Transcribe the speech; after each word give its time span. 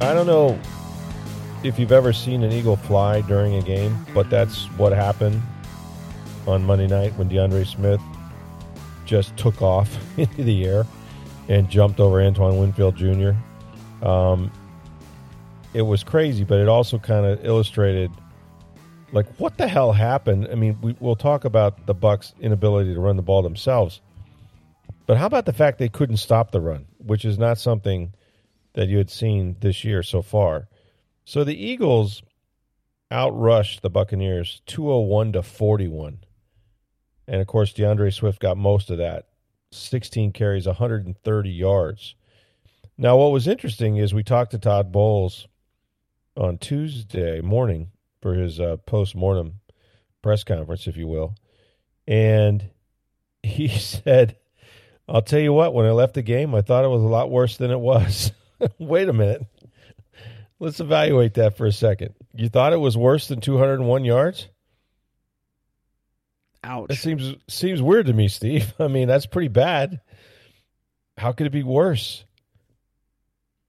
I 0.00 0.12
don't 0.12 0.26
know 0.26 0.58
if 1.62 1.78
you've 1.78 1.92
ever 1.92 2.12
seen 2.12 2.42
an 2.42 2.52
eagle 2.52 2.76
fly 2.76 3.22
during 3.22 3.54
a 3.54 3.62
game, 3.62 3.96
but 4.12 4.28
that's 4.28 4.66
what 4.72 4.92
happened 4.92 5.40
on 6.46 6.64
Monday 6.64 6.86
night 6.86 7.14
when 7.14 7.28
D'Andre 7.28 7.64
Swift 7.64 8.04
just 9.06 9.34
took 9.38 9.62
off 9.62 9.88
into 10.18 10.44
the 10.44 10.66
air 10.66 10.84
and 11.48 11.70
jumped 11.70 11.98
over 11.98 12.20
Antoine 12.20 12.58
Winfield 12.58 12.96
Jr. 12.96 13.30
Um, 14.06 14.52
it 15.72 15.82
was 15.82 16.04
crazy, 16.04 16.44
but 16.44 16.58
it 16.58 16.68
also 16.68 16.98
kind 16.98 17.24
of 17.24 17.42
illustrated 17.44 18.10
like 19.12 19.26
what 19.38 19.56
the 19.56 19.66
hell 19.66 19.92
happened. 19.92 20.46
I 20.50 20.56
mean, 20.56 20.78
we, 20.82 20.94
we'll 21.00 21.16
talk 21.16 21.46
about 21.46 21.86
the 21.86 21.94
Bucs' 21.94 22.38
inability 22.40 22.92
to 22.92 23.00
run 23.00 23.16
the 23.16 23.22
ball 23.22 23.40
themselves, 23.40 24.02
but 25.06 25.16
how 25.16 25.24
about 25.24 25.46
the 25.46 25.54
fact 25.54 25.78
they 25.78 25.88
couldn't 25.88 26.18
stop 26.18 26.50
the 26.50 26.60
run, 26.60 26.84
which 26.98 27.24
is 27.24 27.38
not 27.38 27.58
something 27.58 28.12
that 28.76 28.88
you 28.88 28.98
had 28.98 29.10
seen 29.10 29.56
this 29.60 29.84
year 29.84 30.02
so 30.02 30.20
far. 30.22 30.68
So 31.24 31.42
the 31.42 31.56
Eagles 31.56 32.22
outrushed 33.10 33.80
the 33.80 33.90
Buccaneers 33.90 34.60
201 34.66 35.32
to 35.32 35.42
41. 35.42 36.18
And 37.26 37.40
of 37.40 37.46
course, 37.46 37.72
D'Andre 37.72 38.10
Swift 38.10 38.38
got 38.38 38.58
most 38.58 38.90
of 38.90 38.98
that 38.98 39.28
16 39.72 40.32
carries, 40.32 40.66
130 40.66 41.50
yards. 41.50 42.14
Now, 42.98 43.16
what 43.16 43.32
was 43.32 43.48
interesting 43.48 43.96
is 43.96 44.12
we 44.12 44.22
talked 44.22 44.50
to 44.52 44.58
Todd 44.58 44.92
Bowles 44.92 45.48
on 46.36 46.58
Tuesday 46.58 47.40
morning 47.40 47.90
for 48.20 48.34
his 48.34 48.60
uh, 48.60 48.76
post 48.76 49.16
mortem 49.16 49.60
press 50.22 50.44
conference, 50.44 50.86
if 50.86 50.98
you 50.98 51.06
will. 51.06 51.34
And 52.06 52.68
he 53.42 53.68
said, 53.78 54.36
I'll 55.08 55.22
tell 55.22 55.40
you 55.40 55.54
what, 55.54 55.72
when 55.72 55.86
I 55.86 55.92
left 55.92 56.14
the 56.14 56.22
game, 56.22 56.54
I 56.54 56.60
thought 56.60 56.84
it 56.84 56.88
was 56.88 57.02
a 57.02 57.06
lot 57.06 57.30
worse 57.30 57.56
than 57.56 57.70
it 57.70 57.80
was. 57.80 58.32
Wait 58.78 59.08
a 59.08 59.12
minute. 59.12 59.42
Let's 60.58 60.80
evaluate 60.80 61.34
that 61.34 61.56
for 61.56 61.66
a 61.66 61.72
second. 61.72 62.14
You 62.34 62.48
thought 62.48 62.72
it 62.72 62.78
was 62.80 62.96
worse 62.96 63.28
than 63.28 63.40
201 63.40 64.04
yards? 64.04 64.48
Ouch. 66.64 66.88
That 66.88 66.96
seems 66.96 67.34
seems 67.48 67.82
weird 67.82 68.06
to 68.06 68.12
me, 68.12 68.28
Steve. 68.28 68.74
I 68.80 68.88
mean, 68.88 69.06
that's 69.08 69.26
pretty 69.26 69.48
bad. 69.48 70.00
How 71.18 71.32
could 71.32 71.46
it 71.46 71.50
be 71.50 71.62
worse? 71.62 72.24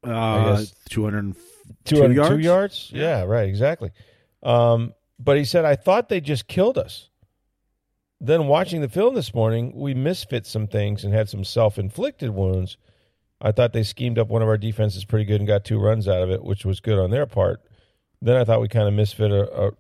Uh, 0.04 0.64
202 0.90 1.40
202 1.86 2.14
yards? 2.14 2.44
yards? 2.44 2.92
Yeah, 2.94 3.24
right, 3.24 3.48
exactly. 3.48 3.92
Um, 4.44 4.94
but 5.20 5.38
he 5.38 5.46
said, 5.46 5.66
I 5.66 5.76
thought 5.76 6.10
they 6.10 6.22
just 6.22 6.48
killed 6.48 6.78
us. 6.78 7.10
Then 8.20 8.48
watching 8.48 8.82
the 8.82 8.90
film 8.90 9.16
this 9.16 9.34
morning, 9.34 9.74
we 9.76 9.94
misfit 9.94 10.46
some 10.48 10.68
things 10.68 11.04
and 11.04 11.14
had 11.14 11.30
some 11.30 11.44
self 11.44 11.78
inflicted 11.78 12.32
wounds. 12.32 12.78
I 13.40 13.52
thought 13.52 13.74
they 13.74 13.84
schemed 13.84 14.18
up 14.18 14.30
one 14.30 14.42
of 14.42 14.48
our 14.48 14.58
defenses 14.58 15.06
pretty 15.06 15.26
good 15.26 15.40
and 15.40 15.48
got 15.48 15.64
two 15.64 15.80
runs 15.80 16.08
out 16.08 16.24
of 16.24 16.32
it, 16.32 16.44
which 16.44 16.66
was 16.66 16.80
good 16.80 16.98
on 16.98 17.12
their 17.12 17.26
part. 17.26 17.62
Then 18.22 18.36
I 18.36 18.44
thought 18.44 18.62
we 18.62 18.68
kind 18.68 18.88
of 18.88 18.94
misfit 18.94 19.32
a, 19.32 19.68
a, 19.68 19.72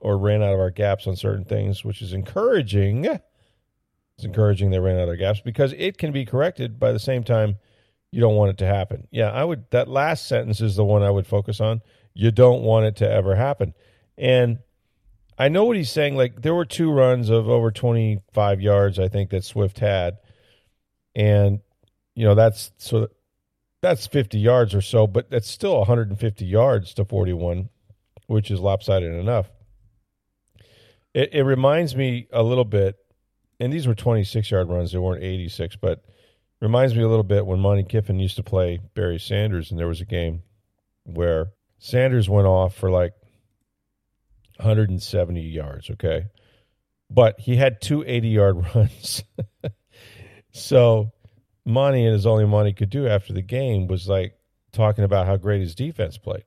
or 0.00 0.16
ran 0.16 0.42
out 0.42 0.54
of 0.54 0.60
our 0.60 0.70
gaps 0.70 1.06
on 1.06 1.16
certain 1.16 1.44
things, 1.44 1.84
which 1.84 2.00
is 2.00 2.12
encouraging. 2.12 3.04
It's 3.04 4.24
encouraging 4.24 4.70
they 4.70 4.78
ran 4.78 4.98
out 4.98 5.08
of 5.08 5.18
gaps 5.18 5.40
because 5.40 5.74
it 5.74 5.98
can 5.98 6.12
be 6.12 6.24
corrected 6.24 6.80
by 6.80 6.92
the 6.92 6.98
same 6.98 7.22
time 7.22 7.56
you 8.10 8.20
don't 8.20 8.36
want 8.36 8.50
it 8.50 8.58
to 8.58 8.66
happen. 8.66 9.08
Yeah, 9.10 9.30
I 9.30 9.44
would 9.44 9.70
that 9.70 9.88
last 9.88 10.26
sentence 10.26 10.60
is 10.60 10.76
the 10.76 10.84
one 10.84 11.02
I 11.02 11.10
would 11.10 11.26
focus 11.26 11.60
on. 11.60 11.80
You 12.14 12.30
don't 12.30 12.62
want 12.62 12.86
it 12.86 12.96
to 12.96 13.10
ever 13.10 13.34
happen. 13.34 13.74
And 14.18 14.58
I 15.38 15.48
know 15.48 15.64
what 15.64 15.76
he's 15.76 15.90
saying. 15.90 16.16
Like 16.16 16.42
there 16.42 16.54
were 16.54 16.66
two 16.66 16.92
runs 16.92 17.30
of 17.30 17.48
over 17.48 17.70
25 17.70 18.60
yards, 18.60 18.98
I 18.98 19.08
think 19.08 19.30
that 19.30 19.44
Swift 19.44 19.78
had, 19.78 20.18
and 21.14 21.60
you 22.14 22.24
know 22.24 22.34
that's 22.34 22.72
so 22.78 23.08
that's 23.80 24.06
50 24.06 24.38
yards 24.38 24.74
or 24.74 24.80
so, 24.80 25.06
but 25.06 25.30
that's 25.30 25.50
still 25.50 25.78
150 25.78 26.44
yards 26.44 26.94
to 26.94 27.04
41, 27.04 27.68
which 28.26 28.50
is 28.50 28.60
lopsided 28.60 29.12
enough. 29.12 29.50
It, 31.14 31.34
it 31.34 31.42
reminds 31.42 31.96
me 31.96 32.28
a 32.32 32.42
little 32.42 32.64
bit, 32.64 32.96
and 33.58 33.72
these 33.72 33.86
were 33.86 33.94
26 33.94 34.50
yard 34.50 34.68
runs; 34.68 34.92
they 34.92 34.98
weren't 34.98 35.22
86, 35.22 35.76
but 35.76 36.04
reminds 36.60 36.94
me 36.94 37.02
a 37.02 37.08
little 37.08 37.24
bit 37.24 37.44
when 37.44 37.58
Monte 37.60 37.84
Kiffin 37.84 38.20
used 38.20 38.36
to 38.36 38.42
play 38.42 38.78
Barry 38.94 39.18
Sanders, 39.18 39.70
and 39.70 39.80
there 39.80 39.88
was 39.88 40.00
a 40.00 40.06
game 40.06 40.42
where 41.04 41.48
Sanders 41.78 42.28
went 42.28 42.46
off 42.46 42.76
for 42.76 42.88
like 42.88 43.14
170 44.56 45.40
yards, 45.40 45.90
okay? 45.90 46.26
But 47.10 47.40
he 47.40 47.56
had 47.56 47.80
two 47.80 48.04
80 48.06 48.28
yard 48.28 48.66
runs. 48.74 49.24
so 50.52 51.10
Monte 51.64 52.04
and 52.04 52.14
his 52.14 52.26
only 52.26 52.44
Monte 52.44 52.72
could 52.74 52.90
do 52.90 53.06
after 53.06 53.32
the 53.32 53.42
game 53.42 53.86
was 53.86 54.08
like 54.08 54.36
talking 54.72 55.04
about 55.04 55.26
how 55.26 55.36
great 55.36 55.60
his 55.60 55.74
defense 55.74 56.18
played. 56.18 56.44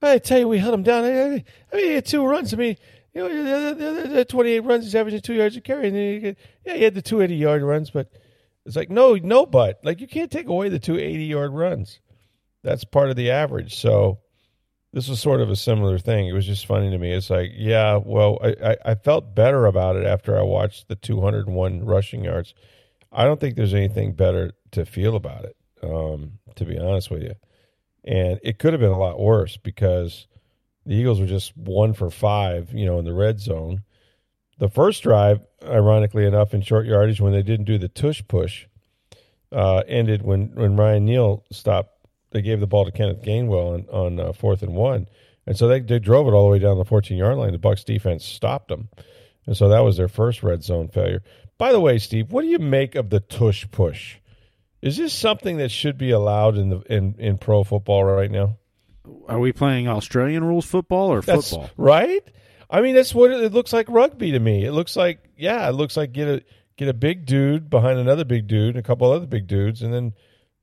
I 0.00 0.18
tell 0.18 0.38
you, 0.38 0.48
we 0.48 0.58
held 0.58 0.74
him 0.74 0.82
down. 0.82 1.04
I 1.04 1.28
mean, 1.28 1.44
he 1.72 1.92
had 1.92 2.06
two 2.06 2.26
runs. 2.26 2.52
I 2.52 2.56
mean, 2.56 2.76
you 3.14 3.28
know, 3.28 3.74
the, 3.74 4.02
the, 4.02 4.08
the 4.08 4.24
28 4.24 4.60
runs, 4.60 4.84
he's 4.84 4.94
averaging 4.94 5.20
two 5.20 5.34
yards 5.34 5.56
a 5.56 5.60
carry. 5.60 5.88
And 5.88 5.96
then 5.96 6.20
he, 6.20 6.36
yeah, 6.66 6.76
he 6.76 6.82
had 6.82 6.94
the 6.94 7.02
280 7.02 7.40
yard 7.40 7.62
runs, 7.62 7.90
but 7.90 8.10
it's 8.66 8.74
like, 8.74 8.90
no, 8.90 9.14
no, 9.14 9.46
but 9.46 9.80
like 9.84 10.00
you 10.00 10.08
can't 10.08 10.30
take 10.30 10.48
away 10.48 10.68
the 10.68 10.78
280 10.78 11.24
yard 11.24 11.52
runs. 11.52 12.00
That's 12.64 12.84
part 12.84 13.10
of 13.10 13.16
the 13.16 13.30
average. 13.30 13.76
So, 13.78 14.18
this 14.92 15.08
was 15.08 15.20
sort 15.20 15.40
of 15.40 15.48
a 15.48 15.56
similar 15.56 15.98
thing. 15.98 16.28
It 16.28 16.34
was 16.34 16.46
just 16.46 16.66
funny 16.66 16.90
to 16.90 16.98
me. 16.98 17.12
It's 17.12 17.30
like, 17.30 17.50
yeah, 17.54 17.98
well, 18.04 18.38
I, 18.42 18.54
I, 18.62 18.76
I, 18.84 18.94
felt 18.94 19.34
better 19.34 19.64
about 19.64 19.96
it 19.96 20.04
after 20.04 20.38
I 20.38 20.42
watched 20.42 20.88
the 20.88 20.96
201 20.96 21.84
rushing 21.84 22.24
yards. 22.24 22.52
I 23.12 23.24
don't 23.24 23.40
think 23.40 23.56
there's 23.56 23.74
anything 23.74 24.12
better 24.12 24.52
to 24.72 24.86
feel 24.86 25.16
about 25.16 25.44
it, 25.44 25.56
um, 25.82 26.38
to 26.56 26.64
be 26.64 26.78
honest 26.78 27.10
with 27.10 27.22
you. 27.22 27.34
And 28.04 28.40
it 28.42 28.58
could 28.58 28.72
have 28.72 28.80
been 28.80 28.90
a 28.90 28.98
lot 28.98 29.20
worse 29.20 29.56
because 29.56 30.26
the 30.86 30.94
Eagles 30.94 31.20
were 31.20 31.26
just 31.26 31.56
one 31.56 31.92
for 31.92 32.10
five, 32.10 32.72
you 32.72 32.86
know, 32.86 32.98
in 32.98 33.04
the 33.04 33.12
red 33.12 33.38
zone. 33.38 33.82
The 34.58 34.68
first 34.68 35.02
drive, 35.02 35.40
ironically 35.64 36.26
enough, 36.26 36.54
in 36.54 36.62
short 36.62 36.86
yardage, 36.86 37.20
when 37.20 37.32
they 37.32 37.42
didn't 37.42 37.66
do 37.66 37.78
the 37.78 37.88
tush 37.88 38.22
push, 38.26 38.66
uh, 39.52 39.82
ended 39.86 40.22
when, 40.22 40.54
when 40.54 40.76
Ryan 40.76 41.04
Neal 41.04 41.44
stopped 41.50 41.92
they 42.32 42.42
gave 42.42 42.60
the 42.60 42.66
ball 42.66 42.84
to 42.84 42.90
Kenneth 42.90 43.22
Gainwell 43.22 43.74
on, 43.74 43.88
on 43.90 44.20
uh, 44.20 44.32
fourth 44.32 44.62
and 44.62 44.74
one, 44.74 45.06
and 45.46 45.56
so 45.56 45.68
they 45.68 45.80
they 45.80 45.98
drove 45.98 46.26
it 46.26 46.30
all 46.30 46.46
the 46.46 46.52
way 46.52 46.58
down 46.58 46.78
the 46.78 46.84
14 46.84 47.16
yard 47.16 47.36
line. 47.36 47.52
The 47.52 47.58
Bucs 47.58 47.84
defense 47.84 48.24
stopped 48.24 48.68
them, 48.68 48.88
and 49.46 49.56
so 49.56 49.68
that 49.68 49.80
was 49.80 49.96
their 49.96 50.08
first 50.08 50.42
red 50.42 50.64
zone 50.64 50.88
failure. 50.88 51.22
By 51.62 51.70
the 51.70 51.78
way, 51.78 51.98
Steve, 51.98 52.32
what 52.32 52.42
do 52.42 52.48
you 52.48 52.58
make 52.58 52.96
of 52.96 53.08
the 53.08 53.20
tush 53.20 53.66
push? 53.70 54.16
Is 54.80 54.96
this 54.96 55.12
something 55.12 55.58
that 55.58 55.70
should 55.70 55.96
be 55.96 56.10
allowed 56.10 56.58
in 56.58 56.70
the 56.70 56.80
in, 56.92 57.14
in 57.20 57.38
pro 57.38 57.62
football 57.62 58.02
right 58.02 58.32
now? 58.32 58.58
Are 59.28 59.38
we 59.38 59.52
playing 59.52 59.86
Australian 59.86 60.42
rules 60.42 60.66
football 60.66 61.12
or 61.12 61.20
That's, 61.20 61.50
football? 61.50 61.70
Right. 61.76 62.28
I 62.68 62.80
mean, 62.80 62.96
that's 62.96 63.14
what 63.14 63.30
it, 63.30 63.44
it 63.44 63.52
looks 63.52 63.72
like 63.72 63.88
rugby 63.88 64.32
to 64.32 64.40
me. 64.40 64.64
It 64.64 64.72
looks 64.72 64.96
like 64.96 65.20
yeah, 65.36 65.68
it 65.68 65.74
looks 65.74 65.96
like 65.96 66.10
get 66.10 66.26
a 66.26 66.42
get 66.76 66.88
a 66.88 66.94
big 66.94 67.26
dude 67.26 67.70
behind 67.70 68.00
another 68.00 68.24
big 68.24 68.48
dude, 68.48 68.74
and 68.74 68.78
a 68.78 68.82
couple 68.82 69.12
other 69.12 69.26
big 69.26 69.46
dudes, 69.46 69.82
and 69.82 69.94
then 69.94 70.14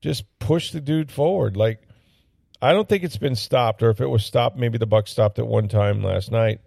just 0.01 0.25
push 0.39 0.71
the 0.71 0.81
dude 0.81 1.13
forward. 1.13 1.55
Like 1.55 1.79
I 2.61 2.73
don't 2.73 2.89
think 2.89 3.05
it's 3.05 3.15
been 3.15 3.35
stopped, 3.35 3.83
or 3.83 3.89
if 3.89 4.01
it 4.01 4.07
was 4.07 4.25
stopped, 4.25 4.57
maybe 4.57 4.77
the 4.77 4.85
buck 4.85 5.07
stopped 5.07 5.39
at 5.39 5.47
one 5.47 5.69
time 5.69 6.03
last 6.03 6.29
night. 6.29 6.59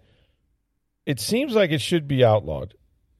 It 1.05 1.19
seems 1.19 1.53
like 1.53 1.69
it 1.69 1.81
should 1.81 2.07
be 2.07 2.25
outlawed, 2.25 2.73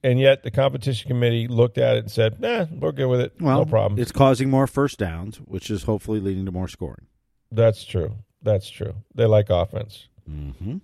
and 0.04 0.20
yet 0.20 0.42
the 0.42 0.50
competition 0.50 1.08
committee 1.08 1.48
looked 1.48 1.78
at 1.78 1.96
it 1.96 2.00
and 2.00 2.10
said, 2.10 2.38
"Nah, 2.38 2.66
we're 2.70 2.92
good 2.92 3.08
with 3.08 3.20
it. 3.20 3.32
Well, 3.40 3.60
no 3.60 3.64
problem." 3.64 4.00
It's 4.00 4.12
causing 4.12 4.50
more 4.50 4.66
first 4.66 4.98
downs, 4.98 5.38
which 5.38 5.70
is 5.70 5.84
hopefully 5.84 6.20
leading 6.20 6.44
to 6.44 6.52
more 6.52 6.68
scoring. 6.68 7.06
That's 7.50 7.84
true. 7.84 8.16
That's 8.42 8.68
true. 8.68 8.94
They 9.14 9.24
like 9.24 9.48
offense. 9.48 10.08
Mm-hmm. 10.30 10.76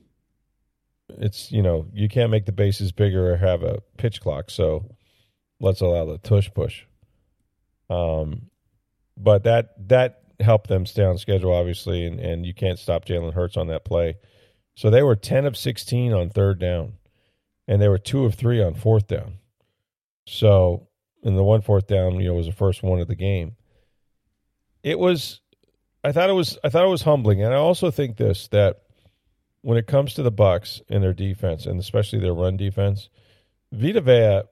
It's 1.18 1.52
you 1.52 1.62
know 1.62 1.86
you 1.92 2.08
can't 2.08 2.30
make 2.30 2.46
the 2.46 2.52
bases 2.52 2.92
bigger 2.92 3.32
or 3.32 3.36
have 3.36 3.62
a 3.62 3.82
pitch 3.98 4.20
clock, 4.20 4.50
so 4.50 4.86
let's 5.60 5.82
allow 5.82 6.06
the 6.06 6.18
tush 6.18 6.50
push. 6.54 6.84
Um, 7.90 8.50
but 9.16 9.44
that 9.44 9.88
that 9.88 10.22
helped 10.40 10.68
them 10.68 10.86
stay 10.86 11.04
on 11.04 11.18
schedule, 11.18 11.52
obviously, 11.52 12.06
and, 12.06 12.18
and 12.18 12.46
you 12.46 12.54
can't 12.54 12.78
stop 12.78 13.04
Jalen 13.04 13.34
Hurts 13.34 13.58
on 13.58 13.66
that 13.66 13.84
play. 13.84 14.16
So 14.76 14.88
they 14.88 15.02
were 15.02 15.16
ten 15.16 15.44
of 15.44 15.58
sixteen 15.58 16.14
on 16.14 16.30
third 16.30 16.58
down, 16.58 16.94
and 17.70 17.80
they 17.80 17.88
were 17.88 17.98
two 17.98 18.24
of 18.24 18.34
three 18.34 18.60
on 18.62 18.74
fourth 18.74 19.06
down. 19.06 19.34
So 20.26 20.88
and 21.22 21.38
the 21.38 21.44
one 21.44 21.62
fourth 21.62 21.86
down, 21.86 22.18
you 22.20 22.28
know, 22.28 22.34
was 22.34 22.46
the 22.46 22.52
first 22.52 22.82
one 22.82 23.00
of 23.00 23.08
the 23.08 23.14
game. 23.14 23.56
It 24.82 24.98
was, 24.98 25.40
I 26.02 26.12
thought 26.12 26.30
it 26.30 26.34
was, 26.34 26.58
I 26.64 26.68
thought 26.70 26.84
it 26.84 26.90
was 26.90 27.02
humbling, 27.02 27.42
and 27.42 27.52
I 27.52 27.58
also 27.58 27.90
think 27.90 28.16
this 28.16 28.48
that 28.48 28.82
when 29.62 29.76
it 29.78 29.86
comes 29.86 30.14
to 30.14 30.22
the 30.22 30.32
Bucs 30.32 30.80
and 30.88 31.02
their 31.02 31.12
defense, 31.12 31.66
and 31.66 31.78
especially 31.78 32.18
their 32.18 32.34
run 32.34 32.56
defense, 32.56 33.08
Vita 33.72 34.00
Vea 34.00 34.42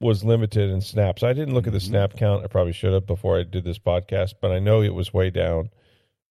was 0.00 0.24
limited 0.24 0.70
in 0.70 0.80
snaps. 0.80 1.22
I 1.22 1.32
didn't 1.32 1.54
look 1.54 1.66
at 1.66 1.72
the 1.72 1.78
Mhm. 1.80 1.88
snap 1.88 2.16
count. 2.16 2.44
I 2.44 2.46
probably 2.46 2.72
should 2.72 2.92
have 2.92 3.06
before 3.06 3.38
I 3.38 3.42
did 3.42 3.64
this 3.64 3.78
podcast, 3.78 4.34
but 4.40 4.50
I 4.50 4.58
know 4.58 4.80
it 4.80 4.94
was 4.94 5.12
way 5.12 5.30
down 5.30 5.70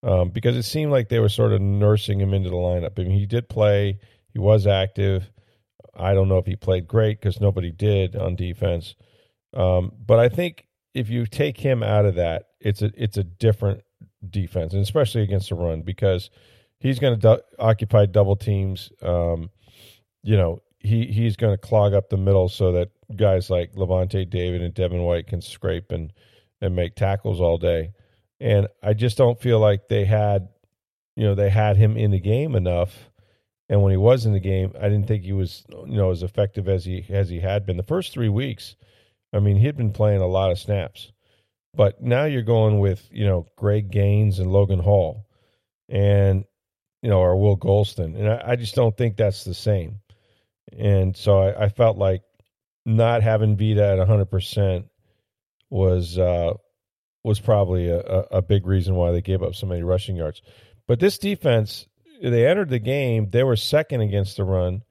um, 0.03 0.29
because 0.29 0.55
it 0.55 0.63
seemed 0.63 0.91
like 0.91 1.09
they 1.09 1.19
were 1.19 1.29
sort 1.29 1.51
of 1.53 1.61
nursing 1.61 2.19
him 2.21 2.33
into 2.33 2.49
the 2.49 2.55
lineup. 2.55 2.97
I 2.97 3.03
mean, 3.03 3.17
he 3.17 3.25
did 3.25 3.49
play, 3.49 3.99
he 4.31 4.39
was 4.39 4.65
active. 4.65 5.29
I 5.97 6.13
don't 6.13 6.29
know 6.29 6.37
if 6.37 6.45
he 6.45 6.55
played 6.55 6.87
great 6.87 7.19
because 7.19 7.41
nobody 7.41 7.71
did 7.71 8.15
on 8.15 8.35
defense. 8.35 8.95
Um, 9.53 9.91
but 10.05 10.19
I 10.19 10.29
think 10.29 10.67
if 10.93 11.09
you 11.09 11.25
take 11.25 11.59
him 11.59 11.83
out 11.83 12.05
of 12.05 12.15
that, 12.15 12.49
it's 12.59 12.81
a 12.81 12.91
it's 12.95 13.17
a 13.17 13.23
different 13.23 13.81
defense, 14.27 14.73
and 14.73 14.81
especially 14.81 15.23
against 15.23 15.49
the 15.49 15.55
run 15.55 15.81
because 15.81 16.29
he's 16.79 16.99
going 16.99 17.13
to 17.13 17.19
du- 17.19 17.43
occupy 17.59 18.05
double 18.05 18.35
teams. 18.35 18.91
Um, 19.01 19.49
you 20.23 20.37
know, 20.37 20.61
he 20.79 21.05
he's 21.05 21.35
going 21.35 21.53
to 21.53 21.57
clog 21.57 21.93
up 21.93 22.09
the 22.09 22.17
middle 22.17 22.49
so 22.49 22.71
that 22.73 22.89
guys 23.15 23.49
like 23.49 23.73
Lavonte 23.73 24.29
David 24.29 24.61
and 24.61 24.73
Devin 24.73 25.03
White 25.03 25.27
can 25.27 25.41
scrape 25.41 25.91
and 25.91 26.11
and 26.61 26.75
make 26.75 26.95
tackles 26.95 27.39
all 27.39 27.57
day. 27.57 27.91
And 28.39 28.67
I 28.83 28.93
just 28.93 29.17
don't 29.17 29.39
feel 29.39 29.59
like 29.59 29.87
they 29.87 30.05
had, 30.05 30.49
you 31.15 31.23
know, 31.23 31.35
they 31.35 31.49
had 31.49 31.77
him 31.77 31.97
in 31.97 32.11
the 32.11 32.19
game 32.19 32.55
enough. 32.55 33.09
And 33.69 33.81
when 33.81 33.91
he 33.91 33.97
was 33.97 34.25
in 34.25 34.33
the 34.33 34.39
game, 34.39 34.73
I 34.79 34.83
didn't 34.83 35.07
think 35.07 35.23
he 35.23 35.33
was, 35.33 35.63
you 35.69 35.97
know, 35.97 36.11
as 36.11 36.23
effective 36.23 36.69
as 36.69 36.85
he 36.85 37.05
as 37.09 37.29
he 37.29 37.39
had 37.39 37.65
been 37.65 37.77
the 37.77 37.83
first 37.83 38.13
three 38.13 38.29
weeks. 38.29 38.75
I 39.33 39.39
mean, 39.39 39.57
he 39.57 39.65
had 39.65 39.75
been 39.75 39.91
playing 39.91 40.21
a 40.21 40.27
lot 40.27 40.51
of 40.51 40.59
snaps, 40.59 41.11
but 41.75 42.01
now 42.01 42.23
you're 42.23 42.43
going 42.43 42.79
with, 42.79 43.05
you 43.11 43.25
know, 43.25 43.45
Greg 43.57 43.91
Gaines 43.91 44.39
and 44.39 44.51
Logan 44.51 44.79
Hall, 44.79 45.27
and 45.89 46.45
you 47.01 47.09
know, 47.09 47.19
or 47.19 47.35
Will 47.39 47.57
Gholston, 47.57 48.15
and 48.17 48.29
I, 48.29 48.51
I 48.51 48.55
just 48.55 48.75
don't 48.75 48.95
think 48.95 49.17
that's 49.17 49.43
the 49.43 49.53
same. 49.53 49.99
And 50.77 51.15
so 51.15 51.39
I, 51.39 51.65
I 51.65 51.69
felt 51.69 51.97
like 51.97 52.23
not 52.85 53.21
having 53.21 53.57
Vita 53.57 53.83
at 53.83 53.97
100 53.97 54.25
percent 54.25 54.85
was 55.69 56.17
uh, 56.17 56.53
was 57.23 57.39
probably 57.39 57.89
a, 57.89 57.99
a, 57.99 58.19
a 58.37 58.41
big 58.41 58.65
reason 58.65 58.95
why 58.95 59.11
they 59.11 59.21
gave 59.21 59.43
up 59.43 59.55
so 59.55 59.67
many 59.67 59.83
rushing 59.83 60.15
yards. 60.15 60.41
But 60.87 60.99
this 60.99 61.17
defense, 61.17 61.85
they 62.21 62.47
entered 62.47 62.69
the 62.69 62.79
game, 62.79 63.29
they 63.29 63.43
were 63.43 63.55
second 63.55 64.01
against 64.01 64.37
the 64.37 64.43
run, 64.43 64.83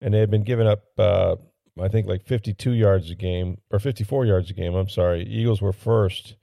and 0.00 0.12
they 0.12 0.18
had 0.18 0.30
been 0.30 0.44
giving 0.44 0.66
up, 0.66 0.82
uh, 0.98 1.36
I 1.80 1.88
think, 1.88 2.06
like 2.06 2.24
52 2.24 2.72
yards 2.72 3.10
a 3.10 3.14
game, 3.14 3.58
or 3.70 3.78
54 3.78 4.26
yards 4.26 4.50
a 4.50 4.54
game. 4.54 4.74
I'm 4.74 4.88
sorry. 4.88 5.24
Eagles 5.24 5.60
were 5.62 5.72
first 5.72 6.36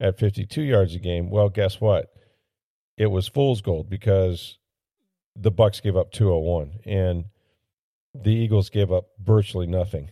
at 0.00 0.18
52 0.18 0.62
yards 0.62 0.94
a 0.94 0.98
game. 0.98 1.30
Well, 1.30 1.48
guess 1.48 1.80
what? 1.80 2.08
It 2.96 3.06
was 3.06 3.28
fool's 3.28 3.60
gold 3.60 3.88
because 3.88 4.58
the 5.36 5.52
Bucs 5.52 5.80
gave 5.80 5.96
up 5.96 6.10
201, 6.12 6.80
and 6.84 7.24
the 8.14 8.32
Eagles 8.32 8.70
gave 8.70 8.90
up 8.90 9.06
virtually 9.22 9.66
nothing. 9.66 10.10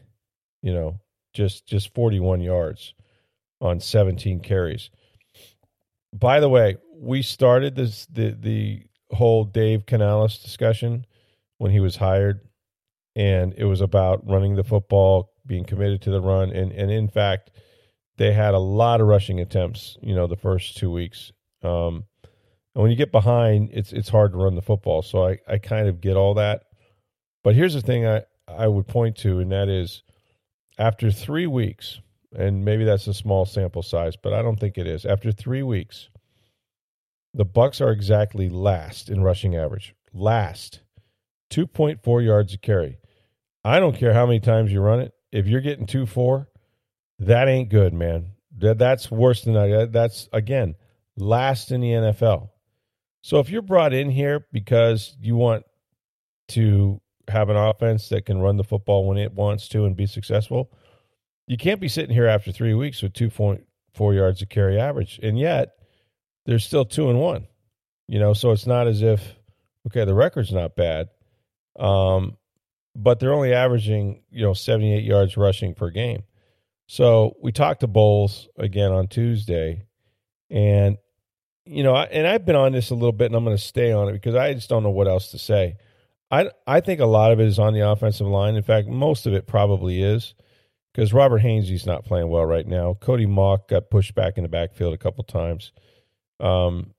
You 0.63 0.73
know, 0.73 1.01
just 1.33 1.67
just 1.67 1.95
41 1.95 2.41
yards 2.41 2.95
on 3.61 3.81
17 3.81 4.41
carries. 4.41 4.91
By 6.13 6.41
the 6.41 6.49
way, 6.49 6.77
we 6.95 7.23
started 7.23 7.75
this 7.75 8.07
the 8.07 8.37
the 8.39 8.83
whole 9.11 9.45
Dave 9.45 9.87
Canales 9.87 10.39
discussion 10.39 11.07
when 11.59 11.71
he 11.71 11.81
was 11.81 11.97
hired, 11.97 12.41
and 13.15 13.55
it 13.57 13.65
was 13.65 13.81
about 13.81 14.29
running 14.29 14.57
the 14.57 14.65
football, 14.65 15.33
being 15.47 15.65
committed 15.65 16.03
to 16.03 16.11
the 16.11 16.21
run, 16.21 16.51
and 16.51 16.73
and 16.73 16.91
in 16.91 17.09
fact, 17.09 17.51
they 18.17 18.33
had 18.33 18.55
a 18.55 18.59
lot 18.59 19.01
of 19.01 19.07
rushing 19.07 19.41
attempts. 19.41 19.97
You 20.03 20.15
know, 20.15 20.27
the 20.27 20.37
first 20.37 20.77
two 20.77 20.91
weeks. 20.91 21.33
Um, 21.63 22.05
and 22.75 22.83
when 22.83 22.91
you 22.91 22.97
get 22.97 23.13
behind, 23.13 23.71
it's 23.73 23.93
it's 23.93 24.09
hard 24.09 24.33
to 24.33 24.39
run 24.39 24.55
the 24.55 24.63
football. 24.63 25.03
So 25.03 25.27
I 25.27 25.39
I 25.49 25.59
kind 25.59 25.89
of 25.89 26.01
get 26.01 26.17
all 26.17 26.35
that. 26.35 26.65
But 27.43 27.55
here's 27.55 27.75
the 27.75 27.81
thing 27.81 28.07
I 28.07 28.23
I 28.49 28.69
would 28.69 28.87
point 28.87 29.17
to, 29.19 29.39
and 29.39 29.51
that 29.53 29.69
is 29.69 30.03
after 30.79 31.11
three 31.11 31.47
weeks, 31.47 32.01
and 32.37 32.65
maybe 32.65 32.85
that's 32.85 33.07
a 33.07 33.15
small 33.15 33.47
sample 33.47 33.83
size, 33.83 34.15
but 34.17 34.33
I 34.33 34.43
don't 34.43 34.61
think 34.61 34.77
it 34.77 34.87
is. 34.87 35.07
After 35.07 35.33
three 35.33 35.63
weeks, 35.63 36.11
the 37.37 37.45
Bucs 37.45 37.83
are 37.83 37.93
exactly 37.93 38.49
last 38.49 39.11
in 39.11 39.23
rushing 39.23 39.55
average. 39.55 39.95
Last, 40.13 40.81
two 41.51 41.67
point 41.67 42.03
four 42.03 42.23
yards 42.23 42.55
a 42.55 42.59
carry. 42.59 42.99
I 43.63 43.79
don't 43.79 43.97
care 43.97 44.15
how 44.15 44.25
many 44.25 44.41
times 44.41 44.73
you 44.73 44.81
run 44.81 45.01
it. 45.01 45.13
If 45.31 45.47
you're 45.47 45.61
getting 45.61 45.87
two 45.87 46.07
four, 46.07 46.49
that 47.19 47.47
ain't 47.47 47.69
good, 47.69 47.93
man. 47.93 48.33
That 48.57 48.79
that's 48.79 49.11
worse 49.11 49.45
than 49.45 49.53
that. 49.53 49.91
That's 49.93 50.29
again 50.33 50.77
last 51.17 51.71
in 51.71 51.83
the 51.83 51.91
NFL. 51.91 52.49
So 53.21 53.39
if 53.39 53.51
you're 53.51 53.63
brought 53.63 53.93
in 53.93 54.09
here 54.11 54.47
because 54.51 55.15
you 55.21 55.37
want 55.37 55.65
to 56.49 57.01
have 57.29 57.51
an 57.51 57.57
offense 57.57 58.09
that 58.09 58.25
can 58.25 58.39
run 58.39 58.57
the 58.57 58.65
football 58.65 59.07
when 59.07 59.19
it 59.19 59.33
wants 59.33 59.69
to 59.71 59.85
and 59.85 59.97
be 59.97 60.07
successful, 60.07 60.71
you 61.47 61.59
can't 61.59 61.81
be 61.81 61.89
sitting 61.89 62.15
here 62.15 62.27
after 62.27 62.53
three 62.53 62.75
weeks 62.75 63.03
with 63.03 63.13
2.4 63.13 64.15
yards 64.15 64.43
a 64.43 64.47
carry 64.47 64.79
average. 64.79 65.19
And 65.23 65.39
yet, 65.39 65.73
they're 66.47 66.59
still 66.59 66.85
two 66.85 67.11
and 67.11 67.21
one. 67.21 67.47
You 68.09 68.21
know, 68.21 68.33
so 68.33 68.53
it's 68.53 68.67
not 68.67 68.87
as 68.87 69.03
if, 69.03 69.21
okay, 69.89 70.05
the 70.05 70.15
record's 70.15 70.53
not 70.53 70.77
bad, 70.77 71.09
um, 71.79 72.37
but 72.95 73.19
they're 73.19 73.35
only 73.35 73.53
averaging, 73.53 74.23
you 74.31 74.43
know, 74.43 74.55
78 74.55 75.05
yards 75.05 75.37
rushing 75.37 75.75
per 75.75 75.91
game. 75.91 76.23
So 76.87 77.37
we 77.43 77.51
talked 77.51 77.81
to 77.81 77.89
Bowles 77.89 78.49
again 78.57 78.93
on 78.93 79.09
Tuesday, 79.09 79.83
and, 80.49 80.99
you 81.65 81.83
know, 81.83 81.95
I, 81.95 82.05
and 82.05 82.29
I've 82.29 82.47
been 82.47 82.55
on 82.55 82.73
this 82.73 82.91
a 82.91 82.95
little 82.95 83.11
bit, 83.11 83.27
and 83.27 83.35
I'm 83.35 83.45
going 83.45 83.57
to 83.57 83.63
stay 83.63 83.91
on 83.91 84.09
it 84.09 84.13
because 84.13 84.37
I 84.37 84.55
just 84.55 84.69
don't 84.69 84.85
know 84.85 84.91
what 84.91 85.09
else 85.09 85.33
to 85.33 85.39
say. 85.39 85.75
I, 86.31 86.51
I 86.65 86.81
think 86.81 87.01
a 87.01 87.07
lot 87.07 87.33
of 87.33 87.41
it 87.41 87.47
is 87.49 87.59
on 87.59 87.75
the 87.75 87.89
offensive 87.89 88.27
line. 88.29 88.55
In 88.55 88.63
fact, 88.63 88.87
most 88.87 89.27
of 89.27 89.35
it 89.35 89.49
probably 89.49 90.01
is 90.01 90.35
because 90.95 91.13
Robert 91.13 91.43
Hainsey's 91.43 91.87
not 91.87 92.05
playing 92.05 92.29
well 92.29 92.47
right 92.47 92.67
now. 92.67 92.95
Cody 92.95 93.27
Mauch 93.27 93.67
got 93.69 93.91
pushed 93.91 94.15
back 94.15 94.37
in 94.37 94.45
the 94.45 94.49
backfield 94.49 94.95
a 94.95 94.99
couple 94.99 95.25
times. 95.25 95.73
Um, 96.41 96.95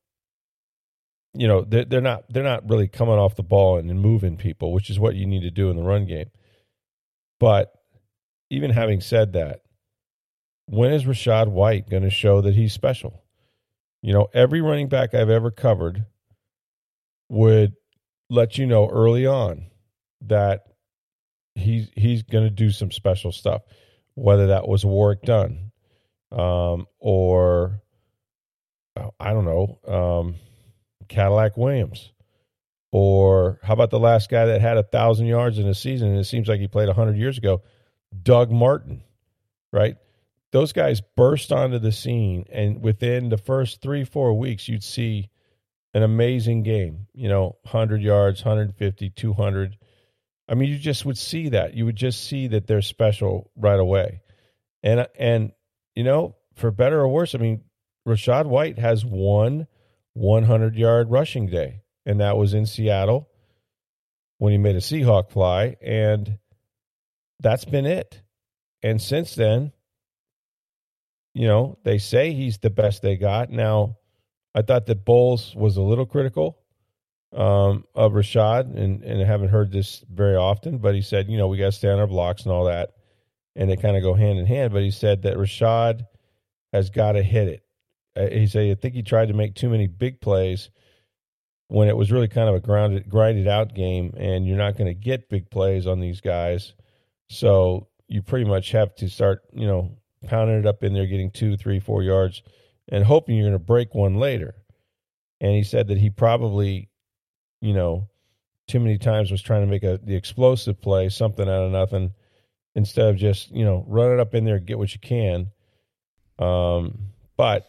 you 1.34 1.48
know, 1.48 1.62
they're, 1.62 1.86
they're 1.86 2.02
not 2.02 2.24
they're 2.30 2.44
not 2.44 2.70
really 2.70 2.88
coming 2.88 3.16
off 3.16 3.36
the 3.36 3.44
ball 3.44 3.78
and, 3.78 4.02
moving 4.02 4.38
people, 4.38 4.74
which 4.74 4.90
is 4.90 5.00
what 5.00 5.16
you 5.16 5.26
need 5.26 5.42
to 5.42 5.52
do 5.52 5.70
in 5.70 5.78
the 5.78 5.84
run 5.84 6.06
game. 6.06 6.30
But 7.40 7.72
even 8.50 8.72
having 8.72 9.02
said 9.02 9.34
that, 9.34 9.62
when 10.66 10.92
is 10.92 11.06
Rachaad 11.06 11.48
White 11.50 11.90
going 11.90 12.04
to 12.04 12.10
show 12.10 12.42
that 12.42 12.56
he's 12.56 12.74
special? 12.74 13.24
You 14.02 14.14
know, 14.14 14.28
every 14.34 14.62
running 14.62 14.90
back 14.90 15.14
I've 15.14 15.30
ever 15.30 15.52
covered 15.52 16.06
would 17.30 17.74
let 18.30 18.58
you 18.58 18.66
know 18.66 18.88
early 18.88 19.26
on 19.26 19.68
that 20.22 20.64
he's 21.56 21.90
he's 21.96 22.24
going 22.24 22.44
to 22.44 22.50
do 22.50 22.72
some 22.72 22.92
special 22.92 23.32
stuff, 23.32 23.62
whether 24.16 24.48
that 24.48 24.68
was 24.68 24.86
Warrick 24.86 25.22
Dunn, 25.24 25.72
um, 26.32 26.86
or 27.00 27.82
I 29.20 29.34
don't 29.34 29.46
know, 29.46 29.80
um, 29.88 30.36
Cadillac 31.08 31.58
Williams, 31.58 32.12
or 32.92 33.60
how 33.64 33.74
about 33.74 33.90
the 33.90 34.00
last 34.00 34.30
guy 34.30 34.46
that 34.46 34.62
had 34.62 34.78
a 34.78 34.84
thousand 34.84 35.28
yards 35.28 35.60
in 35.60 35.68
a 35.68 35.74
season 35.74 36.10
and 36.10 36.20
it 36.20 36.26
seems 36.26 36.48
like 36.48 36.60
he 36.60 36.68
played 36.68 36.90
hundred 36.90 37.18
years 37.18 37.38
ago, 37.38 37.62
Doug 38.24 38.52
Martin, 38.52 39.04
right? 39.72 39.96
Those 40.52 40.74
guys 40.74 41.02
burst 41.16 41.52
onto 41.52 41.80
the 41.80 41.92
scene, 41.92 42.46
and 42.52 42.82
within 42.82 43.30
the 43.30 43.38
first 43.38 43.82
three 43.82 44.04
four 44.04 44.34
weeks, 44.34 44.68
you'd 44.68 44.84
see 44.84 45.30
an 45.94 46.04
amazing 46.04 46.64
game. 46.64 47.08
You 47.14 47.30
know, 47.30 47.58
hundred 47.66 48.02
yards, 48.02 48.44
150, 48.44 49.10
200 49.10 49.78
I 50.50 50.56
mean, 50.56 50.70
you 50.70 50.78
just 50.78 51.06
would 51.06 51.18
see 51.18 51.50
that. 51.50 51.74
You 51.74 51.86
would 51.86 51.96
just 51.96 52.26
see 52.26 52.48
that 52.48 52.68
they're 52.68 52.82
special 52.82 53.52
right 53.56 53.80
away. 53.80 54.22
And 54.82 55.08
and 55.20 55.52
you 55.96 56.04
know, 56.04 56.36
for 56.56 56.72
better 56.72 57.00
or 57.00 57.08
worse, 57.08 57.36
I 57.36 57.40
mean, 57.40 57.64
Rachaad 58.08 58.46
White 58.46 58.80
has 58.80 59.06
one 59.06 59.68
100 60.14 60.76
yard 60.76 61.12
rushing 61.12 61.48
day, 61.48 61.82
and 62.06 62.22
that 62.22 62.38
was 62.38 62.54
in 62.54 62.66
Seattle 62.66 63.30
when 64.38 64.52
he 64.52 64.58
made 64.58 64.76
a 64.76 64.80
Seahawk 64.80 65.30
fly, 65.30 65.76
and 65.82 66.40
that's 67.40 67.66
been 67.66 67.86
it. 67.86 68.22
And 68.82 69.02
since 69.02 69.36
then, 69.36 69.74
you 71.34 71.48
know, 71.48 71.78
they 71.84 71.98
say 71.98 72.34
he's 72.34 72.60
the 72.60 72.70
best 72.70 73.02
they 73.02 73.18
got. 73.18 73.50
Now, 73.50 73.98
I 74.56 74.62
thought 74.62 74.86
that 74.88 75.06
Bowles 75.06 75.54
was 75.56 75.78
a 75.78 75.82
little 75.82 76.06
critical 76.06 76.60
um, 77.36 77.84
of 77.94 78.14
Rachaad, 78.14 78.76
and, 78.76 79.04
and 79.04 79.22
I 79.22 79.26
haven't 79.26 79.50
heard 79.50 79.72
this 79.72 80.04
very 80.10 80.36
often, 80.36 80.78
but 80.78 80.96
he 80.96 81.02
said, 81.02 81.30
you 81.30 81.38
know, 81.38 81.48
we 81.48 81.58
got 81.58 81.66
to 81.66 81.72
stay 81.74 81.90
on 81.90 82.00
our 82.00 82.08
blocks 82.08 82.44
and 82.44 82.52
all 82.52 82.66
that, 82.66 82.92
and 83.56 83.70
they 83.70 83.76
kind 83.76 83.98
of 83.98 84.04
go 84.04 84.14
hand 84.14 84.40
in 84.40 84.46
hand. 84.46 84.72
But 84.72 84.84
he 84.84 84.92
said 84.92 85.24
that 85.24 85.36
Rachaad 85.36 86.06
has 86.72 86.90
got 86.90 87.14
to 87.14 87.24
hit 87.24 87.50
it. 87.50 87.67
Uh, 88.18 88.30
he 88.30 88.48
said, 88.48 88.72
I 88.72 88.76
think 88.76 88.96
he 88.96 89.04
tried 89.04 89.28
to 89.28 89.34
make 89.34 89.56
too 89.56 89.70
many 89.70 89.88
big 89.88 90.20
plays 90.22 90.70
when 91.68 91.88
it 91.88 91.98
was 91.98 92.12
really 92.12 92.28
kind 92.28 92.50
of 92.50 92.56
a 92.56 92.60
grounded, 92.60 93.10
grinded 93.10 93.48
out 93.48 93.74
game, 93.74 94.14
and 94.18 94.48
you're 94.48 94.58
not 94.58 94.78
going 94.78 94.88
to 94.88 94.94
get 94.94 95.30
big 95.30 95.50
plays 95.50 95.86
on 95.86 96.00
these 96.00 96.22
guys. 96.22 96.74
So 97.30 97.88
you 98.08 98.22
pretty 98.22 98.46
much 98.46 98.72
have 98.72 98.96
to 98.96 99.10
start, 99.10 99.42
you 99.54 99.68
know, 99.68 99.98
pounding 100.26 100.60
it 100.60 100.66
up 100.66 100.84
in 100.84 100.94
there, 100.94 101.06
getting 101.06 101.30
two, 101.30 101.58
three, 101.58 101.80
four 101.80 102.04
yards, 102.04 102.42
and 102.90 103.04
hoping 103.04 103.36
you're 103.36 103.50
going 103.50 103.54
to 103.54 103.60
break 103.60 103.94
one 103.94 104.16
later. 104.16 104.56
And 105.42 105.52
he 105.52 105.64
said 105.64 105.88
that 105.90 105.98
he 105.98 106.10
probably, 106.10 106.90
you 107.62 107.74
know, 107.74 108.10
too 108.68 108.80
many 108.80 108.98
times 108.98 109.30
was 109.30 109.42
trying 109.42 109.62
to 109.62 109.68
make 109.68 109.84
a 109.84 110.00
the 110.04 110.16
explosive 110.16 110.82
play, 110.82 111.10
something 111.10 111.48
out 111.48 111.64
of 111.64 111.72
nothing, 111.72 112.14
instead 112.76 113.08
of 113.08 113.16
just 113.16 113.52
you 113.52 113.64
know 113.64 113.86
run 113.88 114.12
it 114.12 114.20
up 114.20 114.34
in 114.34 114.46
there, 114.46 114.60
get 114.60 114.78
what 114.78 114.94
you 114.94 115.00
can. 115.00 115.48
Um, 116.40 116.98
but 117.38 117.66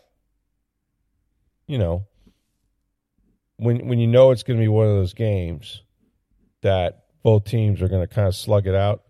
you 1.68 1.78
know, 1.78 2.06
when 3.58 3.86
when 3.86 4.00
you 4.00 4.08
know 4.08 4.32
it's 4.32 4.42
going 4.42 4.58
to 4.58 4.62
be 4.62 4.68
one 4.68 4.86
of 4.86 4.94
those 4.94 5.14
games 5.14 5.82
that 6.62 7.04
both 7.22 7.44
teams 7.44 7.80
are 7.80 7.88
going 7.88 8.06
to 8.06 8.12
kind 8.12 8.26
of 8.26 8.34
slug 8.34 8.66
it 8.66 8.74
out, 8.74 9.02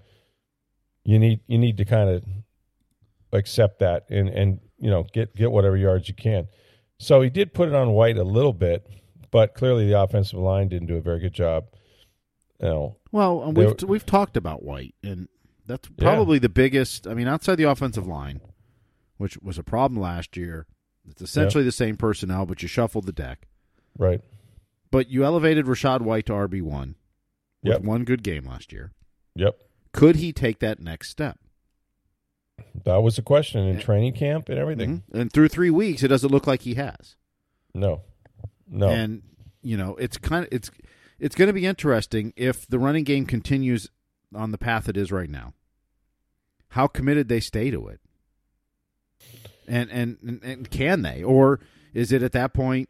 you 1.05 1.19
need 1.19 1.41
you 1.47 1.57
need 1.57 1.79
to 1.79 1.87
kind 1.87 2.11
of 2.11 2.25
accept 3.33 3.79
that 3.79 4.07
and 4.11 4.29
and 4.29 4.61
you 4.79 4.91
know 4.91 5.07
get 5.13 5.35
get 5.35 5.51
whatever 5.51 5.77
yards 5.77 6.09
you 6.09 6.15
can. 6.15 6.49
So 6.99 7.23
he 7.23 7.31
did 7.31 7.55
put 7.55 7.69
it 7.69 7.75
on 7.75 7.91
White 7.93 8.19
a 8.19 8.25
little 8.25 8.53
bit, 8.53 8.87
but 9.31 9.55
clearly 9.55 9.87
the 9.87 10.01
offensive 10.01 10.39
line 10.39 10.69
didn't 10.69 10.89
do 10.89 10.97
a 10.97 11.01
very 11.01 11.21
good 11.21 11.33
job. 11.33 11.67
You 12.61 12.69
know, 12.69 12.97
Well, 13.13 13.45
and 13.45 13.57
we've 13.57 13.83
we've 13.85 14.07
talked 14.07 14.37
about 14.37 14.65
White, 14.65 14.97
and 15.05 15.29
that's 15.65 15.89
probably 15.97 16.41
the 16.41 16.49
biggest. 16.49 17.07
I 17.07 17.15
mean, 17.15 17.29
outside 17.29 17.55
the 17.55 17.71
offensive 17.71 18.07
line, 18.07 18.41
which 19.17 19.39
was 19.39 19.59
a 19.59 19.63
problem 19.63 20.01
last 20.01 20.37
year, 20.37 20.67
it's 21.11 21.23
essentially 21.23 21.65
the 21.65 21.73
same 21.73 21.97
personnel, 21.97 22.47
but 22.47 22.63
you 22.63 22.69
shuffled 22.69 23.07
the 23.07 23.13
deck. 23.13 23.47
right? 23.99 24.21
But 24.91 25.11
you 25.11 25.25
elevated 25.25 25.67
Rachaad 25.67 26.01
White 26.03 26.27
to 26.27 26.33
RB 26.33 26.63
one 26.63 26.95
with 27.63 27.73
Yep. 27.75 27.83
one 27.83 28.05
good 28.05 28.23
game 28.23 28.45
last 28.47 28.73
year. 28.73 28.93
Yep. 29.35 29.59
Could 29.93 30.17
he 30.17 30.33
take 30.33 30.61
that 30.61 30.81
next 30.81 31.11
step? 31.11 31.39
That 32.85 33.03
was 33.03 33.17
the 33.17 33.23
question 33.23 33.67
in 33.67 33.79
training 33.81 34.15
camp 34.15 34.49
and 34.49 34.59
everything. 34.59 35.03
Mhm. 35.13 35.21
And 35.21 35.33
through 35.33 35.49
three 35.49 35.71
weeks, 35.71 36.03
it 36.03 36.09
doesn't 36.09 36.31
look 36.31 36.47
like 36.47 36.63
he 36.63 36.75
has. 36.75 37.17
No, 37.75 38.03
no. 38.67 38.89
And 38.89 39.23
you 39.63 39.77
know, 39.77 39.95
it's 39.97 40.17
kind 40.17 40.45
of 40.47 40.49
it's 40.53 40.71
it's 41.19 41.35
going 41.35 41.49
to 41.49 41.53
be 41.53 41.67
interesting 41.67 42.33
if 42.37 42.67
the 42.67 42.79
running 42.79 43.05
game 43.05 43.27
continues 43.27 43.91
on 44.35 44.53
the 44.53 44.59
path 44.59 44.89
it 44.89 44.97
is 44.97 45.11
right 45.13 45.29
now. 45.31 45.55
How 46.71 46.87
committed 46.87 47.29
they 47.29 47.41
stay 47.41 47.71
to 47.71 47.89
it, 47.89 48.01
and 49.69 49.91
and 49.91 50.41
and, 50.43 50.71
can 50.71 51.03
they, 51.03 51.23
or 51.23 51.61
is 51.95 52.13
it 52.13 52.23
at 52.23 52.33
that 52.33 52.53
point, 52.55 52.89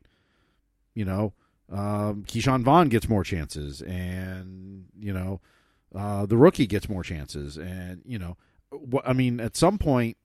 you 0.94 1.04
know, 1.04 1.32
um, 1.72 2.24
Ke'Shawn 2.26 2.62
Vaughn 2.62 2.88
gets 2.88 3.08
more 3.08 3.24
chances, 3.24 3.82
and 3.82 4.86
you 4.98 5.12
know, 5.12 5.40
uh, 5.94 6.26
the 6.26 6.36
rookie 6.36 6.66
gets 6.66 6.88
more 6.88 7.02
chances, 7.02 7.56
and 7.56 8.02
you 8.06 8.18
know, 8.18 8.36
wh- 8.72 9.04
I 9.06 9.12
mean, 9.12 9.40
at 9.40 9.56
some 9.56 9.78
point, 9.78 10.16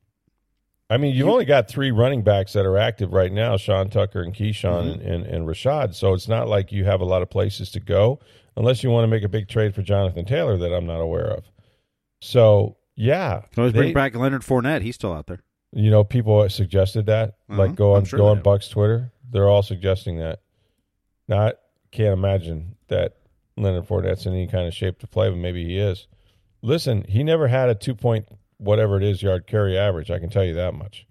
I 0.89 0.97
mean, 0.97 1.15
you've 1.15 1.25
You- 1.27 1.31
only 1.31 1.45
got 1.45 1.67
three 1.67 1.91
running 1.91 2.21
backs 2.23 2.53
that 2.53 2.65
are 2.65 2.77
active 2.77 3.13
right 3.13 3.31
now: 3.31 3.57
Sean 3.57 3.89
Tucker 3.89 4.21
and 4.21 4.33
Ke'Shawn 4.33 4.85
Mhm. 4.85 4.91
and, 4.93 5.01
and, 5.01 5.25
and 5.25 5.47
Rachaad. 5.47 5.95
So 5.95 6.13
it's 6.13 6.27
not 6.27 6.47
like 6.47 6.71
you 6.71 6.85
have 6.85 7.01
a 7.01 7.05
lot 7.05 7.21
of 7.21 7.29
places 7.29 7.71
to 7.71 7.79
go, 7.79 8.19
unless 8.55 8.83
you 8.83 8.89
want 8.89 9.03
to 9.03 9.07
make 9.07 9.23
a 9.23 9.29
big 9.29 9.47
trade 9.47 9.73
for 9.73 9.81
Jonathan 9.81 10.25
Taylor 10.25 10.57
that 10.57 10.73
I'm 10.73 10.85
not 10.85 10.99
aware 11.01 11.27
of. 11.27 11.45
So 12.21 12.77
yeah, 12.95 13.41
can 13.51 13.61
always 13.61 13.73
they- 13.73 13.79
bring 13.79 13.93
back 13.93 14.15
Leonard 14.15 14.43
Fournette. 14.43 14.81
He's 14.81 14.95
still 14.95 15.13
out 15.13 15.27
there. 15.27 15.41
You 15.75 15.89
know, 15.89 16.03
people 16.03 16.47
suggested 16.49 17.07
that. 17.07 17.29
Uh-huh. 17.49 17.61
Like 17.61 17.75
go 17.75 17.93
on 17.95 18.05
sure 18.05 18.17
go 18.17 18.27
on. 18.27 18.41
Bucs 18.41 18.69
Twitter. 18.69 19.11
They're 19.31 19.49
all 19.49 19.63
suggesting 19.63 20.19
that. 20.19 20.41
Now 21.27 21.47
I 21.47 21.53
can't 21.91 22.13
imagine 22.13 22.75
that 22.89 23.17
Leonard 23.57 23.87
Fournette's 23.87 24.25
in 24.25 24.33
any 24.33 24.47
kind 24.47 24.67
of 24.67 24.73
shape 24.73 24.99
to 24.99 25.07
play, 25.07 25.29
but 25.29 25.37
maybe 25.37 25.65
he 25.65 25.77
is. 25.77 26.07
Listen, 26.61 27.03
he 27.07 27.23
never 27.23 27.47
had 27.47 27.69
a 27.69 27.75
two 27.75 27.95
point 27.95 28.27
whatever 28.57 28.97
it 28.97 29.03
is 29.03 29.21
yard 29.21 29.47
carry 29.47 29.77
average. 29.77 30.11
I 30.11 30.19
can 30.19 30.29
tell 30.29 30.43
you 30.43 30.53
that 30.55 30.73
much. 30.73 31.07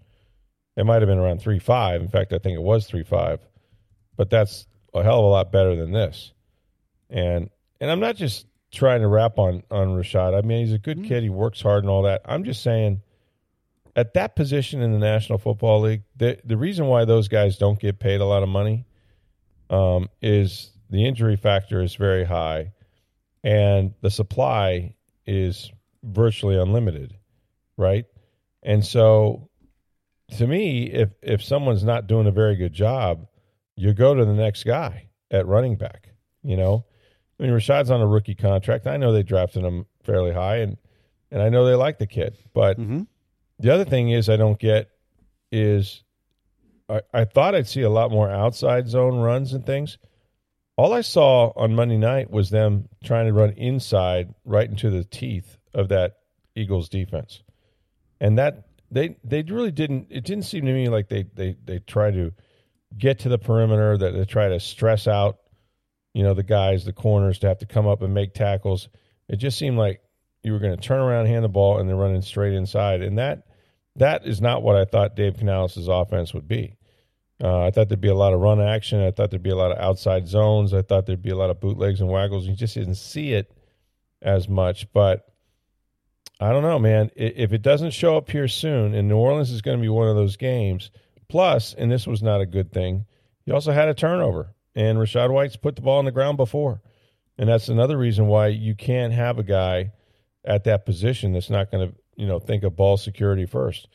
It 0.75 0.85
might 0.85 1.01
have 1.01 1.07
been 1.07 1.19
around 1.19 1.41
three 1.41 1.59
five. 1.59 2.01
In 2.01 2.07
fact, 2.07 2.31
I 2.31 2.39
think 2.39 2.55
it 2.55 2.63
was 2.63 2.87
three 2.87 3.03
five. 3.03 3.41
But 4.15 4.29
that's 4.29 4.65
a 4.93 5.03
hell 5.03 5.19
of 5.19 5.25
a 5.25 5.27
lot 5.27 5.51
better 5.51 5.75
than 5.75 5.91
this. 5.91 6.31
And 7.09 7.49
and 7.81 7.91
I'm 7.91 7.99
not 7.99 8.15
just 8.15 8.47
trying 8.71 9.01
to 9.01 9.07
rap 9.07 9.37
on 9.37 9.63
on 9.69 9.89
Rachaad. 9.89 10.37
I 10.37 10.41
mean, 10.41 10.65
he's 10.65 10.73
a 10.73 10.79
good 10.79 11.03
kid. 11.03 11.23
He 11.23 11.29
works 11.29 11.61
hard 11.61 11.83
and 11.83 11.89
all 11.89 12.03
that. 12.03 12.21
I'm 12.25 12.45
just 12.45 12.63
saying 12.63 13.01
at 13.95 14.13
that 14.13 14.35
position 14.35 14.81
in 14.81 14.91
the 14.91 14.99
National 14.99 15.37
Football 15.37 15.81
League, 15.81 16.03
the 16.15 16.39
the 16.43 16.57
reason 16.57 16.87
why 16.87 17.05
those 17.05 17.27
guys 17.27 17.57
don't 17.57 17.79
get 17.79 17.99
paid 17.99 18.21
a 18.21 18.25
lot 18.25 18.43
of 18.43 18.49
money 18.49 18.85
um, 19.69 20.09
is 20.21 20.71
the 20.89 21.05
injury 21.05 21.35
factor 21.35 21.81
is 21.81 21.95
very 21.95 22.23
high, 22.23 22.71
and 23.43 23.93
the 24.01 24.09
supply 24.09 24.95
is 25.25 25.71
virtually 26.03 26.57
unlimited, 26.57 27.15
right? 27.77 28.05
And 28.63 28.83
so, 28.85 29.49
to 30.37 30.47
me, 30.47 30.85
if 30.85 31.09
if 31.21 31.43
someone's 31.43 31.83
not 31.83 32.07
doing 32.07 32.27
a 32.27 32.31
very 32.31 32.55
good 32.55 32.73
job, 32.73 33.27
you 33.75 33.93
go 33.93 34.15
to 34.15 34.25
the 34.25 34.33
next 34.33 34.63
guy 34.63 35.09
at 35.29 35.47
running 35.47 35.75
back. 35.75 36.09
You 36.43 36.57
know, 36.57 36.85
I 37.39 37.43
mean, 37.43 37.51
Rachaad's 37.51 37.91
on 37.91 38.01
a 38.01 38.07
rookie 38.07 38.35
contract. 38.35 38.87
I 38.87 38.97
know 38.97 39.13
they 39.13 39.23
drafted 39.23 39.63
him 39.63 39.85
fairly 40.03 40.33
high, 40.33 40.57
and 40.57 40.77
and 41.29 41.41
I 41.43 41.49
know 41.49 41.65
they 41.65 41.75
like 41.75 41.99
the 41.99 42.07
kid, 42.07 42.37
but. 42.55 42.79
Mm-hmm. 42.79 43.01
The 43.63 43.73
other 43.73 43.85
thing 43.85 44.09
is 44.09 44.27
I 44.27 44.35
don't 44.35 44.59
get 44.59 44.89
is 45.49 46.03
I, 46.89 46.99
I 47.13 47.23
thought 47.23 47.55
I'd 47.55 47.65
see 47.65 47.83
a 47.83 47.89
lot 47.89 48.11
more 48.11 48.29
outside 48.29 48.89
zone 48.89 49.19
runs 49.19 49.53
and 49.53 49.65
things. 49.65 49.97
All 50.75 50.91
I 50.91 50.99
saw 50.99 51.53
on 51.55 51.73
Monday 51.73 51.95
night 51.95 52.29
was 52.29 52.49
them 52.49 52.89
trying 53.05 53.27
to 53.27 53.33
run 53.33 53.51
inside 53.51 54.33
right 54.43 54.69
into 54.69 54.89
the 54.89 55.05
teeth 55.05 55.57
of 55.73 55.87
that 55.89 56.17
Eagles 56.57 56.89
defense. 56.89 57.41
And 58.19 58.37
that 58.37 58.67
they 58.91 59.15
they 59.23 59.43
really 59.43 59.71
didn't 59.71 60.07
it 60.09 60.25
didn't 60.25 60.43
seem 60.43 60.65
to 60.65 60.73
me 60.73 60.89
like 60.89 61.07
they 61.07 61.23
they 61.33 61.55
they 61.63 61.79
try 61.79 62.11
to 62.11 62.33
get 62.97 63.19
to 63.19 63.29
the 63.29 63.39
perimeter 63.39 63.97
that 63.97 64.11
they 64.11 64.25
try 64.25 64.49
to 64.49 64.59
stress 64.59 65.07
out 65.07 65.37
you 66.13 66.23
know 66.23 66.33
the 66.33 66.43
guys 66.43 66.83
the 66.83 66.91
corners 66.91 67.39
to 67.39 67.47
have 67.47 67.59
to 67.59 67.65
come 67.65 67.87
up 67.87 68.01
and 68.01 68.13
make 68.13 68.33
tackles. 68.33 68.89
It 69.29 69.37
just 69.37 69.57
seemed 69.57 69.77
like 69.77 70.01
you 70.43 70.51
were 70.51 70.59
going 70.59 70.75
to 70.75 70.81
turn 70.81 70.99
around, 70.99 71.27
hand 71.27 71.45
the 71.45 71.47
ball, 71.47 71.79
and 71.79 71.87
they're 71.87 71.95
running 71.95 72.21
straight 72.21 72.53
inside. 72.53 73.01
And 73.01 73.17
that 73.19 73.43
that 73.95 74.25
is 74.25 74.41
not 74.41 74.63
what 74.63 74.75
I 74.75 74.85
thought 74.85 75.15
Dave 75.15 75.37
Canales' 75.37 75.87
offense 75.87 76.33
would 76.33 76.47
be. 76.47 76.77
Uh, 77.43 77.65
I 77.65 77.71
thought 77.71 77.89
there'd 77.89 77.99
be 77.99 78.07
a 78.07 78.15
lot 78.15 78.33
of 78.33 78.39
run 78.39 78.61
action. 78.61 79.01
I 79.01 79.11
thought 79.11 79.29
there'd 79.29 79.43
be 79.43 79.49
a 79.49 79.55
lot 79.55 79.71
of 79.71 79.77
outside 79.77 80.27
zones. 80.27 80.73
I 80.73 80.81
thought 80.81 81.05
there'd 81.05 81.21
be 81.21 81.31
a 81.31 81.35
lot 81.35 81.49
of 81.49 81.59
bootlegs 81.59 81.99
and 81.99 82.09
waggles. 82.09 82.47
You 82.47 82.55
just 82.55 82.75
didn't 82.75 82.95
see 82.95 83.33
it 83.33 83.51
as 84.21 84.47
much. 84.47 84.91
But 84.93 85.27
I 86.39 86.51
don't 86.51 86.63
know, 86.63 86.79
man. 86.79 87.11
If 87.15 87.51
it 87.51 87.61
doesn't 87.61 87.91
show 87.91 88.17
up 88.17 88.29
here 88.29 88.47
soon, 88.47 88.93
and 88.93 89.07
New 89.07 89.17
Orleans 89.17 89.51
is 89.51 89.61
going 89.61 89.77
to 89.77 89.81
be 89.81 89.89
one 89.89 90.07
of 90.07 90.15
those 90.15 90.37
games. 90.37 90.89
Plus, 91.27 91.73
and 91.73 91.91
this 91.91 92.05
was 92.05 92.21
not 92.21 92.41
a 92.41 92.45
good 92.45 92.71
thing, 92.71 93.05
you 93.45 93.53
also 93.53 93.71
had 93.71 93.89
a 93.89 93.93
turnover, 93.93 94.53
and 94.75 94.97
Rachaad 94.97 95.31
White's 95.31 95.55
put 95.55 95.75
the 95.75 95.81
ball 95.81 95.99
on 95.99 96.05
the 96.05 96.11
ground 96.11 96.37
before, 96.37 96.81
and 97.37 97.49
that's 97.49 97.69
another 97.69 97.97
reason 97.97 98.27
why 98.27 98.47
you 98.47 98.75
can't 98.75 99.13
have 99.13 99.39
a 99.39 99.43
guy 99.43 99.91
at 100.45 100.65
that 100.65 100.85
position 100.85 101.33
that's 101.33 101.49
not 101.49 101.71
going 101.71 101.89
to 101.89 101.95
you 102.15 102.27
know 102.27 102.39
think 102.39 102.63
of 102.63 102.75
ball 102.75 102.97
security 102.97 103.45
first. 103.45 103.87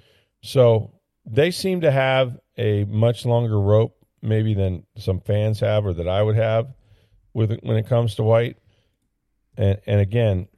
So 0.42 0.92
they 1.26 1.50
seem 1.50 1.82
to 1.82 1.90
have 1.90 2.38
a 2.56 2.84
much 2.84 3.26
longer 3.26 3.60
rope 3.60 3.96
maybe 4.22 4.54
than 4.54 4.84
some 4.96 5.20
fans 5.20 5.60
have 5.60 5.86
or 5.86 5.92
that 5.94 6.08
I 6.08 6.22
would 6.22 6.36
have 6.36 6.74
with 7.34 7.58
when 7.62 7.76
it 7.76 7.86
comes 7.86 8.14
to 8.16 8.22
White. 8.22 8.56
And 9.56 9.80
and 9.86 10.00
again, 10.00 10.48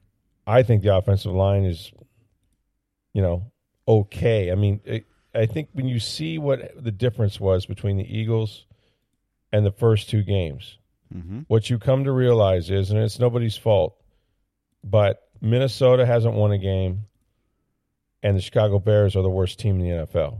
I 0.47 0.63
think 0.63 0.81
the 0.83 0.95
offensive 0.95 1.31
line 1.33 1.65
is 1.65 1.91
you 3.13 3.21
know 3.21 3.51
okay. 3.87 4.51
I 4.51 4.55
mean, 4.55 4.79
it, 4.85 5.05
I 5.33 5.45
think 5.45 5.69
when 5.73 5.87
you 5.87 5.99
see 5.99 6.37
what 6.37 6.83
the 6.83 6.91
difference 6.91 7.39
was 7.39 7.65
between 7.65 7.97
the 7.97 8.17
Eagles 8.17 8.65
and 9.51 9.65
the 9.65 9.71
first 9.71 10.09
two 10.09 10.23
games, 10.23 10.77
Mm-hmm. 11.13 11.39
what 11.49 11.69
you 11.69 11.77
come 11.77 12.05
to 12.05 12.11
realize 12.13 12.69
is, 12.71 12.89
and 12.89 12.97
it's 12.97 13.19
nobody's 13.19 13.57
fault, 13.57 13.97
but 14.81 15.21
Minnesota 15.41 16.05
hasn't 16.05 16.35
won 16.35 16.53
a 16.53 16.57
game, 16.57 17.01
and 18.23 18.37
the 18.37 18.41
Chicago 18.41 18.79
Bears 18.79 19.15
are 19.15 19.23
the 19.23 19.29
worst 19.29 19.59
team 19.59 19.79
in 19.79 19.87
the 19.87 20.05
NFL, 20.05 20.39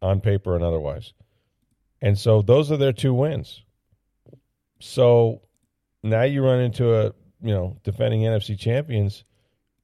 on 0.00 0.20
paper 0.20 0.54
and 0.54 0.64
otherwise. 0.64 1.12
And 2.00 2.18
so 2.18 2.42
those 2.42 2.70
are 2.70 2.76
their 2.76 2.92
two 2.92 3.14
wins. 3.14 3.62
So 4.80 5.42
now 6.02 6.22
you 6.22 6.42
run 6.44 6.60
into 6.60 6.94
a 6.94 7.06
you 7.40 7.52
know 7.52 7.76
defending 7.84 8.22
NFC 8.22 8.58
champions, 8.58 9.24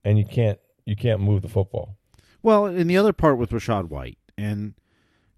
and 0.04 0.18
you 0.18 0.24
can't 0.24 0.58
you 0.84 0.96
can't 0.96 1.20
move 1.20 1.42
the 1.42 1.48
football. 1.48 1.96
Well, 2.42 2.66
and 2.66 2.88
the 2.88 2.96
other 2.96 3.12
part 3.12 3.38
with 3.38 3.50
Rachaad 3.50 3.88
White, 3.88 4.18
and 4.36 4.74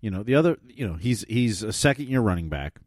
you 0.01 0.11
know 0.11 0.23
the 0.23 0.35
other, 0.35 0.59
you 0.67 0.87
know 0.87 0.95
he's 0.95 1.25
he's 1.29 1.63
a 1.63 1.73
second 1.73 2.09
year 2.09 2.21
running 2.21 2.49
back, 2.49 2.79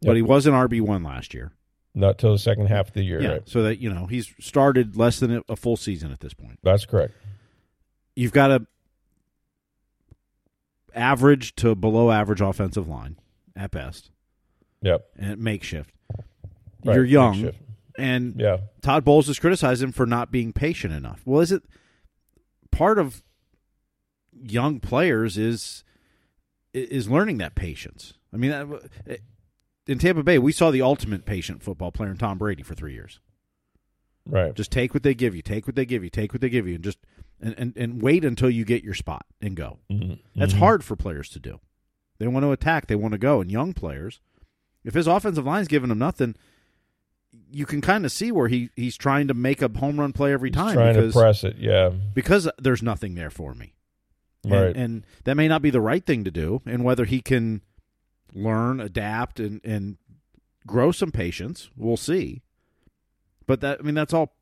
Yep. 0.00 0.10
but 0.10 0.16
he 0.16 0.22
was 0.22 0.46
an 0.46 0.54
RB 0.54 0.80
one 0.80 1.02
last 1.02 1.34
year. 1.34 1.52
Not 1.94 2.18
till 2.18 2.32
the 2.32 2.38
second 2.38 2.66
half 2.66 2.88
of 2.88 2.94
the 2.94 3.02
year, 3.02 3.20
yeah, 3.20 3.28
right? 3.28 3.48
so 3.48 3.62
that 3.64 3.78
you 3.80 3.92
know 3.92 4.06
he's 4.06 4.32
started 4.38 4.96
less 4.96 5.18
than 5.18 5.36
a, 5.38 5.42
a 5.48 5.56
full 5.56 5.76
season 5.76 6.12
at 6.12 6.20
this 6.20 6.34
point. 6.34 6.60
That's 6.62 6.84
correct. 6.84 7.14
You've 8.18 8.32
got 8.32 8.50
a 8.50 8.66
average 10.94 11.54
to 11.56 11.74
below 11.76 12.10
average 12.10 12.40
offensive 12.40 12.88
line 12.88 13.16
at 13.54 13.70
best, 13.70 14.10
Yep. 14.82 15.06
and 15.16 15.40
makeshift. 15.40 15.94
Right. 16.84 16.94
You're 16.96 17.04
young, 17.04 17.42
Makeshift. 17.42 17.62
and 17.96 18.40
Yeah. 18.40 18.58
Todd 18.82 19.04
Bowles 19.04 19.26
has 19.28 19.38
criticized 19.38 19.82
him 19.82 19.92
for 19.92 20.04
not 20.06 20.32
being 20.32 20.52
patient 20.52 20.92
enough. 20.92 21.22
Well, 21.24 21.40
is 21.40 21.52
it 21.52 21.62
part 22.72 22.98
of 22.98 23.22
young 24.32 24.80
players 24.80 25.36
is 25.38 25.84
is 26.74 27.08
learning 27.08 27.38
that 27.38 27.54
patience. 27.54 28.14
I 28.32 28.36
mean, 28.36 28.50
eh, 29.06 29.16
in 29.86 29.98
Tampa 29.98 30.22
Bay, 30.22 30.38
we 30.38 30.52
saw 30.52 30.70
the 30.70 30.82
ultimate 30.82 31.24
patient 31.24 31.62
football 31.62 31.90
player 31.90 32.10
in 32.10 32.18
Tom 32.18 32.36
Brady 32.38 32.62
for 32.62 32.74
three 32.74 32.92
years. 32.92 33.20
Right. 34.26 34.54
Just 34.54 34.70
take 34.70 34.92
what 34.92 35.02
they 35.02 35.14
give 35.14 35.34
you, 35.34 35.40
take 35.42 35.66
what 35.66 35.76
they 35.76 35.86
give 35.86 36.04
you, 36.04 36.10
take 36.10 36.32
what 36.34 36.40
they 36.42 36.50
give 36.50 36.68
you, 36.68 36.74
and 36.74 36.84
just 36.84 36.98
and, 37.40 37.54
and, 37.58 37.76
and 37.76 38.02
wait 38.02 38.24
until 38.24 38.50
you 38.50 38.64
get 38.64 38.82
your 38.84 38.94
spot 38.94 39.26
and 39.40 39.56
go. 39.56 39.78
Mm-hmm. 39.90 40.14
That's 40.34 40.54
hard 40.54 40.84
for 40.84 40.96
players 40.96 41.28
to 41.30 41.38
do. 41.38 41.60
They 42.18 42.26
want 42.26 42.44
to 42.44 42.52
attack, 42.52 42.86
they 42.86 42.96
want 42.96 43.12
to 43.12 43.18
go. 43.18 43.40
And 43.40 43.50
young 43.50 43.72
players, 43.72 44.20
if 44.84 44.94
his 44.94 45.06
offensive 45.06 45.46
line's 45.46 45.68
giving 45.68 45.90
him 45.90 45.98
nothing, 45.98 46.34
you 47.50 47.66
can 47.66 47.80
kind 47.80 48.04
of 48.04 48.12
see 48.12 48.32
where 48.32 48.48
he, 48.48 48.70
he's 48.74 48.96
trying 48.96 49.28
to 49.28 49.34
make 49.34 49.62
a 49.62 49.68
home 49.68 50.00
run 50.00 50.12
play 50.12 50.32
every 50.32 50.50
He's 50.50 50.56
time 50.56 50.74
trying 50.74 50.94
because, 50.94 51.12
to 51.12 51.18
press 51.18 51.44
it. 51.44 51.56
Yeah. 51.58 51.90
because 52.14 52.48
there's 52.58 52.82
nothing 52.82 53.14
there 53.14 53.30
for 53.30 53.54
me. 53.54 53.74
Right. 54.46 54.74
and 54.74 55.04
that 55.24 55.34
may 55.34 55.48
not 55.48 55.62
be 55.62 55.70
the 55.70 55.80
right 55.80 56.04
thing 56.04 56.24
to 56.24 56.30
do. 56.30 56.62
And 56.64 56.84
whether 56.84 57.04
he 57.04 57.20
can 57.20 57.60
learn, 58.32 58.80
adapt, 58.80 59.40
and, 59.40 59.60
and 59.64 59.98
grow 60.66 60.90
some 60.90 61.10
patience, 61.10 61.70
we'll 61.76 61.96
see. 61.96 62.42
But 63.46 63.60
that, 63.60 63.80
I 63.80 63.82
mean, 63.82 63.94
that's 63.94 64.14
all, 64.14 64.34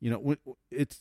you 0.00 0.10
know, 0.10 0.36
it's, 0.70 1.00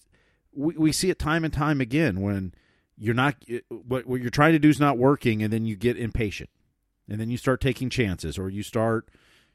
we, 0.53 0.75
we 0.77 0.91
see 0.91 1.10
it 1.10 1.20
time 1.20 1.44
and 1.44 1.53
time 1.53 1.82
again 1.82 2.22
when 2.22 2.53
you're 2.98 3.13
not, 3.15 3.36
what, 3.70 4.06
what 4.06 4.22
you're 4.22 4.29
trying 4.29 4.53
to 4.53 4.60
do 4.60 4.70
is 4.70 4.79
not 4.79 4.98
working, 4.98 5.41
and 5.41 5.51
then 5.53 5.65
you 5.65 5.75
get 5.75 5.98
impatient. 5.98 6.50
And 7.08 7.20
then 7.20 7.29
you 7.29 7.38
start 7.38 7.62
taking 7.62 7.89
chances, 7.89 8.38
or 8.38 8.50
you 8.50 8.62
start, 8.62 9.10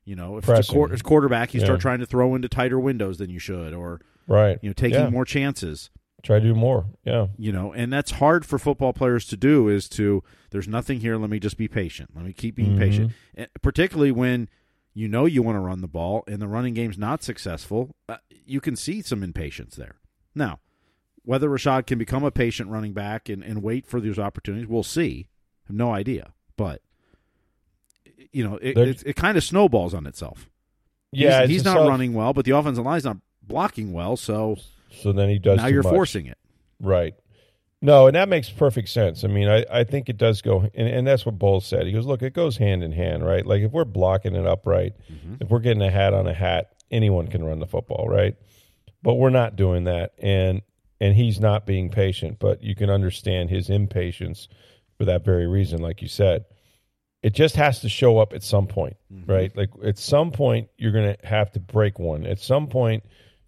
you 0.05 0.17
know, 0.17 0.37
if 0.39 0.49
it's 0.49 0.69
a 0.69 0.73
Pressing. 0.73 0.99
quarterback, 1.01 1.55
you 1.55 1.61
Yeah. 1.61 1.67
start 1.67 1.81
trying 1.81 2.01
to 2.01 2.07
throw 2.07 2.35
into 2.35 2.49
tighter 2.49 2.81
windows 2.81 3.19
than 3.19 3.31
you 3.31 3.39
should, 3.39 3.73
or, 3.75 4.01
Right. 4.27 4.59
you 4.63 4.69
know, 4.71 4.75
taking 4.75 4.99
Yeah. 5.01 5.11
more 5.11 5.25
chances 5.25 5.91
Try 6.23 6.39
to 6.41 6.45
do 6.47 6.55
more. 6.55 6.87
Yeah. 7.05 7.27
you 7.37 7.53
know 7.53 7.75
and 7.75 7.93
that's 7.93 8.13
hard 8.13 8.47
for 8.47 8.59
football 8.59 8.95
players 8.95 9.27
to 9.27 9.37
do 9.37 9.69
is 9.69 9.91
to 9.91 10.25
there's 10.53 10.67
nothing 10.67 11.01
here 11.01 11.19
let 11.19 11.29
me 11.29 11.39
just 11.39 11.59
be 11.59 11.69
patient 11.69 12.09
let 12.17 12.25
me 12.25 12.33
keep 12.33 12.55
being 12.57 12.77
Mhm. 12.77 12.79
patient 12.79 13.13
and 13.35 13.49
particularly 13.61 14.11
when 14.11 14.49
you 14.95 15.07
know 15.07 15.27
you 15.27 15.43
want 15.43 15.57
to 15.57 15.61
run 15.61 15.83
the 15.83 15.87
ball 15.87 16.25
and 16.27 16.41
the 16.41 16.49
running 16.49 16.73
game's 16.73 16.97
not 16.97 17.23
successful 17.23 17.95
uh, 18.09 18.17
you 18.31 18.59
can 18.63 18.75
see 18.75 19.03
some 19.03 19.23
impatience 19.23 19.77
there 19.77 19.97
now 20.35 20.61
whether 21.25 21.49
Rachaad 21.49 21.87
can 21.87 21.99
become 21.99 22.23
a 22.25 22.31
patient 22.31 22.71
running 22.71 22.93
back 22.93 23.29
and, 23.29 23.43
and 23.43 23.63
wait 23.63 23.87
for 23.87 24.01
those 24.01 24.19
opportunities 24.19 24.69
we'll 24.69 24.83
see 24.83 25.29
I 25.67 25.69
have 25.69 25.77
no 25.77 25.93
idea 25.93 26.33
but 26.57 26.83
you 28.33 28.45
know 28.45 28.57
it, 28.57 28.77
it, 28.77 29.03
it 29.07 29.17
kind 29.17 29.37
of 29.37 29.45
snowballs 29.45 29.95
on 29.95 30.07
itself 30.07 30.49
Yeah. 31.13 31.43
he's, 31.43 31.51
he's 31.51 31.65
not 31.65 31.77
self- 31.77 31.89
running 31.89 32.15
well 32.15 32.33
but 32.33 32.45
the 32.45 32.53
offensive 32.53 32.85
line's 32.85 33.05
not 33.05 33.19
blocking 33.43 33.93
well 33.93 34.17
so 34.17 34.57
So 35.03 35.13
then 35.13 35.29
he 35.29 35.39
does. 35.39 35.59
now 35.59 35.67
you're 35.67 35.83
much. 35.83 35.93
forcing 35.93 36.27
it 36.27 36.39
Right. 36.81 37.15
No, 37.81 38.07
and 38.07 38.17
that 38.17 38.29
makes 38.31 38.49
perfect 38.49 38.89
sense. 38.89 39.25
I 39.25 39.29
mean, 39.29 39.47
I, 39.49 39.65
I 39.71 39.85
think 39.85 40.09
it 40.09 40.17
does 40.17 40.41
go, 40.41 40.63
and, 40.75 40.89
and 40.89 41.07
that's 41.07 41.27
what 41.27 41.39
Bowles 41.39 41.67
said. 41.67 41.87
He 41.87 41.93
goes, 41.93 42.07
look, 42.07 42.23
it 42.23 42.33
goes 42.33 42.57
hand 42.57 42.83
in 42.83 42.93
hand, 42.93 43.25
right? 43.25 43.45
Like 43.45 43.61
if 43.63 43.73
we're 43.73 43.85
blocking 43.85 44.35
it 44.35 44.47
up 44.47 44.67
right, 44.67 44.93
mm-hmm. 45.13 45.35
if 45.41 45.51
we're 45.51 45.59
getting 45.61 45.83
a 45.83 45.91
hat 45.91 46.15
on 46.15 46.27
a 46.27 46.33
hat, 46.33 46.73
anyone 46.91 47.29
can 47.29 47.45
run 47.45 47.59
the 47.61 47.67
football, 47.67 48.09
right? 48.09 48.37
But 49.03 49.15
we're 49.15 49.29
not 49.31 49.57
doing 49.57 49.85
that, 49.85 50.13
and 50.19 50.63
and 51.01 51.15
he's 51.15 51.41
not 51.41 51.67
being 51.67 51.91
patient. 51.91 52.39
But 52.39 52.63
you 52.63 52.75
can 52.75 52.91
understand 52.91 53.51
his 53.51 53.71
impatience 53.71 54.49
for 54.99 55.05
that 55.07 55.25
very 55.25 55.47
reason, 55.47 55.81
like 55.81 56.03
you 56.03 56.09
said. 56.09 56.45
It 57.23 57.33
just 57.33 57.57
has 57.57 57.81
to 57.81 57.89
show 57.89 58.19
up 58.19 58.35
at 58.35 58.43
some 58.43 58.67
point, 58.67 58.97
right? 59.27 59.57
Like 59.57 59.71
at 59.83 59.97
some 59.99 60.31
point, 60.31 60.69
you're 60.77 60.93
going 60.93 61.17
to 61.17 61.27
have 61.27 61.51
to 61.53 61.61
break 61.61 61.99
one. 61.99 62.27
At 62.27 62.39
some 62.39 62.67
point, 62.67 63.03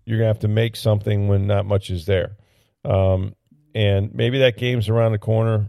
you're 0.06 0.18
going 0.18 0.28
to 0.28 0.32
have 0.32 0.40
to 0.40 0.48
make 0.48 0.76
something 0.76 1.28
when 1.28 1.46
not 1.46 1.66
much 1.66 1.90
is 1.90 2.06
there. 2.06 2.36
Um, 2.84 3.34
and 3.74 4.14
maybe 4.14 4.38
that 4.38 4.56
game's 4.56 4.88
around 4.88 5.12
the 5.12 5.18
corner, 5.18 5.68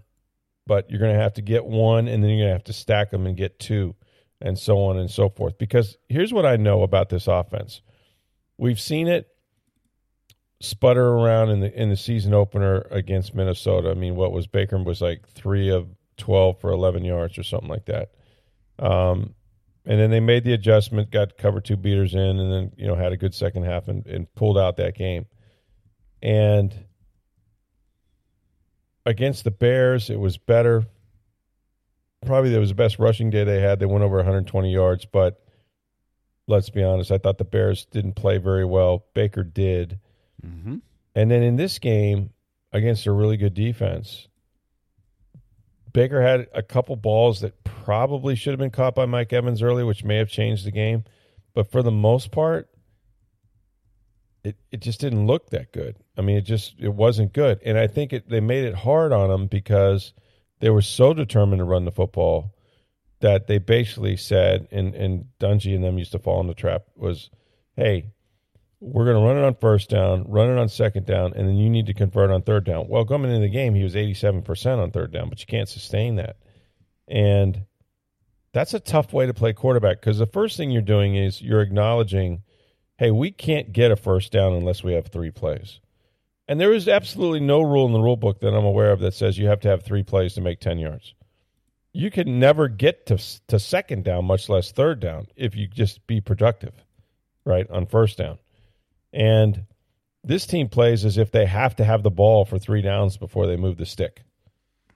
but 0.66 0.90
you're 0.90 1.00
going 1.00 1.14
to 1.14 1.22
have 1.22 1.34
to 1.34 1.42
get 1.42 1.66
one, 1.66 2.08
and 2.08 2.24
then 2.24 2.30
you're 2.32 2.46
going 2.46 2.50
to 2.50 2.56
have 2.56 2.64
to 2.66 2.74
stack 2.74 3.12
them 3.12 3.28
and 3.28 3.36
get 3.36 3.60
two, 3.60 3.96
and 4.40 4.58
so 4.58 4.78
on 4.86 4.98
and 4.98 5.12
so 5.12 5.28
forth. 5.28 5.58
Because 5.58 5.98
here's 6.08 6.32
what 6.32 6.46
I 6.46 6.56
know 6.56 6.84
about 6.84 7.10
this 7.10 7.28
offense: 7.28 7.82
we've 8.58 8.80
seen 8.80 9.08
it 9.08 9.28
sputter 10.60 11.08
around 11.08 11.50
in 11.50 11.60
the 11.60 11.82
in 11.82 11.90
the 11.90 11.98
season 11.98 12.34
opener 12.34 12.88
against 12.92 13.36
Minnesota. 13.36 13.92
I 13.92 13.94
mean, 13.94 14.16
what 14.16 14.32
was 14.32 14.48
Baker 14.48 14.82
was 14.82 15.02
like 15.02 15.28
three 15.28 15.70
of 15.70 15.88
twelve 16.18 16.60
for 16.60 16.72
eleven 16.72 17.04
yards 17.04 17.38
or 17.38 17.44
something 17.44 17.70
like 17.70 17.86
that. 17.86 18.12
Um, 18.80 19.36
and 19.86 20.00
then 20.00 20.12
they 20.12 20.20
made 20.20 20.44
the 20.44 20.54
adjustment, 20.54 21.12
got 21.12 21.38
cover 21.38 21.62
two 21.62 21.78
beaters 21.78 22.14
in, 22.14 22.20
and 22.20 22.52
then 22.52 22.72
you 22.78 22.88
know 22.88 22.96
had 22.96 23.14
a 23.14 23.18
good 23.18 23.34
second 23.34 23.64
half 23.64 23.88
and, 23.88 24.06
and 24.06 24.34
pulled 24.36 24.58
out 24.58 24.78
that 24.78 24.96
game. 24.96 25.26
And 26.22 26.74
against 29.06 29.44
the 29.44 29.52
Bears, 29.52 30.10
it 30.10 30.20
was 30.20 30.38
better. 30.38 30.86
Probably 32.26 32.52
that 32.52 32.60
was 32.60 32.70
the 32.70 32.76
best 32.76 33.00
rushing 33.00 33.30
day 33.30 33.44
they 33.44 33.62
had. 33.62 33.80
They 33.80 33.86
went 33.86 34.04
over 34.04 34.18
120 34.18 34.74
yards, 34.74 35.06
but 35.06 35.42
let's 36.48 36.70
be 36.70 36.84
honest, 36.84 37.12
I 37.12 37.20
thought 37.20 37.38
the 37.38 37.46
Bears 37.46 37.86
didn't 37.86 38.14
play 38.14 38.38
very 38.38 38.66
well. 38.66 39.06
Baker 39.14 39.44
did. 39.44 40.00
Mm-hmm. 40.46 40.78
And 41.16 41.32
then 41.32 41.42
in 41.42 41.56
this 41.56 41.80
game 41.80 42.32
against 42.72 43.08
a 43.08 43.12
really 43.12 43.38
good 43.38 43.54
defense, 43.54 44.28
Baker 45.94 46.22
had 46.22 46.48
a 46.54 46.62
couple 46.62 46.96
balls 46.96 47.42
that 47.42 47.64
probably 47.64 48.36
should 48.36 48.52
have 48.52 48.60
been 48.60 48.70
caught 48.70 48.94
by 48.94 49.06
Mike 49.06 49.34
Evans 49.34 49.64
early, 49.64 49.84
which 49.84 50.04
may 50.04 50.18
have 50.18 50.30
changed 50.30 50.66
the 50.66 50.72
game. 50.72 51.04
But 51.56 51.72
for 51.72 51.82
the 51.82 51.92
most 51.92 52.32
part, 52.32 52.70
it, 54.44 54.58
it 54.72 54.82
just 54.82 55.00
didn't 55.00 55.26
look 55.26 55.50
that 55.50 55.72
good. 55.72 55.96
I 56.16 56.22
mean, 56.22 56.38
it 56.38 56.42
just 56.42 56.76
it 56.80 56.94
wasn't 56.94 57.34
good. 57.34 57.60
And 57.66 57.78
I 57.80 57.88
think 57.88 58.14
it, 58.14 58.30
they 58.30 58.40
made 58.40 58.64
it 58.64 58.76
hard 58.76 59.12
on 59.12 59.32
him 59.32 59.48
because 59.48 60.14
they 60.60 60.70
were 60.70 60.82
so 60.84 61.14
determined 61.14 61.60
to 61.60 61.66
run 61.66 61.86
the 61.86 61.92
football 61.92 62.54
that 63.20 63.48
they 63.48 63.58
basically 63.58 64.18
said, 64.18 64.68
and, 64.72 64.94
and 64.94 65.26
Dungy 65.40 65.74
and 65.74 65.84
them 65.84 65.98
used 65.98 66.12
to 66.12 66.20
fall 66.20 66.40
in 66.42 66.48
the 66.48 66.54
trap, 66.54 66.84
was, 66.96 67.32
hey, 67.76 68.12
we're 68.80 69.06
going 69.06 69.18
to 69.18 69.28
run 69.28 69.38
it 69.38 69.46
on 69.46 69.56
first 69.56 69.90
down, 69.90 70.26
run 70.28 70.50
it 70.50 70.60
on 70.60 70.70
second 70.70 71.06
down, 71.06 71.34
and 71.36 71.48
then 71.48 71.56
you 71.56 71.70
need 71.70 71.88
to 71.88 71.94
convert 71.94 72.30
on 72.30 72.44
third 72.44 72.64
down. 72.64 72.88
Well, 72.88 73.06
coming 73.06 73.32
into 73.32 73.42
the 73.42 73.52
game, 73.52 73.74
he 73.74 73.84
was 73.84 73.96
87% 73.96 74.78
on 74.78 74.92
third 74.92 75.12
down, 75.12 75.30
but 75.30 75.40
you 75.40 75.48
can't 75.48 75.70
sustain 75.70 76.16
that. 76.18 76.38
And 77.08 77.66
that's 78.54 78.74
a 78.74 78.80
tough 78.80 79.14
way 79.14 79.26
to 79.26 79.34
play 79.34 79.54
quarterback 79.54 80.00
because 80.00 80.20
the 80.20 80.28
first 80.28 80.58
thing 80.58 80.70
you're 80.70 80.82
doing 80.82 81.16
is 81.16 81.42
you're 81.42 81.62
acknowledging, 81.62 82.44
hey, 82.98 83.12
we 83.12 83.32
can't 83.32 83.74
get 83.74 83.92
a 83.92 83.96
first 83.96 84.32
down 84.32 84.54
unless 84.54 84.84
we 84.84 84.94
have 84.94 85.08
three 85.08 85.32
plays. 85.32 85.80
And 86.48 86.60
there 86.62 86.74
is 86.74 86.88
absolutely 86.88 87.42
no 87.42 87.62
rule 87.62 87.88
in 87.88 87.94
the 87.94 88.00
rule 88.00 88.16
book 88.16 88.40
that 88.40 88.54
I'm 88.54 88.66
aware 88.66 88.92
of 88.92 89.00
that 89.00 89.14
says 89.14 89.38
you 89.38 89.48
have 89.48 89.60
to 89.62 89.70
have 89.70 89.84
three 89.84 90.04
plays 90.04 90.36
to 90.36 90.42
make 90.42 90.60
10 90.60 90.78
yards. 90.78 91.14
You 91.94 92.12
can 92.12 92.40
never 92.40 92.68
get 92.68 93.08
to, 93.08 93.18
to 93.48 93.60
second 93.60 94.04
down, 94.04 94.26
much 94.26 94.50
less 94.50 94.72
third 94.72 95.00
down, 95.00 95.28
if 95.36 95.56
you 95.56 95.68
just 95.68 96.06
be 96.06 96.22
productive, 96.22 96.74
right, 97.44 97.70
on 97.72 97.88
first 97.88 98.18
down. 98.20 98.38
And 99.14 99.66
this 100.24 100.46
team 100.46 100.70
plays 100.70 101.06
as 101.06 101.18
if 101.18 101.32
they 101.32 101.46
have 101.46 101.76
to 101.78 101.84
have 101.84 102.04
the 102.04 102.12
ball 102.12 102.46
for 102.46 102.60
three 102.60 102.82
downs 102.82 103.18
before 103.18 103.48
they 103.48 103.56
move 103.56 103.78
the 103.78 103.86
stick. 103.86 104.24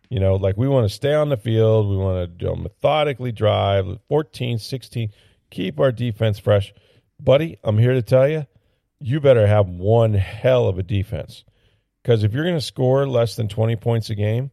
You 0.10 0.20
know, 0.20 0.36
like 0.36 0.58
we 0.58 0.68
want 0.68 0.88
to 0.88 0.94
stay 0.94 1.14
on 1.14 1.30
the 1.30 1.38
field. 1.38 1.90
We 1.90 1.96
want 1.96 2.38
to 2.40 2.56
methodically 2.56 3.32
drive 3.32 3.86
14, 4.10 4.60
16, 4.60 5.10
keep 5.50 5.80
our 5.80 5.92
defense 5.92 6.38
fresh. 6.38 6.74
Buddy, 7.18 7.58
I'm 7.64 7.78
here 7.78 7.94
to 7.94 8.02
tell 8.02 8.28
you, 8.28 8.46
you 9.00 9.22
better 9.22 9.48
have 9.48 9.68
one 9.68 10.14
hell 10.14 10.68
of 10.68 10.78
a 10.78 10.84
defense. 10.84 11.46
Because 12.04 12.24
if 12.24 12.34
you're 12.34 12.44
going 12.44 12.58
to 12.58 12.62
score 12.62 13.08
less 13.08 13.36
than 13.36 13.48
20 13.48 13.76
points 13.78 14.10
a 14.10 14.16
game, 14.16 14.52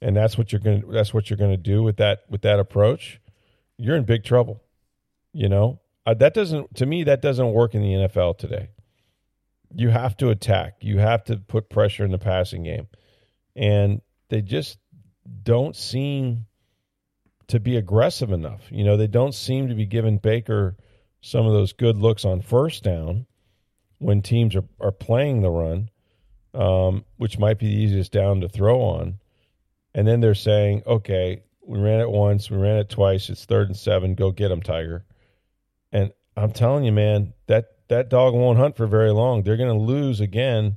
and 0.00 0.16
that's 0.16 0.38
what 0.38 0.52
you're 0.52 0.60
going 0.60 0.82
to 0.82 0.92
that's 0.92 1.12
what 1.12 1.30
you're 1.30 1.38
going 1.38 1.50
to 1.50 1.56
do 1.56 1.82
with 1.82 1.96
that 1.96 2.24
with 2.30 2.42
that 2.42 2.60
approach, 2.60 3.20
you're 3.76 3.96
in 3.96 4.04
big 4.04 4.24
trouble. 4.24 4.62
You 5.32 5.48
know, 5.48 5.80
uh, 6.06 6.14
that 6.14 6.34
doesn't 6.34 6.76
to 6.76 6.86
me 6.86 7.04
that 7.04 7.22
doesn't 7.22 7.52
work 7.52 7.74
in 7.74 7.82
the 7.82 8.08
NFL 8.08 8.38
today. 8.38 8.68
You 9.74 9.90
have 9.90 10.16
to 10.18 10.30
attack. 10.30 10.74
You 10.80 10.98
have 10.98 11.24
to 11.24 11.36
put 11.36 11.70
pressure 11.70 12.04
in 12.04 12.10
the 12.10 12.18
passing 12.18 12.62
game. 12.62 12.88
And 13.54 14.00
they 14.28 14.42
just 14.42 14.78
don't 15.42 15.74
seem 15.74 16.46
to 17.48 17.60
be 17.60 17.76
aggressive 17.76 18.32
enough. 18.32 18.62
You 18.70 18.84
know, 18.84 18.96
they 18.96 19.06
don't 19.06 19.34
seem 19.34 19.68
to 19.68 19.74
be 19.74 19.86
giving 19.86 20.18
Baker 20.18 20.76
some 21.20 21.46
of 21.46 21.52
those 21.52 21.72
good 21.72 21.96
looks 21.96 22.24
on 22.24 22.40
first 22.40 22.82
down 22.82 23.26
when 23.98 24.22
teams 24.22 24.54
are, 24.54 24.64
are 24.80 24.92
playing 24.92 25.42
the 25.42 25.50
run, 25.50 25.90
um, 26.54 27.04
which 27.16 27.38
might 27.38 27.58
be 27.58 27.66
the 27.66 27.82
easiest 27.82 28.12
down 28.12 28.40
to 28.40 28.48
throw 28.48 28.80
on. 28.80 29.18
And 29.94 30.06
then 30.06 30.20
they're 30.20 30.34
saying, 30.34 30.82
okay, 30.86 31.42
we 31.64 31.78
ran 31.78 32.00
it 32.00 32.10
once, 32.10 32.50
we 32.50 32.58
ran 32.58 32.76
it 32.76 32.88
twice, 32.88 33.30
it's 33.30 33.44
third 33.44 33.68
and 33.68 33.76
seven, 33.76 34.14
go 34.14 34.30
get 34.30 34.48
them, 34.48 34.62
Tiger. 34.62 35.04
And 35.90 36.12
I'm 36.36 36.52
telling 36.52 36.84
you, 36.84 36.92
man, 36.92 37.32
that 37.46 37.75
that 37.88 38.08
dog 38.08 38.34
won't 38.34 38.58
hunt 38.58 38.76
for 38.76 38.86
very 38.86 39.12
long. 39.12 39.42
They're 39.42 39.56
going 39.56 39.76
to 39.76 39.84
lose 39.84 40.20
again 40.20 40.76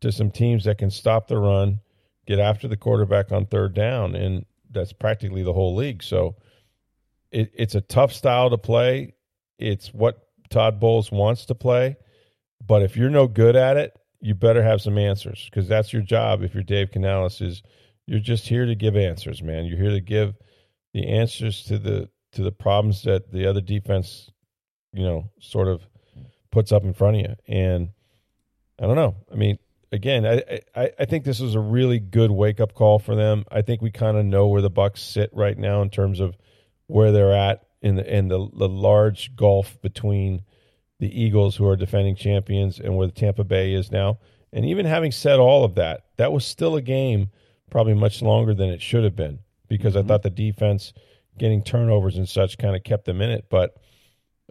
to 0.00 0.12
some 0.12 0.30
teams 0.30 0.64
that 0.64 0.78
can 0.78 0.90
stop 0.90 1.28
the 1.28 1.38
run, 1.38 1.80
get 2.26 2.38
after 2.38 2.68
the 2.68 2.76
quarterback 2.76 3.32
on 3.32 3.46
third 3.46 3.74
down, 3.74 4.14
and 4.14 4.44
that's 4.70 4.92
practically 4.92 5.42
the 5.42 5.52
whole 5.52 5.74
league. 5.74 6.02
So 6.02 6.36
it, 7.30 7.52
it's 7.54 7.74
a 7.74 7.80
tough 7.80 8.12
style 8.12 8.50
to 8.50 8.58
play. 8.58 9.14
It's 9.58 9.94
what 9.94 10.26
Todd 10.50 10.80
Bowles 10.80 11.10
wants 11.10 11.46
to 11.46 11.54
play, 11.54 11.96
but 12.66 12.82
if 12.82 12.96
you're 12.96 13.10
no 13.10 13.26
good 13.26 13.56
at 13.56 13.76
it, 13.76 13.92
you 14.20 14.34
better 14.34 14.62
have 14.62 14.80
some 14.80 14.98
answers 14.98 15.48
because 15.50 15.68
that's 15.68 15.92
your 15.92 16.02
job. 16.02 16.42
If 16.42 16.54
you're 16.54 16.62
Dave 16.62 16.92
Canales, 16.92 17.40
is 17.40 17.62
you're 18.06 18.20
just 18.20 18.46
here 18.46 18.66
to 18.66 18.74
give 18.74 18.96
answers, 18.96 19.42
man. 19.42 19.64
You're 19.64 19.78
here 19.78 19.90
to 19.90 20.00
give 20.00 20.34
the 20.94 21.08
answers 21.08 21.64
to 21.64 21.78
the 21.78 22.08
to 22.32 22.42
the 22.42 22.52
problems 22.52 23.02
that 23.02 23.30
the 23.32 23.46
other 23.46 23.60
defense, 23.60 24.30
you 24.92 25.04
know, 25.04 25.30
sort 25.40 25.68
of 25.68 25.82
puts 26.52 26.70
up 26.70 26.84
in 26.84 26.92
front 26.92 27.16
of 27.16 27.22
you. 27.22 27.36
And 27.48 27.88
I 28.80 28.86
don't 28.86 28.94
know. 28.94 29.16
I 29.32 29.34
mean, 29.34 29.58
again, 29.90 30.24
I 30.24 30.60
I, 30.76 30.90
I 31.00 31.04
think 31.04 31.24
this 31.24 31.40
was 31.40 31.56
a 31.56 31.60
really 31.60 31.98
good 31.98 32.30
wake 32.30 32.60
up 32.60 32.74
call 32.74 33.00
for 33.00 33.16
them. 33.16 33.44
I 33.50 33.62
think 33.62 33.82
we 33.82 33.90
kind 33.90 34.16
of 34.16 34.24
know 34.24 34.46
where 34.46 34.62
the 34.62 34.70
Bucs 34.70 34.98
sit 34.98 35.30
right 35.32 35.58
now 35.58 35.82
in 35.82 35.90
terms 35.90 36.20
of 36.20 36.36
where 36.86 37.10
they're 37.10 37.34
at 37.34 37.66
in 37.80 37.96
the 37.96 38.16
in 38.16 38.28
the, 38.28 38.48
the 38.54 38.68
large 38.68 39.34
gulf 39.34 39.80
between 39.82 40.42
the 41.00 41.20
Eagles, 41.20 41.56
who 41.56 41.66
are 41.66 41.74
defending 41.74 42.14
champions, 42.14 42.78
and 42.78 42.96
where 42.96 43.08
the 43.08 43.12
Tampa 43.12 43.42
Bay 43.42 43.72
is 43.72 43.90
now. 43.90 44.18
And 44.52 44.64
even 44.64 44.86
having 44.86 45.10
said 45.10 45.40
all 45.40 45.64
of 45.64 45.74
that, 45.74 46.04
that 46.18 46.32
was 46.32 46.44
still 46.44 46.76
a 46.76 46.82
game 46.82 47.30
probably 47.70 47.94
much 47.94 48.22
longer 48.22 48.54
than 48.54 48.68
it 48.68 48.82
should 48.82 49.02
have 49.02 49.16
been 49.16 49.40
because 49.66 49.94
mm-hmm. 49.94 50.04
I 50.04 50.08
thought 50.08 50.22
the 50.22 50.30
defense 50.30 50.92
getting 51.38 51.62
turnovers 51.62 52.18
and 52.18 52.28
such 52.28 52.58
kind 52.58 52.76
of 52.76 52.84
kept 52.84 53.06
them 53.06 53.20
in 53.22 53.30
it. 53.30 53.46
But 53.48 53.76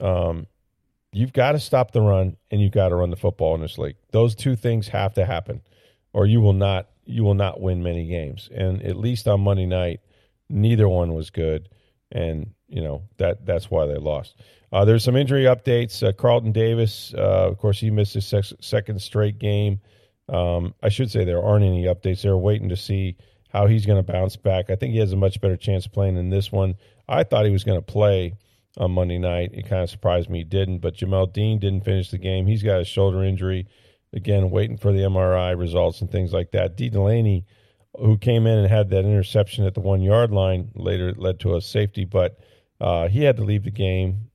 um, 0.02 0.48
you've 1.12 1.34
got 1.34 1.54
to 1.54 1.60
stop 1.60 1.92
the 1.92 2.02
run 2.02 2.38
and 2.50 2.62
you've 2.62 2.72
got 2.72 2.90
to 2.90 2.96
run 2.96 3.10
the 3.10 3.16
football 3.16 3.56
in 3.56 3.62
this 3.62 3.78
league. 3.78 3.98
Those 4.12 4.36
two 4.36 4.56
things 4.56 4.88
have 4.90 5.14
to 5.16 5.26
happen, 5.26 5.62
or 6.14 6.26
you 6.26 6.42
will 6.42 6.54
not 6.54 6.88
you 7.06 7.24
will 7.24 7.34
not 7.34 7.60
win 7.60 7.84
many 7.84 8.08
games. 8.08 8.50
And 8.54 8.82
at 8.84 8.96
least 8.96 9.28
on 9.28 9.42
Monday 9.42 9.66
night, 9.66 10.02
neither 10.50 10.88
one 10.88 11.14
was 11.14 11.30
good, 11.30 11.70
and 12.12 12.54
you 12.68 12.82
know 12.82 13.04
that 13.18 13.46
that's 13.46 13.70
why 13.70 13.86
they 13.86 13.98
lost. 13.98 14.36
Uh, 14.72 14.86
there's 14.86 15.04
some 15.04 15.18
injury 15.18 15.44
updates. 15.44 16.08
Uh, 16.08 16.14
Carlton 16.14 16.54
Davis, 16.54 17.14
uh, 17.18 17.48
of 17.50 17.58
course, 17.58 17.80
he 17.80 17.92
missed 17.92 18.14
his 18.14 18.26
sec- 18.26 18.58
second 18.62 19.02
straight 19.02 19.38
game. 19.38 19.82
Um, 20.30 20.74
I 20.82 20.88
should 20.88 21.12
say 21.12 21.26
there 21.26 21.44
aren't 21.44 21.66
any 21.66 21.84
updates. 21.86 22.22
They're 22.22 22.38
waiting 22.38 22.70
to 22.70 22.78
see 22.78 23.18
how 23.50 23.68
he's 23.68 23.86
going 23.86 24.04
to 24.04 24.12
bounce 24.12 24.38
back. 24.38 24.70
I 24.70 24.76
think 24.76 24.94
he 24.94 25.00
has 25.00 25.12
a 25.12 25.18
much 25.18 25.42
better 25.42 25.58
chance 25.58 25.86
of 25.86 25.92
playing 25.92 26.16
in 26.16 26.30
this 26.30 26.54
one. 26.54 26.76
I 27.10 27.24
thought 27.24 27.46
he 27.46 27.52
was 27.52 27.66
going 27.66 27.78
to 27.78 27.82
play 27.82 28.36
on 28.78 28.92
Monday 28.92 29.18
night. 29.18 29.52
It 29.54 29.68
kind 29.68 29.84
of 29.84 29.90
surprised 29.90 30.30
me 30.30 30.40
he 30.40 30.44
didn't, 30.44 30.80
but 30.80 30.96
Jamel 30.96 31.32
Dean 31.32 31.60
didn't 31.60 31.86
finish 31.86 32.10
the 32.10 32.18
game. 32.18 32.48
He's 32.48 32.64
got 32.64 32.82
a 32.82 32.86
shoulder 32.86 33.24
injury. 33.24 33.68
Again, 34.14 34.50
waiting 34.50 34.78
for 34.78 34.92
the 34.92 35.00
MRI 35.00 35.58
results 35.58 36.02
and 36.02 36.12
things 36.12 36.34
like 36.34 36.52
that. 36.52 36.76
Dee 36.76 36.90
Delaney, 36.90 37.46
who 37.98 38.18
came 38.18 38.46
in 38.46 38.58
and 38.58 38.68
had 38.68 38.90
that 38.90 39.06
interception 39.06 39.66
at 39.66 39.74
the 39.74 39.80
one 39.80 40.02
yard 40.02 40.32
line, 40.32 40.72
later 40.76 41.14
led 41.16 41.40
to 41.42 41.56
a 41.56 41.62
safety, 41.62 42.06
but 42.06 42.38
uh, 42.82 43.08
he 43.08 43.24
had 43.24 43.38
to 43.38 43.44
leave 43.44 43.64
the 43.64 43.72
game. 43.72 44.30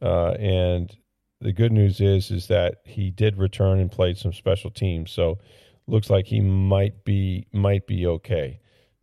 Uh, 0.00 0.32
and 0.32 0.96
the 1.40 1.52
good 1.52 1.72
news 1.72 2.00
is 2.00 2.30
is 2.30 2.46
that 2.48 2.76
he 2.84 3.10
did 3.10 3.36
return 3.36 3.80
and 3.80 3.90
played 3.90 4.16
some 4.16 4.32
special 4.32 4.70
teams. 4.70 5.10
So 5.10 5.38
looks 5.86 6.10
like 6.10 6.26
he 6.26 6.40
might 6.40 7.04
be 7.04 7.46
might 7.52 7.86
be 7.86 8.06
okay. 8.06 8.60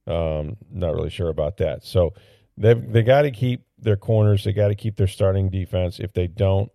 Um, 0.08 0.58
not 0.72 0.94
really 0.94 1.10
sure 1.10 1.30
about 1.30 1.58
that. 1.58 1.84
So 1.84 2.14
they 2.58 2.74
they 2.74 3.04
got 3.04 3.24
to 3.24 3.32
keep 3.32 3.66
their 3.84 3.98
corners. 3.98 4.44
They 4.44 4.54
got 4.54 4.70
to 4.70 4.76
keep 4.76 4.96
their 4.96 5.08
starting 5.08 5.50
defense. 5.50 6.00
If 6.00 6.14
they 6.14 6.28
don't, 6.28 6.72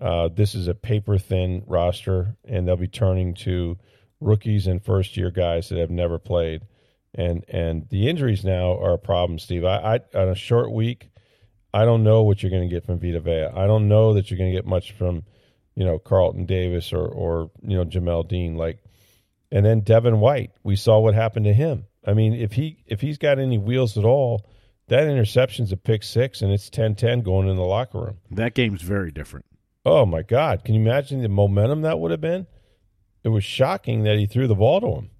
uh, 0.00 0.28
this 0.28 0.54
is 0.54 0.68
a 0.68 0.74
paper 0.74 1.18
thin 1.18 1.62
roster, 1.66 2.36
and 2.44 2.66
they'll 2.66 2.76
be 2.76 2.88
turning 2.88 3.34
to 3.34 3.78
rookies 4.20 4.66
and 4.66 4.84
first 4.84 5.16
year 5.16 5.30
guys 5.30 5.68
that 5.68 5.78
have 5.78 5.90
never 5.90 6.18
played. 6.18 6.62
And 7.14 7.44
and 7.48 7.88
the 7.88 8.08
injuries 8.08 8.44
now 8.44 8.78
are 8.78 8.94
a 8.94 8.98
problem, 8.98 9.38
Steve. 9.38 9.64
I, 9.64 10.00
I 10.14 10.18
on 10.18 10.28
a 10.28 10.34
short 10.34 10.70
week, 10.70 11.10
I 11.74 11.84
don't 11.84 12.04
know 12.04 12.22
what 12.22 12.42
you're 12.42 12.50
going 12.50 12.68
to 12.68 12.74
get 12.74 12.84
from 12.84 13.00
Vita 13.00 13.20
Vea. 13.20 13.46
I 13.46 13.66
don't 13.66 13.88
know 13.88 14.14
that 14.14 14.30
you're 14.30 14.38
going 14.38 14.50
to 14.50 14.56
get 14.56 14.66
much 14.66 14.92
from, 14.92 15.24
you 15.74 15.84
know, 15.84 15.98
Carlton 15.98 16.46
Davis 16.46 16.92
or 16.92 17.06
or 17.06 17.50
you 17.62 17.76
know 17.76 17.84
Jamel 17.84 18.28
Dean. 18.28 18.54
Like, 18.56 18.78
and 19.50 19.66
then 19.66 19.80
Devin 19.80 20.20
White. 20.20 20.52
We 20.62 20.76
saw 20.76 21.00
what 21.00 21.14
happened 21.14 21.46
to 21.46 21.54
him. 21.54 21.86
I 22.06 22.14
mean, 22.14 22.34
if 22.34 22.52
he 22.52 22.82
if 22.86 23.00
he's 23.00 23.18
got 23.18 23.38
any 23.38 23.58
wheels 23.58 23.98
at 23.98 24.04
all, 24.04 24.46
that 24.90 25.08
interception's 25.08 25.72
a 25.72 25.76
pick 25.76 26.02
six, 26.02 26.42
and 26.42 26.52
it's 26.52 26.68
10-10 26.68 27.22
going 27.22 27.48
in 27.48 27.56
the 27.56 27.62
locker 27.62 27.98
room. 27.98 28.18
That 28.30 28.54
game's 28.54 28.82
very 28.82 29.10
different. 29.10 29.46
Oh 29.86 30.04
my 30.04 30.22
God! 30.22 30.64
Can 30.64 30.74
you 30.74 30.82
imagine 30.82 31.22
the 31.22 31.28
momentum 31.28 31.82
that 31.82 31.98
would 31.98 32.10
have 32.10 32.20
been? 32.20 32.46
It 33.24 33.28
was 33.28 33.44
shocking 33.44 34.02
that 34.02 34.18
he 34.18 34.26
threw 34.26 34.46
the 34.46 34.54
ball 34.54 34.80
to 34.80 34.88
him. 34.88 35.10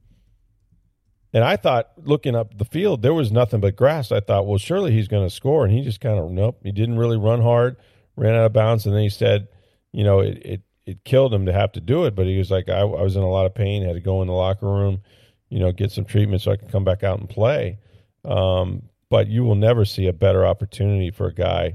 And 1.33 1.45
I 1.45 1.57
thought, 1.57 1.93
looking 1.97 2.35
up 2.35 2.59
the 2.59 2.65
field, 2.65 3.03
there 3.03 3.15
was 3.15 3.31
nothing 3.31 3.61
but 3.61 3.77
grass. 3.77 4.11
I 4.11 4.21
thought, 4.21 4.47
well, 4.47 4.59
surely 4.59 4.93
he's 4.93 5.07
going 5.07 5.27
to 5.27 5.35
score. 5.35 5.65
And 5.65 5.73
he 5.73 5.83
just 5.83 6.01
kind 6.01 6.19
of, 6.19 6.31
nope, 6.31 6.59
he 6.65 6.73
didn't 6.73 6.99
really 6.99 7.17
run 7.17 7.41
hard, 7.41 7.77
ran 8.17 8.35
out 8.35 8.47
of 8.47 8.53
bounds. 8.53 8.85
And 8.85 8.95
then 8.95 9.03
he 9.03 9.09
said, 9.09 9.47
you 9.93 10.03
know, 10.03 10.21
it, 10.21 10.43
it, 10.45 10.63
it 10.87 11.05
killed 11.05 11.33
him 11.33 11.47
to 11.47 11.53
have 11.53 11.73
to 11.73 11.81
do 11.81 12.05
it. 12.05 12.17
But 12.17 12.27
he 12.27 12.37
was 12.37 12.51
like, 12.51 12.69
I, 12.69 12.81
I 12.81 13.03
was 13.03 13.15
in 13.15 13.23
a 13.23 13.31
lot 13.31 13.47
of 13.47 13.55
pain, 13.55 13.85
had 13.85 13.95
to 13.95 14.01
go 14.01 14.23
in 14.23 14.27
the 14.27 14.35
locker 14.35 14.67
room, 14.67 15.03
you 15.51 15.61
know, 15.61 15.71
get 15.71 15.93
some 15.93 16.05
treatment 16.05 16.43
so 16.43 16.51
I 16.51 16.57
could 16.57 16.73
come 16.73 16.85
back 16.85 17.05
out 17.05 17.21
and 17.21 17.29
play. 17.29 17.79
Um, 18.25 18.90
but 19.11 19.29
you 19.29 19.45
will 19.45 19.57
never 19.57 19.85
see 19.85 20.07
a 20.07 20.13
better 20.13 20.47
opportunity 20.47 21.11
for 21.11 21.27
a 21.27 21.35
guy 21.35 21.75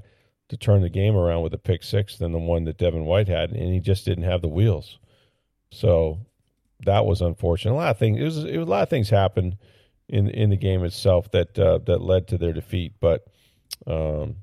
to 0.50 0.58
turn 0.58 0.82
the 0.82 0.90
game 0.90 1.16
around 1.16 1.44
with 1.44 1.54
a 1.54 1.58
pick 1.60 1.84
six 1.84 2.18
than 2.18 2.32
the 2.32 2.40
one 2.40 2.64
that 2.64 2.78
Devin 2.78 3.06
White 3.06 3.28
had. 3.28 3.52
And 3.52 3.74
he 3.74 3.80
just 3.80 4.06
didn't 4.06 4.24
have 4.24 4.42
the 4.42 4.48
wheels. 4.48 5.00
So 5.72 6.20
that 6.86 7.06
was 7.06 7.22
unfortunate. 7.22 7.74
A 7.74 7.76
lot 7.76 7.92
of 7.92 8.00
things. 8.00 8.20
It 8.20 8.24
was, 8.24 8.44
it 8.46 8.58
was 8.58 8.68
a 8.68 8.72
lot 8.72 8.84
of 8.84 8.90
things 8.90 9.10
happened 9.10 9.58
in 10.08 10.30
in 10.30 10.50
the 10.50 10.58
game 10.58 10.84
itself 10.84 11.32
that 11.32 11.58
uh, 11.58 11.80
that 11.86 12.02
led 12.02 12.28
to 12.30 12.38
their 12.38 12.54
defeat. 12.54 12.94
But 13.00 13.26
um, 13.88 14.38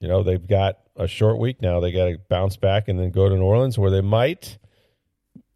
you 0.00 0.08
know 0.08 0.22
they've 0.22 0.46
got 0.46 0.78
a 0.96 1.06
short 1.06 1.38
week 1.38 1.62
now. 1.62 1.80
They 1.80 1.92
got 1.92 2.06
to 2.06 2.18
bounce 2.28 2.56
back 2.56 2.88
and 2.88 2.98
then 2.98 3.10
go 3.10 3.28
to 3.28 3.36
New 3.36 3.42
Orleans, 3.42 3.78
where 3.78 3.90
they 3.90 4.00
might 4.00 4.58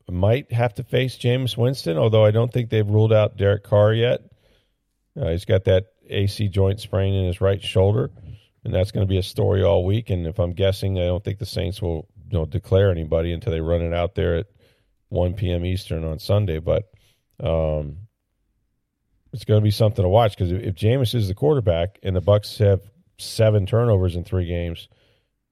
might 0.09 0.53
have 0.53 0.75
to 0.75 0.85
face 0.85 1.17
Jameis 1.17 1.57
Winston. 1.57 1.97
Although 1.97 2.25
I 2.25 2.31
don't 2.31 2.53
think 2.53 2.71
they've 2.71 2.89
ruled 2.89 3.13
out 3.13 3.37
Derek 3.37 3.65
Carr 3.65 3.93
yet. 3.93 4.21
Uh, 5.21 5.31
he's 5.31 5.47
got 5.47 5.65
that 5.65 5.87
AC 6.09 6.49
joint 6.49 6.81
sprain 6.81 7.15
in 7.15 7.27
his 7.27 7.41
right 7.41 7.63
shoulder, 7.63 8.11
and 8.65 8.75
that's 8.75 8.91
going 8.91 9.07
to 9.07 9.11
be 9.11 9.19
a 9.19 9.23
story 9.23 9.63
all 9.63 9.85
week. 9.85 10.11
And 10.11 10.27
if 10.27 10.39
I'm 10.39 10.53
guessing, 10.53 10.99
I 10.99 11.07
don't 11.07 11.23
think 11.23 11.39
the 11.39 11.47
Saints 11.47 11.81
will 11.81 12.09
you 12.31 12.39
know 12.39 12.47
declare 12.47 12.91
anybody 12.91 13.33
until 13.33 13.53
they 13.53 13.61
run 13.61 13.83
it 13.83 13.95
out 13.95 14.15
there 14.15 14.37
at 14.37 14.47
1 15.09 15.35
p.m. 15.35 15.65
Eastern 15.65 16.05
on 16.05 16.19
Sunday. 16.19 16.59
But 16.59 16.91
um, 17.43 17.99
it's 19.33 19.45
going 19.45 19.61
to 19.61 19.65
be 19.65 19.71
something 19.71 20.03
to 20.03 20.09
watch 20.09 20.37
because 20.37 20.53
if 20.53 20.75
Jameis 20.75 21.15
is 21.15 21.29
the 21.29 21.35
quarterback 21.35 21.99
and 22.03 22.17
the 22.17 22.23
Bucs 22.23 22.59
have 22.59 22.81
seven 23.19 23.67
turnovers 23.67 24.17
in 24.17 24.25
three 24.25 24.47
games, 24.47 24.89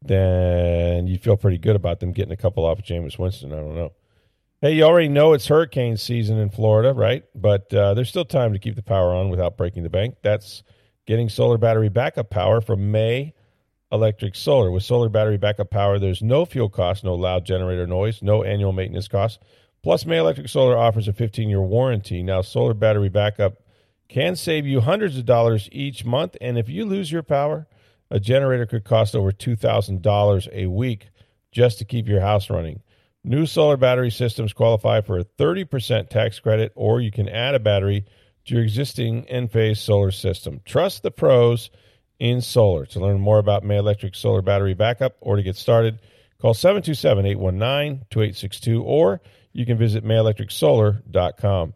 then 0.03 1.07
you 1.07 1.19
feel 1.19 1.37
pretty 1.37 1.59
good 1.59 1.77
about 1.77 2.01
them 2.01 2.13
getting 2.13 2.33
a 2.33 2.37
couple 2.37 2.65
off 2.65 2.79
of 2.79 2.85
Jameis 2.85 3.19
Winston. 3.19 3.53
I 3.53 3.57
don't 3.57 3.75
know. 3.75 3.93
Hey, 4.61 4.73
you 4.75 4.85
already 4.85 5.09
know 5.09 5.35
it's 5.35 5.47
hurricane 5.47 5.97
season 5.97 6.39
in 6.39 6.49
Florida, 6.49 6.95
right? 6.95 7.25
But 7.35 7.73
uh, 7.75 7.93
there's 7.95 8.09
still 8.09 8.25
time 8.25 8.53
to 8.55 8.59
keep 8.59 8.77
the 8.77 8.83
power 8.83 9.15
on 9.15 9.29
without 9.29 9.59
breaking 9.59 9.83
the 9.83 9.91
bank. 9.91 10.17
That's 10.23 10.63
getting 11.07 11.29
solar 11.29 11.59
battery 11.59 11.91
backup 11.91 12.31
power 12.31 12.61
from 12.63 12.91
May 12.91 13.35
Electric 13.93 14.35
Solar. 14.35 14.71
With 14.71 14.83
solar 14.83 15.11
battery 15.11 15.37
backup 15.37 15.71
power, 15.71 15.99
there's 15.99 16.23
no 16.23 16.47
fuel 16.47 16.71
cost, 16.71 17.05
no 17.05 17.15
loud 17.15 17.45
generator 17.45 17.87
noise, 17.87 18.23
no 18.23 18.43
annual 18.43 18.73
maintenance 18.73 19.09
costs. 19.09 19.39
Plus, 19.83 20.07
May 20.07 20.17
Electric 20.17 20.49
Solar 20.49 20.79
offers 20.79 21.09
a 21.09 21.13
15 21.13 21.49
year 21.51 21.61
warranty. 21.61 22.23
Now, 22.23 22.41
solar 22.41 22.73
battery 22.73 23.11
backup 23.11 23.63
can 24.09 24.35
save 24.35 24.67
you 24.67 24.81
hundreds 24.81 25.19
of 25.19 25.27
dollars 25.27 25.69
each 25.73 26.07
month. 26.07 26.37
And 26.41 26.57
if 26.57 26.71
you 26.71 26.87
lose 26.87 27.13
your 27.13 27.23
power, 27.23 27.67
a 28.11 28.19
generator 28.19 28.65
could 28.65 28.85
cost 28.85 29.15
over 29.15 29.31
$2,000 29.31 30.49
a 30.53 30.67
week 30.69 31.09
just 31.53 31.79
to 31.79 31.85
keep 31.85 32.09
your 32.09 32.21
house 32.21 32.49
running. 32.49 32.81
New 33.27 33.47
solar 33.47 33.79
battery 33.79 34.11
systems 34.11 34.53
qualify 34.53 35.01
for 35.01 35.19
a 35.19 35.25
30% 35.25 36.11
tax 36.11 36.39
credit, 36.39 36.73
or 36.75 37.01
you 37.01 37.11
can 37.11 37.27
add 37.27 37.55
a 37.55 37.59
battery 37.59 38.05
to 38.45 38.55
your 38.55 38.63
existing 38.63 39.25
Enphase 39.25 39.79
solar 39.79 40.11
system. 40.11 40.61
Trust 40.67 41.03
the 41.03 41.11
pros 41.11 41.71
in 42.19 42.43
solar. 42.43 42.85
To 42.87 43.01
learn 43.01 43.21
more 43.21 43.39
about 43.39 43.65
May 43.65 43.79
Electric 43.79 44.15
Solar 44.15 44.43
Battery 44.43 44.75
Backup 44.75 45.17
or 45.21 45.37
to 45.37 45.43
get 45.43 45.57
started, 45.57 46.01
call 46.39 46.53
727 46.53 47.25
819 47.25 48.07
2862 48.11 48.83
or 48.83 49.23
you 49.53 49.65
can 49.65 49.79
visit 49.79 50.05
mayelectricsolar.com. 50.05 51.75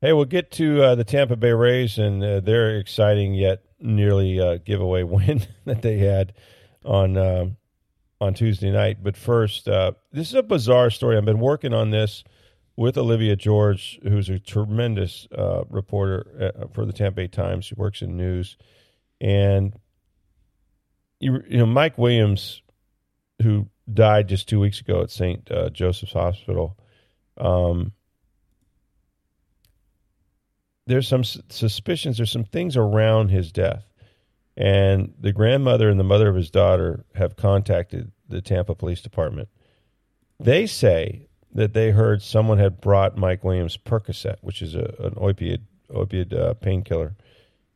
Hey, 0.00 0.12
we'll 0.12 0.24
get 0.24 0.50
to 0.52 0.82
uh, 0.82 0.94
the 0.94 1.04
Tampa 1.04 1.36
Bay 1.36 1.52
Rays 1.52 1.98
and 1.98 2.22
uh, 2.22 2.40
their 2.40 2.78
exciting 2.78 3.34
yet 3.34 3.62
nearly 3.80 4.40
uh, 4.40 4.58
giveaway 4.64 5.02
win 5.02 5.42
that 5.64 5.82
they 5.82 5.98
had 5.98 6.34
on 6.84 7.16
um, 7.16 7.56
on 8.22 8.34
Tuesday 8.34 8.70
night. 8.70 8.98
But 9.02 9.16
first, 9.16 9.68
uh, 9.68 9.92
this 10.12 10.28
is 10.28 10.34
a 10.34 10.42
bizarre 10.42 10.90
story. 10.90 11.16
I've 11.16 11.24
been 11.24 11.40
working 11.40 11.74
on 11.74 11.90
this 11.90 12.22
with 12.76 12.96
Olivia 12.96 13.36
George, 13.36 13.98
who's 14.02 14.28
a 14.28 14.38
tremendous 14.38 15.26
uh, 15.36 15.64
reporter 15.68 16.52
uh, 16.56 16.66
for 16.72 16.86
the 16.86 16.92
Tampa 16.92 17.16
Bay 17.16 17.28
Times. 17.28 17.64
She 17.66 17.74
works 17.74 18.00
in 18.00 18.16
news 18.16 18.56
and 19.20 19.74
you, 21.20 21.42
you 21.48 21.58
know 21.58 21.66
Mike 21.66 21.96
Williams, 21.96 22.62
who 23.40 23.68
died 23.92 24.28
just 24.28 24.48
two 24.48 24.60
weeks 24.60 24.80
ago 24.80 25.02
at 25.02 25.10
St. 25.10 25.50
Uh, 25.50 25.70
Joseph's 25.70 26.12
Hospital. 26.12 26.76
Um, 27.38 27.92
there's 30.86 31.06
some 31.06 31.22
suspicions. 31.24 32.16
There's 32.16 32.32
some 32.32 32.44
things 32.44 32.76
around 32.76 33.28
his 33.28 33.52
death, 33.52 33.84
and 34.56 35.14
the 35.18 35.32
grandmother 35.32 35.88
and 35.88 35.98
the 35.98 36.04
mother 36.04 36.28
of 36.28 36.36
his 36.36 36.50
daughter 36.50 37.04
have 37.14 37.36
contacted 37.36 38.12
the 38.28 38.40
Tampa 38.40 38.74
Police 38.74 39.00
Department. 39.00 39.48
They 40.38 40.66
say 40.66 41.28
that 41.54 41.74
they 41.74 41.90
heard 41.90 42.22
someone 42.22 42.58
had 42.58 42.80
brought 42.80 43.16
Mike 43.16 43.44
Williams 43.44 43.76
Percocet, 43.76 44.36
which 44.40 44.62
is 44.62 44.74
a, 44.74 44.94
an 45.00 45.14
opiate 45.16 45.62
opiate 45.90 46.32
uh, 46.32 46.54
painkiller. 46.54 47.14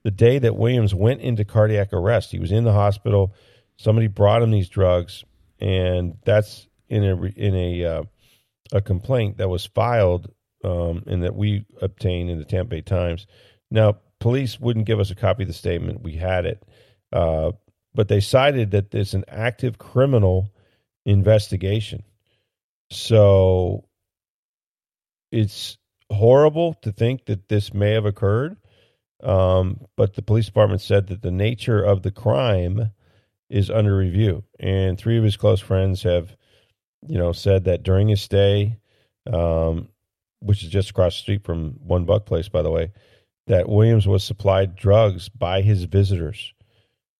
The 0.02 0.10
day 0.10 0.38
that 0.38 0.56
Williams 0.56 0.94
went 0.94 1.20
into 1.20 1.44
cardiac 1.44 1.92
arrest, 1.92 2.30
he 2.30 2.38
was 2.38 2.52
in 2.52 2.64
the 2.64 2.72
hospital. 2.72 3.34
Somebody 3.76 4.06
brought 4.06 4.42
him 4.42 4.50
these 4.50 4.68
drugs, 4.68 5.24
and 5.60 6.16
that's 6.24 6.68
in 6.88 7.04
a 7.04 7.22
in 7.36 7.54
a 7.54 7.84
uh, 7.84 8.02
a 8.72 8.80
complaint 8.80 9.38
that 9.38 9.48
was 9.48 9.66
filed 9.66 10.30
um, 10.64 11.02
and 11.06 11.22
that 11.22 11.34
we 11.34 11.64
obtained 11.80 12.30
in 12.30 12.38
the 12.38 12.44
Tampa 12.44 12.70
Bay 12.70 12.80
Times. 12.80 13.26
Now, 13.70 13.98
police 14.20 14.58
wouldn't 14.58 14.86
give 14.86 15.00
us 15.00 15.10
a 15.10 15.14
copy 15.14 15.42
of 15.44 15.48
the 15.48 15.54
statement. 15.54 16.02
We 16.02 16.16
had 16.16 16.46
it, 16.46 16.62
uh, 17.12 17.52
but 17.94 18.08
they 18.08 18.20
cited 18.20 18.72
that 18.72 18.90
there's 18.90 19.14
an 19.14 19.24
active 19.28 19.78
criminal 19.78 20.50
investigation. 21.04 22.02
So 22.90 23.84
it's 25.32 25.78
horrible 26.10 26.74
to 26.82 26.92
think 26.92 27.26
that 27.26 27.48
this 27.48 27.74
may 27.74 27.92
have 27.92 28.06
occurred. 28.06 28.56
Um, 29.22 29.80
but 29.96 30.14
the 30.14 30.22
police 30.22 30.46
department 30.46 30.82
said 30.82 31.08
that 31.08 31.22
the 31.22 31.30
nature 31.30 31.82
of 31.82 32.02
the 32.02 32.10
crime 32.10 32.90
is 33.48 33.70
under 33.70 33.96
review. 33.96 34.44
And 34.58 34.98
three 34.98 35.18
of 35.18 35.24
his 35.24 35.36
close 35.36 35.60
friends 35.60 36.02
have, 36.02 36.36
you 37.06 37.18
know, 37.18 37.32
said 37.32 37.64
that 37.64 37.82
during 37.82 38.08
his 38.08 38.20
stay, 38.20 38.78
um, 39.32 39.88
which 40.40 40.62
is 40.62 40.68
just 40.68 40.90
across 40.90 41.16
the 41.16 41.22
street 41.22 41.44
from 41.44 41.76
One 41.80 42.06
Buc 42.06 42.26
Place, 42.26 42.48
by 42.48 42.62
the 42.62 42.70
way, 42.70 42.92
that 43.46 43.68
Williams 43.68 44.06
was 44.06 44.24
supplied 44.24 44.76
drugs 44.76 45.28
by 45.28 45.62
his 45.62 45.84
visitors. 45.84 46.52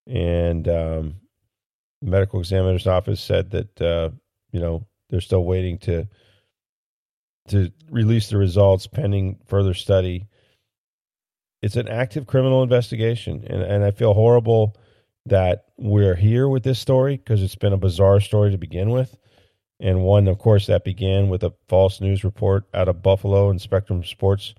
And 0.07 0.67
um, 0.69 1.17
the 2.03 2.11
medical 2.11 2.41
examiner's 2.41 2.87
office 2.87 3.21
said 3.21 3.51
that, 3.51 3.81
uh, 3.81 4.11
you 4.53 4.61
know, 4.61 4.87
they're 5.11 5.21
still 5.21 5.45
waiting 5.45 5.79
to 5.79 6.09
to 7.49 7.71
release 7.91 8.29
the 8.29 8.37
results 8.37 8.89
pending 8.89 9.39
further 9.47 9.73
study. 9.73 10.27
It's 11.63 11.77
an 11.77 11.87
active 11.87 12.27
criminal 12.27 12.65
investigation, 12.65 13.45
and, 13.49 13.63
and 13.63 13.85
I 13.85 13.93
feel 13.93 14.15
horrible 14.15 14.77
that 15.27 15.67
we're 15.77 16.17
here 16.17 16.49
with 16.49 16.65
this 16.65 16.79
story 16.79 17.17
because 17.17 17.43
it's 17.43 17.55
been 17.55 17.73
a 17.73 17.79
bizarre 17.79 18.21
story 18.21 18.51
to 18.51 18.59
begin 18.59 18.91
with. 18.91 19.17
And 19.79 20.03
one, 20.03 20.27
of 20.27 20.39
course, 20.39 20.67
that 20.67 20.85
began 20.85 21.29
with 21.29 21.45
a 21.45 21.53
false 21.69 22.01
news 22.01 22.25
report 22.25 22.65
out 22.75 22.89
of 22.89 23.03
Buffalo 23.03 23.51
and 23.51 23.61
Spectrum 23.61 24.05
Sports 24.05 24.55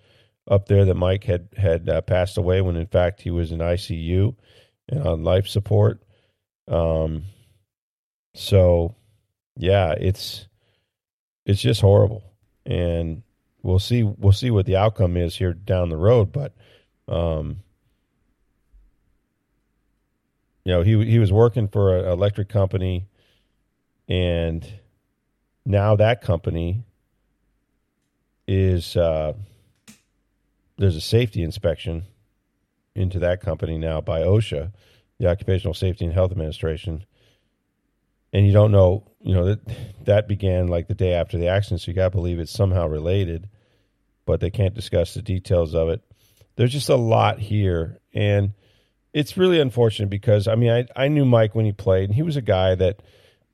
up 0.47 0.67
there 0.67 0.85
that 0.85 0.95
Mike 0.95 1.23
had 1.23 1.49
had 1.57 1.89
uh, 1.89 2.01
passed 2.01 2.37
away 2.37 2.61
when 2.61 2.75
in 2.75 2.87
fact 2.87 3.21
he 3.21 3.31
was 3.31 3.51
in 3.51 3.59
ICU 3.59 4.35
and 4.89 5.07
on 5.07 5.23
life 5.23 5.47
support. 5.47 6.01
Um, 6.67 7.23
so 8.33 8.95
yeah, 9.55 9.91
it's 9.91 10.47
it's 11.45 11.61
just 11.61 11.81
horrible 11.81 12.23
and 12.65 13.23
we'll 13.63 13.79
see 13.79 14.03
we'll 14.03 14.33
see 14.33 14.51
what 14.51 14.65
the 14.65 14.75
outcome 14.75 15.17
is 15.17 15.35
here 15.35 15.53
down 15.53 15.89
the 15.89 15.97
road. 15.97 16.31
But 16.31 16.53
um, 17.07 17.57
you 20.65 20.73
know, 20.73 20.83
he 20.83 21.03
he 21.05 21.19
was 21.19 21.31
working 21.31 21.67
for 21.67 21.97
an 21.97 22.05
electric 22.05 22.49
company, 22.49 23.07
and 24.07 24.67
now 25.65 25.95
that 25.95 26.21
company 26.21 26.83
is 28.47 28.95
uh, 28.95 29.33
there's 30.77 30.95
a 30.95 31.01
safety 31.01 31.43
inspection 31.43 32.03
into 32.95 33.19
that 33.19 33.41
company 33.41 33.77
now 33.77 34.01
by 34.01 34.21
OSHA, 34.21 34.71
the 35.19 35.27
Occupational 35.27 35.73
Safety 35.73 36.05
and 36.05 36.13
Health 36.13 36.31
Administration, 36.31 37.05
and 38.33 38.45
you 38.45 38.51
don't 38.51 38.71
know, 38.71 39.03
you 39.21 39.33
know 39.33 39.45
that 39.45 39.59
that 40.05 40.27
began 40.27 40.67
like 40.67 40.87
the 40.87 40.95
day 40.95 41.13
after 41.13 41.37
the 41.37 41.47
accident, 41.47 41.81
so 41.81 41.91
you 41.91 41.95
got 41.95 42.05
to 42.05 42.17
believe 42.17 42.39
it's 42.39 42.51
somehow 42.51 42.87
related, 42.87 43.49
but 44.25 44.39
they 44.39 44.49
can't 44.49 44.73
discuss 44.73 45.13
the 45.13 45.21
details 45.21 45.73
of 45.73 45.89
it. 45.89 46.01
There's 46.55 46.73
just 46.73 46.89
a 46.89 46.95
lot 46.95 47.39
here, 47.39 47.99
and 48.13 48.53
it's 49.13 49.37
really 49.37 49.59
unfortunate 49.59 50.09
because 50.09 50.47
I 50.47 50.55
mean 50.55 50.71
I 50.71 50.87
I 50.95 51.07
knew 51.07 51.25
Mike 51.25 51.55
when 51.55 51.65
he 51.65 51.71
played, 51.71 52.09
and 52.09 52.15
he 52.15 52.23
was 52.23 52.35
a 52.35 52.41
guy 52.41 52.75
that 52.75 53.01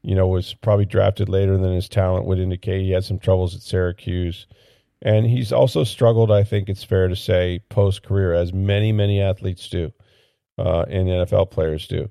you 0.02 0.16
know 0.16 0.28
was 0.28 0.54
probably 0.56 0.86
drafted 0.86 1.30
later 1.30 1.58
than 1.58 1.74
his 1.74 1.88
talent 1.88 2.26
would 2.26 2.40
indicate. 2.40 2.82
He 2.82 2.92
had 2.92 3.04
some 3.04 3.20
troubles 3.20 3.56
at 3.56 3.62
Syracuse. 3.62 4.48
And 5.04 5.28
he's 5.28 5.52
also 5.52 5.84
struggled, 5.84 6.32
I 6.32 6.44
think 6.44 6.70
it's 6.70 6.84
fair 6.84 7.10
to 7.10 7.16
say, 7.16 7.60
post 7.70 8.04
career, 8.04 8.34
as 8.34 8.54
many, 8.54 8.94
many 8.94 9.22
athletes 9.22 9.68
do 9.68 9.92
uh, 10.58 10.86
and 10.88 11.10
NFL 11.10 11.52
players 11.52 11.88
do. 11.88 12.10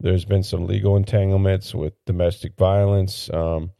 There's 0.00 0.24
been 0.24 0.42
some 0.42 0.66
legal 0.66 0.96
entanglements 0.96 1.74
with 1.74 1.94
domestic 2.06 2.56
violence. 2.56 3.30
Um, 3.32 3.70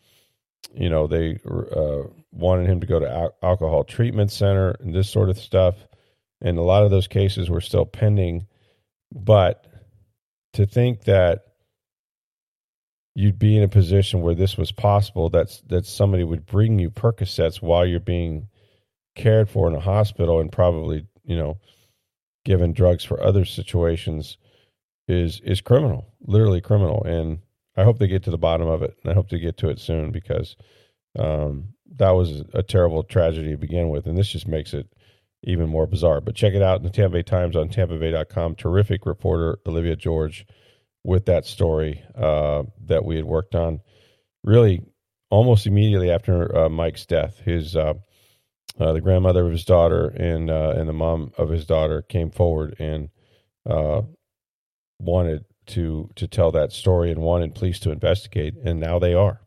you 0.72 0.88
know, 0.88 1.08
they 1.08 1.40
uh, 1.44 2.08
wanted 2.30 2.68
him 2.68 2.80
to 2.80 2.86
go 2.86 3.00
to 3.00 3.10
al- 3.10 3.34
alcohol 3.42 3.82
treatment 3.82 4.30
center 4.30 4.76
and 4.80 4.94
this 4.94 5.10
sort 5.10 5.30
of 5.30 5.38
stuff. 5.38 5.74
And 6.40 6.56
a 6.56 6.62
lot 6.62 6.84
of 6.84 6.92
those 6.92 7.08
cases 7.08 7.50
were 7.50 7.60
still 7.60 7.84
pending. 7.84 8.46
But 9.12 9.66
to 10.52 10.64
think 10.64 11.04
that 11.04 11.53
you'd 13.14 13.38
be 13.38 13.56
in 13.56 13.62
a 13.62 13.68
position 13.68 14.22
where 14.22 14.34
this 14.34 14.56
was 14.56 14.72
possible, 14.72 15.30
that's 15.30 15.60
that 15.68 15.86
somebody 15.86 16.24
would 16.24 16.46
bring 16.46 16.78
you 16.78 16.90
Percocets 16.90 17.62
while 17.62 17.86
you're 17.86 18.00
being 18.00 18.48
cared 19.14 19.48
for 19.48 19.68
in 19.68 19.74
a 19.74 19.80
hospital 19.80 20.40
and 20.40 20.50
probably, 20.50 21.06
you 21.24 21.36
know, 21.36 21.58
given 22.44 22.72
drugs 22.72 23.04
for 23.04 23.22
other 23.22 23.44
situations 23.44 24.36
is 25.06 25.40
is 25.44 25.60
criminal, 25.60 26.06
literally 26.22 26.60
criminal. 26.60 27.02
And 27.04 27.38
I 27.76 27.84
hope 27.84 27.98
they 27.98 28.08
get 28.08 28.24
to 28.24 28.30
the 28.30 28.38
bottom 28.38 28.68
of 28.68 28.82
it, 28.82 28.96
and 29.02 29.10
I 29.10 29.14
hope 29.14 29.28
they 29.28 29.38
get 29.38 29.56
to 29.58 29.68
it 29.68 29.78
soon 29.78 30.10
because 30.10 30.56
um, 31.18 31.74
that 31.96 32.10
was 32.10 32.42
a 32.52 32.62
terrible 32.62 33.04
tragedy 33.04 33.50
to 33.50 33.56
begin 33.56 33.90
with, 33.90 34.06
and 34.06 34.18
this 34.18 34.28
just 34.28 34.48
makes 34.48 34.74
it 34.74 34.88
even 35.44 35.68
more 35.68 35.86
bizarre. 35.86 36.20
But 36.20 36.34
check 36.34 36.54
it 36.54 36.62
out 36.62 36.78
in 36.78 36.84
the 36.84 36.90
Tampa 36.90 37.16
Bay 37.16 37.22
Times 37.22 37.54
on 37.54 37.68
TampaBay.com. 37.68 38.56
Terrific 38.56 39.06
reporter 39.06 39.58
Olivia 39.66 39.94
George 39.94 40.46
with 41.04 41.26
that 41.26 41.44
story 41.44 42.02
uh, 42.16 42.64
that 42.86 43.04
we 43.04 43.16
had 43.16 43.24
worked 43.24 43.54
on, 43.54 43.80
really 44.42 44.82
almost 45.30 45.66
immediately 45.66 46.10
after 46.10 46.56
uh, 46.56 46.68
Mike's 46.68 47.06
death. 47.06 47.38
His 47.44 47.76
uh, 47.76 47.94
uh 48.80 48.92
the 48.92 49.00
grandmother 49.00 49.46
of 49.46 49.52
his 49.52 49.64
daughter 49.64 50.08
and 50.08 50.50
uh, 50.50 50.74
and 50.76 50.88
the 50.88 50.92
mom 50.92 51.32
of 51.38 51.50
his 51.50 51.66
daughter 51.66 52.02
came 52.02 52.30
forward 52.30 52.74
and 52.78 53.10
uh, 53.68 54.02
wanted 54.98 55.44
to 55.66 56.10
to 56.16 56.26
tell 56.26 56.50
that 56.52 56.72
story 56.72 57.10
and 57.10 57.20
wanted 57.20 57.54
police 57.54 57.78
to 57.80 57.90
investigate, 57.90 58.54
and 58.64 58.80
now 58.80 58.98
they 58.98 59.14
are. 59.14 59.40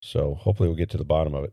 So 0.00 0.34
hopefully 0.34 0.68
we'll 0.68 0.78
get 0.78 0.90
to 0.90 0.96
the 0.96 1.04
bottom 1.04 1.34
of 1.34 1.44
it. 1.44 1.52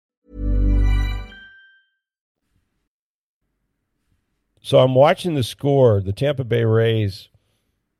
So 4.61 4.79
I'm 4.79 4.95
watching 4.95 5.33
the 5.33 5.43
score, 5.43 6.01
the 6.01 6.13
Tampa 6.13 6.43
Bay 6.43 6.63
Rays 6.63 7.29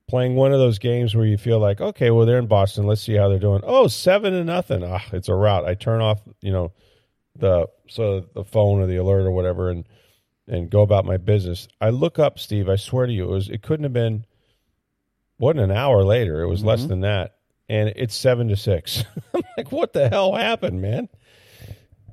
playing 0.07 0.35
one 0.35 0.51
of 0.51 0.59
those 0.59 0.77
games 0.77 1.15
where 1.15 1.25
you 1.25 1.37
feel 1.37 1.59
like, 1.59 1.81
okay, 1.81 2.11
well 2.11 2.25
they're 2.25 2.37
in 2.37 2.47
Boston, 2.47 2.85
let's 2.85 3.01
see 3.01 3.15
how 3.15 3.29
they're 3.29 3.39
doing. 3.39 3.61
Oh, 3.63 3.87
seven 3.87 4.33
to 4.33 4.43
nothing. 4.43 4.83
Ah, 4.83 5.03
it's 5.11 5.29
a 5.29 5.33
rout. 5.33 5.65
I 5.65 5.73
turn 5.73 6.01
off, 6.01 6.21
you 6.41 6.51
know, 6.51 6.71
the 7.35 7.67
so 7.87 8.25
the 8.33 8.43
phone 8.43 8.81
or 8.81 8.87
the 8.87 8.97
alert 8.97 9.25
or 9.25 9.31
whatever 9.31 9.69
and 9.69 9.87
and 10.47 10.69
go 10.69 10.81
about 10.81 11.05
my 11.05 11.17
business. 11.17 11.67
I 11.79 11.89
look 11.89 12.19
up, 12.19 12.37
Steve. 12.39 12.69
I 12.69 12.75
swear 12.75 13.05
to 13.05 13.13
you, 13.13 13.23
it 13.23 13.31
was 13.31 13.49
it 13.49 13.61
couldn't 13.61 13.85
have 13.85 13.93
been 13.93 14.25
wasn't 15.39 15.61
an 15.61 15.71
hour 15.71 16.03
later. 16.03 16.41
It 16.41 16.47
was 16.47 16.59
mm-hmm. 16.59 16.67
less 16.67 16.85
than 16.85 17.01
that, 17.01 17.37
and 17.69 17.93
it's 17.95 18.15
seven 18.15 18.49
to 18.49 18.55
six. 18.55 19.03
I'm 19.33 19.41
like, 19.57 19.71
what 19.71 19.93
the 19.93 20.09
hell 20.09 20.35
happened, 20.35 20.81
man? 20.81 21.09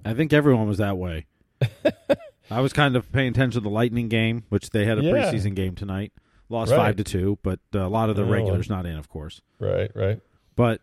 I 0.05 0.15
think 0.15 0.33
everyone 0.33 0.69
was 0.69 0.79
that 0.79 0.97
way. 0.97 1.27
I 2.51 2.61
was 2.61 2.73
kind 2.73 2.97
of 2.97 3.11
paying 3.13 3.29
attention 3.29 3.61
to 3.61 3.69
the 3.69 3.73
Lightning 3.73 4.09
game, 4.09 4.45
which 4.49 4.71
they 4.71 4.85
had 4.85 4.99
a 4.99 5.03
yeah. 5.03 5.13
preseason 5.13 5.55
game 5.55 5.75
tonight. 5.75 6.13
Lost 6.49 6.71
right. 6.71 6.79
five 6.79 6.97
to 6.97 7.05
two, 7.05 7.39
but 7.43 7.61
a 7.75 7.89
lot 7.89 8.09
of 8.09 8.17
the 8.17 8.25
oh, 8.25 8.31
regulars 8.31 8.71
not 8.71 8.87
in, 8.87 8.97
of 8.97 9.09
course. 9.09 9.43
Right, 9.59 9.91
right. 9.95 10.21
But 10.57 10.81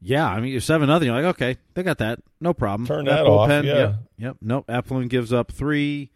yeah, 0.00 0.26
I 0.26 0.40
mean, 0.40 0.50
you're 0.50 0.60
seven 0.62 0.88
nothing. 0.88 1.08
You're 1.08 1.16
like, 1.20 1.34
okay, 1.36 1.58
they 1.74 1.82
got 1.82 1.98
that, 1.98 2.20
no 2.40 2.54
problem. 2.54 2.86
Turn 2.86 3.04
that, 3.04 3.24
that 3.24 3.26
off. 3.26 3.48
Yeah. 3.48 3.62
Yep, 3.62 3.94
yep. 4.16 4.36
Nope. 4.40 4.66
Eflin 4.66 5.08
gives 5.08 5.32
up 5.32 5.52
three. 5.52 6.10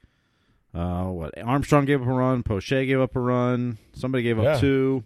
Uh, 0.75 1.05
what? 1.05 1.39
Armstrong 1.43 1.85
gave 1.85 2.01
up 2.01 2.09
a 2.09 2.13
run. 2.13 2.43
Poche 2.43 2.69
gave 2.69 3.01
up 3.01 3.15
a 3.17 3.21
run. 3.21 3.79
Somebody 3.95 4.23
gave 4.23 4.39
yeah. 4.39 4.55
up 4.55 4.61
two. 4.61 5.05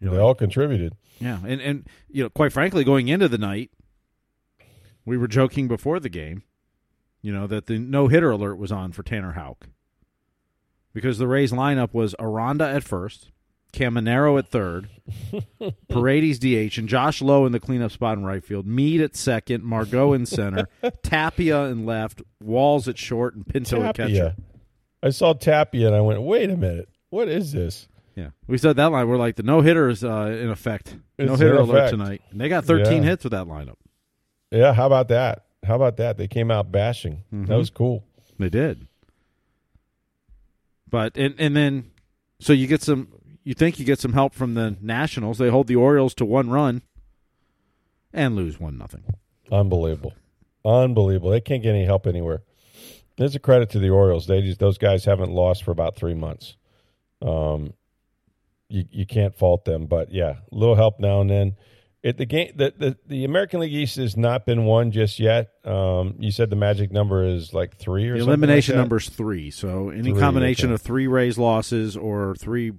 You 0.00 0.08
know, 0.08 0.14
they 0.14 0.20
all 0.20 0.34
contributed. 0.34 0.94
Yeah, 1.20 1.40
and 1.46 1.60
and 1.60 1.88
you 2.10 2.22
know, 2.22 2.30
quite 2.30 2.52
frankly, 2.52 2.84
going 2.84 3.08
into 3.08 3.28
the 3.28 3.38
night, 3.38 3.70
We 5.04 5.18
were 5.18 5.28
joking 5.28 5.68
before 5.68 6.00
the 6.00 6.08
game, 6.08 6.42
you 7.24 7.32
know, 7.32 7.46
that 7.46 7.64
the 7.66 7.78
no 7.78 8.06
hitter 8.08 8.30
alert 8.30 8.56
was 8.58 8.70
on 8.70 8.92
for 8.92 9.02
Tanner 9.02 9.32
Houck 9.32 9.66
because 10.92 11.16
the 11.16 11.26
Rays 11.26 11.52
lineup 11.52 11.94
was 11.94 12.14
Aranda 12.18 12.68
at 12.68 12.84
first, 12.84 13.30
Caminero 13.72 14.38
at 14.38 14.46
third, 14.48 14.90
Paredes 15.88 16.38
DH, 16.38 16.76
and 16.78 16.86
Josh 16.86 17.22
Lowe 17.22 17.46
in 17.46 17.52
the 17.52 17.58
cleanup 17.60 17.92
spot 17.92 18.18
in 18.18 18.24
right 18.24 18.44
field, 18.44 18.66
Mead 18.66 19.00
at 19.00 19.16
second, 19.16 19.64
Margot 19.64 20.12
in 20.12 20.26
center, 20.26 20.68
Tapia 21.02 21.62
in 21.64 21.86
left, 21.86 22.20
Walls 22.42 22.88
at 22.88 22.98
short, 22.98 23.34
and 23.34 23.46
Pinto 23.46 23.82
at 23.82 23.96
catcher. 23.96 24.36
I 25.02 25.08
saw 25.08 25.32
Tapia 25.32 25.86
and 25.86 25.96
I 25.96 26.02
went, 26.02 26.20
wait 26.22 26.50
a 26.50 26.56
minute, 26.58 26.88
what 27.08 27.28
is 27.28 27.52
this? 27.52 27.88
Yeah, 28.16 28.28
we 28.46 28.58
said 28.58 28.76
that 28.76 28.92
line. 28.92 29.08
We're 29.08 29.16
like 29.16 29.36
the 29.36 29.42
no 29.42 29.60
hitter 29.62 29.88
is 29.88 30.04
uh, 30.04 30.38
in 30.40 30.50
effect. 30.50 30.94
No 31.18 31.36
hitter 31.36 31.56
alert 31.56 31.76
effect. 31.78 31.90
tonight. 31.90 32.22
And 32.30 32.40
they 32.40 32.48
got 32.48 32.64
13 32.64 33.02
Yeah. 33.02 33.08
hits 33.08 33.24
with 33.24 33.32
that 33.32 33.46
lineup. 33.46 33.74
Yeah, 34.52 34.72
how 34.72 34.86
about 34.86 35.08
that? 35.08 35.43
How 35.64 35.76
about 35.76 35.96
that? 35.96 36.16
They 36.16 36.28
came 36.28 36.50
out 36.50 36.70
bashing. 36.70 37.24
Mm-hmm. 37.32 37.46
That 37.46 37.56
was 37.56 37.70
cool. 37.70 38.04
They 38.38 38.48
did. 38.48 38.86
But 40.88 41.16
and 41.16 41.34
and 41.38 41.56
then 41.56 41.90
so 42.40 42.52
you 42.52 42.66
get 42.66 42.82
some 42.82 43.08
you 43.42 43.54
think 43.54 43.78
you 43.78 43.84
get 43.84 43.98
some 43.98 44.12
help 44.12 44.34
from 44.34 44.54
the 44.54 44.76
Nationals. 44.80 45.38
They 45.38 45.50
hold 45.50 45.66
the 45.66 45.76
Orioles 45.76 46.14
to 46.14 46.24
one 46.24 46.50
run 46.50 46.82
and 48.12 48.36
lose 48.36 48.58
one 48.58 48.78
nothing. 48.78 49.04
Unbelievable. 49.50 50.14
Unbelievable. 50.64 51.30
They 51.30 51.40
can't 51.40 51.62
get 51.62 51.74
any 51.74 51.84
help 51.84 52.06
anywhere. 52.06 52.42
There's 53.16 53.34
a 53.34 53.40
credit 53.40 53.70
to 53.70 53.78
the 53.78 53.90
Orioles. 53.90 54.26
They 54.26 54.40
just 54.40 54.60
those 54.60 54.78
guys 54.78 55.04
haven't 55.04 55.30
lost 55.30 55.62
for 55.62 55.70
about 55.70 55.96
three 55.96 56.14
months. 56.14 56.56
Um, 57.22 57.74
you 58.68 58.84
you 58.90 59.06
can't 59.06 59.36
fault 59.36 59.64
them, 59.64 59.86
but 59.86 60.12
yeah, 60.12 60.36
a 60.50 60.54
little 60.54 60.74
help 60.74 60.98
now 60.98 61.20
and 61.20 61.30
then. 61.30 61.56
It 62.04 62.18
the 62.18 62.26
game 62.26 62.52
the, 62.54 62.72
the 62.76 62.96
the 63.06 63.24
American 63.24 63.60
League 63.60 63.72
East 63.72 63.96
has 63.96 64.14
not 64.14 64.44
been 64.44 64.66
won 64.66 64.90
just 64.92 65.18
yet. 65.18 65.48
Um, 65.64 66.16
you 66.18 66.30
said 66.30 66.50
the 66.50 66.56
magic 66.56 66.92
number 66.92 67.24
is 67.24 67.54
like 67.54 67.78
three 67.78 68.08
or 68.10 68.12
The 68.12 68.18
something 68.20 68.28
elimination 68.28 68.74
like 68.74 68.76
that? 68.76 68.82
number's 68.82 69.08
three. 69.08 69.50
So 69.50 69.88
any 69.88 70.10
Three, 70.10 70.20
combination 70.20 70.66
okay. 70.66 70.74
of 70.74 70.82
three 70.82 71.06
Rays 71.06 71.38
losses 71.38 71.96
or 71.96 72.34
three 72.36 72.72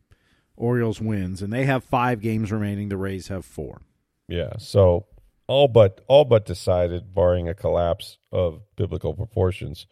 Orioles 0.55 1.01
wins, 1.01 1.41
and 1.41 1.51
they 1.51 1.65
have 1.65 1.83
five 1.83 2.21
games 2.21 2.51
remaining. 2.51 2.89
The 2.89 2.97
Rays 2.97 3.27
have 3.29 3.43
four. 3.45 3.81
Yeah, 4.27 4.53
so 4.59 5.07
all 5.47 5.67
but 5.67 6.01
all 6.07 6.23
but 6.25 6.45
decided, 6.45 7.15
barring 7.15 7.49
a 7.49 7.55
collapse 7.55 8.19
of 8.31 8.61
biblical 8.75 9.15
proportions. 9.15 9.88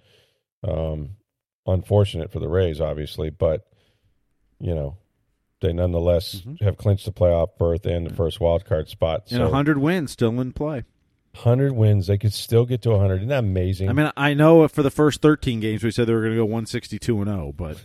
Um, 0.64 1.18
unfortunate 1.66 2.32
for 2.32 2.40
the 2.40 2.48
Rays, 2.50 2.80
obviously, 2.80 3.32
but 3.32 3.66
you 4.60 4.76
know 4.76 4.98
they 5.64 5.74
nonetheless 5.74 6.36
mm-hmm. 6.36 6.64
have 6.64 6.78
clinched 6.78 7.06
the 7.06 7.12
playoff 7.12 7.58
berth 7.58 7.86
and 7.86 8.06
the 8.06 8.12
mm. 8.12 8.16
first 8.16 8.40
wild 8.40 8.66
card 8.66 8.88
spot. 8.88 9.24
And 9.32 9.40
So 9.40 9.48
a 9.48 9.50
hundred 9.50 9.80
wins 9.80 10.12
still 10.12 10.40
in 10.40 10.54
play. 10.54 10.84
hundred 11.36 11.74
wins, 11.74 12.06
they 12.06 12.20
could 12.20 12.34
still 12.34 12.66
get 12.66 12.84
to 12.84 12.98
hundred. 12.98 13.18
Isn't 13.18 13.30
that 13.30 13.40
amazing? 13.40 13.90
I 13.90 13.94
mean, 13.94 14.12
I 14.16 14.36
know 14.36 14.68
for 14.68 14.84
the 14.84 14.92
first 14.92 15.22
thirteen 15.22 15.60
games 15.60 15.84
we 15.84 15.90
said 15.90 16.08
they 16.08 16.14
were 16.14 16.22
going 16.22 16.34
to 16.34 16.38
go 16.38 16.46
one 16.46 16.68
sixty 16.68 17.00
two 17.00 17.20
and 17.22 17.28
zero, 17.28 17.52
but 17.52 17.78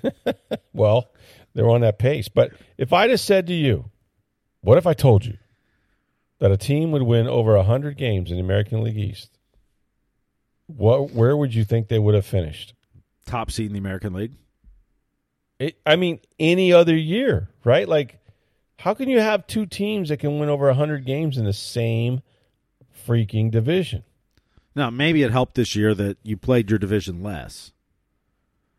well, 0.75 1.11
they're 1.55 1.71
on 1.71 1.81
that 1.81 1.99
pace. 1.99 2.29
But 2.29 2.53
if 2.77 2.93
I 2.93 3.09
just 3.09 3.25
said 3.25 3.47
to 3.47 3.55
you, 3.55 3.91
what 4.61 4.77
if 4.77 4.87
I 4.87 4.93
told 4.93 5.25
you 5.25 5.39
that 6.41 6.53
a 6.53 6.59
team 6.59 6.91
would 6.93 7.03
win 7.03 7.27
over 7.27 7.61
hundred 7.63 7.97
games 7.97 8.31
in 8.31 8.37
the 8.37 8.43
American 8.43 8.83
League 8.83 8.99
East? 8.99 9.31
What, 10.67 11.13
where 11.13 11.35
would 11.35 11.55
you 11.55 11.65
think 11.65 11.89
they 11.89 11.99
would 11.99 12.15
have 12.15 12.27
finished? 12.27 12.75
top 13.29 13.51
seed 13.51 13.67
in 13.67 13.73
the 13.75 13.79
American 13.79 14.13
League. 14.13 14.33
It, 15.59 15.79
I 15.85 15.97
mean, 15.97 16.21
any 16.39 16.73
other 16.73 16.97
year, 16.97 17.49
right? 17.65 17.89
Like, 17.89 18.21
how 18.79 18.95
can 18.95 19.09
you 19.09 19.21
have 19.21 19.47
two 19.47 19.67
teams 19.67 20.09
that 20.09 20.19
can 20.19 20.39
win 20.39 20.49
over 20.49 20.67
100 20.67 21.05
games 21.05 21.37
in 21.37 21.45
the 21.45 21.53
same 21.53 22.23
freaking 23.07 23.51
division? 23.51 24.05
Now, 24.75 24.91
maybe 24.91 25.23
it 25.25 25.33
helped 25.33 25.55
this 25.57 25.75
year 25.75 25.95
that 25.95 26.19
you 26.23 26.37
played 26.37 26.71
your 26.71 26.79
division 26.79 27.23
less. 27.23 27.73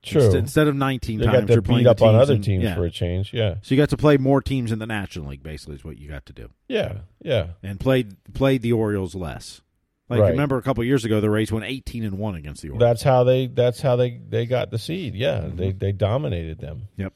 True. 0.01 0.21
Instead, 0.21 0.39
instead 0.39 0.67
of 0.67 0.75
19 0.75 1.19
they 1.19 1.25
times, 1.25 1.39
got 1.39 1.47
to 1.47 1.53
you're 1.53 1.61
beat 1.61 1.85
up 1.85 2.01
on 2.01 2.15
other 2.15 2.37
teams 2.37 2.63
yeah. 2.63 2.75
for 2.75 2.85
a 2.85 2.89
change. 2.89 3.33
Yeah. 3.33 3.55
So 3.61 3.75
you 3.75 3.81
got 3.81 3.89
to 3.89 3.97
play 3.97 4.15
more 4.15 4.41
teams 4.41 4.71
in 4.71 4.79
the 4.79 4.85
National 4.85 5.27
League. 5.27 5.43
Basically, 5.43 5.75
is 5.75 5.83
what 5.83 5.97
you 5.97 6.07
got 6.07 6.25
to 6.27 6.33
do, 6.33 6.49
Yeah. 6.69 6.99
Yeah. 7.21 7.47
and 7.61 7.79
played 7.79 8.15
played 8.33 8.61
the 8.61 8.71
Orioles 8.71 9.13
less. 9.13 9.61
Like 10.09 10.21
Right. 10.21 10.31
remember 10.31 10.57
a 10.57 10.61
couple 10.63 10.83
years 10.83 11.05
ago, 11.05 11.21
the 11.21 11.29
Rays 11.29 11.51
went 11.51 11.65
18 11.65 12.03
and 12.03 12.17
one 12.17 12.35
against 12.35 12.63
the 12.63 12.69
Orioles. 12.69 12.81
That's 12.81 13.03
how 13.03 13.23
they 13.23 13.45
that's 13.47 13.79
how 13.81 13.95
they 13.95 14.19
they 14.27 14.45
got 14.47 14.71
the 14.71 14.79
seed. 14.79 15.13
Yeah. 15.15 15.41
Mm-hmm. 15.41 15.55
They 15.57 15.71
they 15.71 15.91
dominated 15.91 16.59
them. 16.59 16.87
yep. 16.97 17.13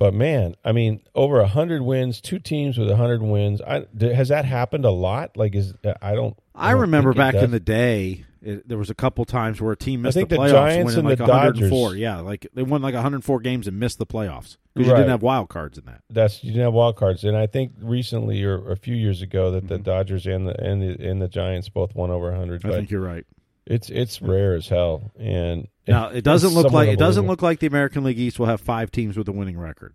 But 0.00 0.14
man, 0.14 0.56
I 0.64 0.72
mean, 0.72 1.02
over 1.14 1.36
100 1.40 1.82
wins, 1.82 2.22
two 2.22 2.38
teams 2.38 2.78
with 2.78 2.88
100 2.88 3.22
wins. 3.22 3.60
I 3.60 3.84
has 4.00 4.28
that 4.28 4.46
happened 4.46 4.86
a 4.86 4.90
lot? 4.90 5.36
Like 5.36 5.54
is 5.54 5.74
I 6.00 6.14
don't 6.14 6.36
I, 6.54 6.72
don't 6.72 6.80
remember 6.80 7.12
back 7.12 7.34
in 7.34 7.50
the 7.50 7.60
day, 7.60 8.24
it, 8.42 8.66
there 8.68 8.78
was 8.78 8.90
a 8.90 8.94
couple 8.94 9.24
times 9.24 9.60
where 9.60 9.72
a 9.72 9.76
team 9.76 10.02
missed 10.02 10.14
think 10.16 10.28
the 10.28 10.36
the 10.36 10.42
playoffs, 10.42 10.50
Giants 10.50 10.96
winning 10.96 10.98
and 11.00 11.08
like 11.08 11.18
the 11.18 11.24
104. 11.32 11.88
Dodgers- 11.88 11.98
Yeah, 12.00 12.20
like 12.20 12.46
they 12.54 12.62
won 12.62 12.80
like 12.82 12.94
104 12.94 13.40
games 13.40 13.66
and 13.66 13.78
missed 13.78 13.98
the 13.98 14.06
playoffs 14.06 14.56
because 14.74 14.88
you 14.88 14.94
didn't 14.96 15.08
have 15.10 15.22
wild 15.22 15.48
cards 15.48 15.76
in 15.78 15.84
that. 15.86 16.02
That's 16.10 16.42
you 16.42 16.50
didn't 16.52 16.64
have 16.64 16.72
wild 16.74 16.96
cards, 16.96 17.24
and 17.24 17.36
I 17.36 17.46
think 17.46 17.72
recently 17.80 18.42
or 18.44 18.70
a 18.70 18.76
few 18.76 18.94
years 18.94 19.20
ago 19.22 19.50
that 19.52 19.68
the 19.68 19.74
Mm-hmm. 19.74 19.82
Dodgers 19.84 20.26
and 20.26 20.46
the 20.46 20.60
and 20.62 20.80
the 20.82 21.08
and 21.08 21.20
the 21.20 21.28
Giants 21.28 21.68
both 21.68 21.94
won 21.94 22.10
over 22.10 22.34
hundred. 22.34 22.64
I 22.64 22.70
think 22.70 22.90
you're 22.90 23.00
right. 23.00 23.26
it's 23.66 23.90
it's 23.90 24.20
rare 24.22 24.54
as 24.54 24.68
hell, 24.68 25.12
and 25.18 25.68
Now 25.86 26.08
it 26.08 26.22
doesn't 26.24 26.54
look 26.54 26.72
like 26.72 26.88
it 26.88 26.98
doesn't 26.98 27.26
look 27.26 27.42
like 27.42 27.58
the 27.60 27.66
American 27.66 28.04
League 28.04 28.18
East 28.18 28.38
will 28.38 28.46
have 28.46 28.60
five 28.60 28.90
teams 28.90 29.16
with 29.16 29.28
a 29.28 29.32
winning 29.32 29.58
record 29.58 29.94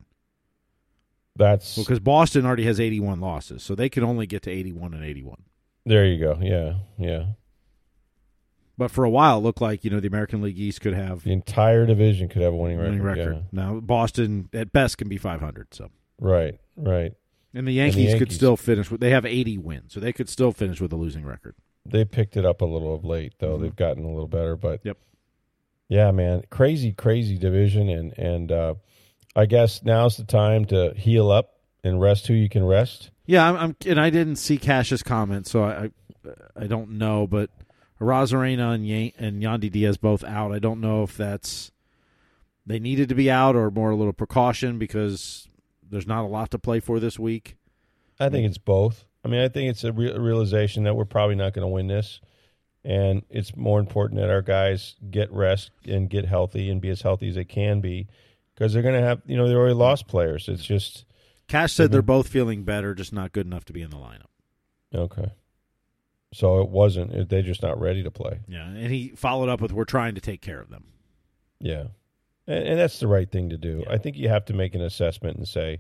That's 1.36 1.78
because 1.78 2.00
Boston 2.00 2.46
already 2.46 2.66
has 2.66 2.80
81 2.80 3.20
losses, 3.20 3.64
so 3.64 3.76
they 3.76 3.90
can 3.90 4.04
only 4.04 4.28
get 4.28 4.44
to 4.44 4.52
81 4.52 4.94
and 4.94 5.04
81. 5.04 5.38
there. 5.86 6.06
You 6.06 6.20
go. 6.20 6.38
Yeah, 6.42 6.76
yeah. 6.98 7.26
But 8.78 8.92
for 8.92 9.04
a 9.06 9.10
while, 9.10 9.38
it 9.38 9.42
looked 9.42 9.62
like 9.62 9.84
you 9.86 9.90
know 9.90 10.00
the 10.00 10.08
American 10.08 10.42
League 10.42 10.60
East 10.60 10.82
could 10.82 10.94
have 10.94 11.24
The 11.24 11.32
entire 11.32 11.86
division 11.86 12.28
could 12.28 12.42
have 12.42 12.54
a 12.54 12.58
winning 12.58 12.78
record. 12.80 13.02
record. 13.04 13.44
Now 13.52 13.80
Boston 13.80 14.50
at 14.54 14.74
best 14.74 14.98
can 14.98 15.08
be 15.08 15.18
500. 15.18 15.74
So 15.74 15.84
Yeah. 15.86 15.90
Right, 16.20 16.60
right. 16.76 17.14
and 17.54 17.68
the 17.68 17.72
Yankees, 17.72 18.12
could 18.14 18.20
Yankees. 18.22 18.36
still 18.36 18.58
finish 18.58 18.92
with 18.92 19.00
they 19.02 19.12
have 19.12 19.26
80 19.26 19.58
wins, 19.60 19.94
so 19.94 20.00
they 20.00 20.12
could 20.14 20.28
still 20.30 20.52
finish 20.52 20.82
with 20.82 20.92
a 20.94 20.98
losing 20.98 21.26
record. 21.26 21.56
They 21.86 22.04
picked 22.04 22.36
it 22.36 22.46
up 22.46 22.62
a 22.62 22.66
little 22.66 22.94
of 22.96 23.06
late, 23.06 23.34
though. 23.40 23.58
They've 23.58 23.76
gotten 23.76 24.04
a 24.04 24.10
little 24.10 24.28
better, 24.28 24.56
but 24.58 24.80
Mm-hmm. 24.80 24.88
Yep. 24.90 24.98
yeah, 25.90 26.12
man, 26.12 26.44
crazy, 26.50 26.92
crazy 26.92 27.38
division, 27.38 27.90
and 27.90 28.18
and 28.18 28.52
uh, 28.52 28.76
I 29.36 29.46
guess 29.46 29.84
now's 29.84 30.18
the 30.18 30.24
time 30.26 30.66
to 30.66 30.94
heal 30.98 31.30
up 31.32 31.52
and 31.84 32.02
rest 32.02 32.28
who 32.28 32.34
you 32.34 32.50
can 32.50 32.64
rest. 32.66 33.12
Yeah, 33.26 33.48
I'm, 33.48 33.56
I'm 33.58 33.76
and 33.86 34.00
I 34.02 34.10
didn't 34.10 34.36
see 34.38 34.58
Cash's 34.58 35.04
comment, 35.04 35.48
so 35.48 35.64
I 35.64 35.92
I, 36.26 36.32
I 36.64 36.68
don't 36.68 36.92
know, 36.92 37.28
but 37.28 37.50
Arozarena 38.00 38.74
and 38.74 38.88
Yan, 38.88 39.12
and 39.18 39.42
Yandy 39.42 39.72
Diaz 39.72 39.98
both 39.98 40.24
out. 40.24 40.52
I 40.52 40.60
don't 40.60 40.82
know 40.82 41.04
if 41.04 41.16
that's 41.16 41.72
they 42.66 42.80
needed 42.80 43.10
to 43.10 43.16
be 43.16 43.30
out 43.30 43.56
or 43.56 43.70
more 43.72 43.92
a 43.92 43.96
little 43.96 44.14
precaution 44.14 44.80
because 44.80 45.48
there's 45.88 46.08
not 46.08 46.24
a 46.24 46.28
lot 46.28 46.52
to 46.52 46.60
play 46.60 46.80
for 46.80 47.00
this 47.00 47.20
week. 47.20 47.56
I 48.20 48.30
think 48.30 48.48
it's 48.48 48.58
both. 48.58 49.06
I 49.24 49.28
mean, 49.28 49.42
I 49.42 49.50
think 49.50 49.70
it's 49.70 49.84
a, 49.84 49.92
re- 49.92 50.12
a 50.12 50.20
realization 50.20 50.84
that 50.84 50.96
we're 50.96 51.06
probably 51.06 51.36
not 51.36 51.54
going 51.54 51.64
to 51.64 51.68
win 51.74 51.88
this, 51.88 52.22
and 52.84 53.24
it's 53.30 53.56
more 53.56 53.80
important 53.80 54.20
that 54.20 54.30
our 54.30 54.42
guys 54.42 54.96
get 55.10 55.32
rest 55.32 55.72
and 55.86 56.10
get 56.10 56.26
healthy 56.26 56.70
and 56.70 56.80
be 56.80 56.90
as 56.90 57.02
healthy 57.02 57.30
as 57.30 57.36
they 57.36 57.44
can 57.44 57.82
be, 57.82 58.08
because 58.54 58.74
they're 58.74 58.84
going 58.84 59.00
to 59.00 59.06
have, 59.06 59.22
you 59.26 59.36
know, 59.36 59.48
they 59.48 59.56
already 59.56 59.74
lost 59.74 60.08
players. 60.08 60.48
It's 60.48 60.64
just 60.64 61.06
Cash 61.48 61.74
said 61.74 61.92
they're 61.92 62.02
both 62.02 62.28
feeling 62.28 62.64
better, 62.64 62.94
just 62.94 63.14
not 63.14 63.32
good 63.32 63.46
enough 63.46 63.66
to 63.66 63.74
be 63.74 63.82
in 63.82 63.90
the 63.90 63.98
lineup. 63.98 64.30
okay. 64.94 65.32
So 66.36 66.60
it 66.62 66.70
wasn't. 66.70 67.14
it- 67.14 67.30
They're 67.30 67.42
just 67.42 67.62
not 67.64 67.80
ready 67.80 68.04
to 68.04 68.12
play. 68.12 68.40
Yeah, 68.48 68.66
and 68.68 68.92
he 68.92 69.10
followed 69.16 69.48
up 69.50 69.62
with, 69.62 69.72
"We're 69.72 69.86
trying 69.86 70.16
to 70.16 70.22
take 70.22 70.42
care 70.42 70.60
of 70.60 70.70
them." 70.70 70.84
Yeah, 71.60 71.86
and, 72.46 72.68
and 72.68 72.80
that's 72.80 73.00
the 73.00 73.08
right 73.08 73.30
thing 73.32 73.50
to 73.52 73.58
do. 73.58 73.84
I 73.90 73.98
think 73.98 74.18
you 74.18 74.28
have 74.30 74.46
to 74.46 74.54
make 74.54 74.76
an 74.76 74.82
assessment 74.82 75.38
and 75.38 75.48
say, 75.48 75.80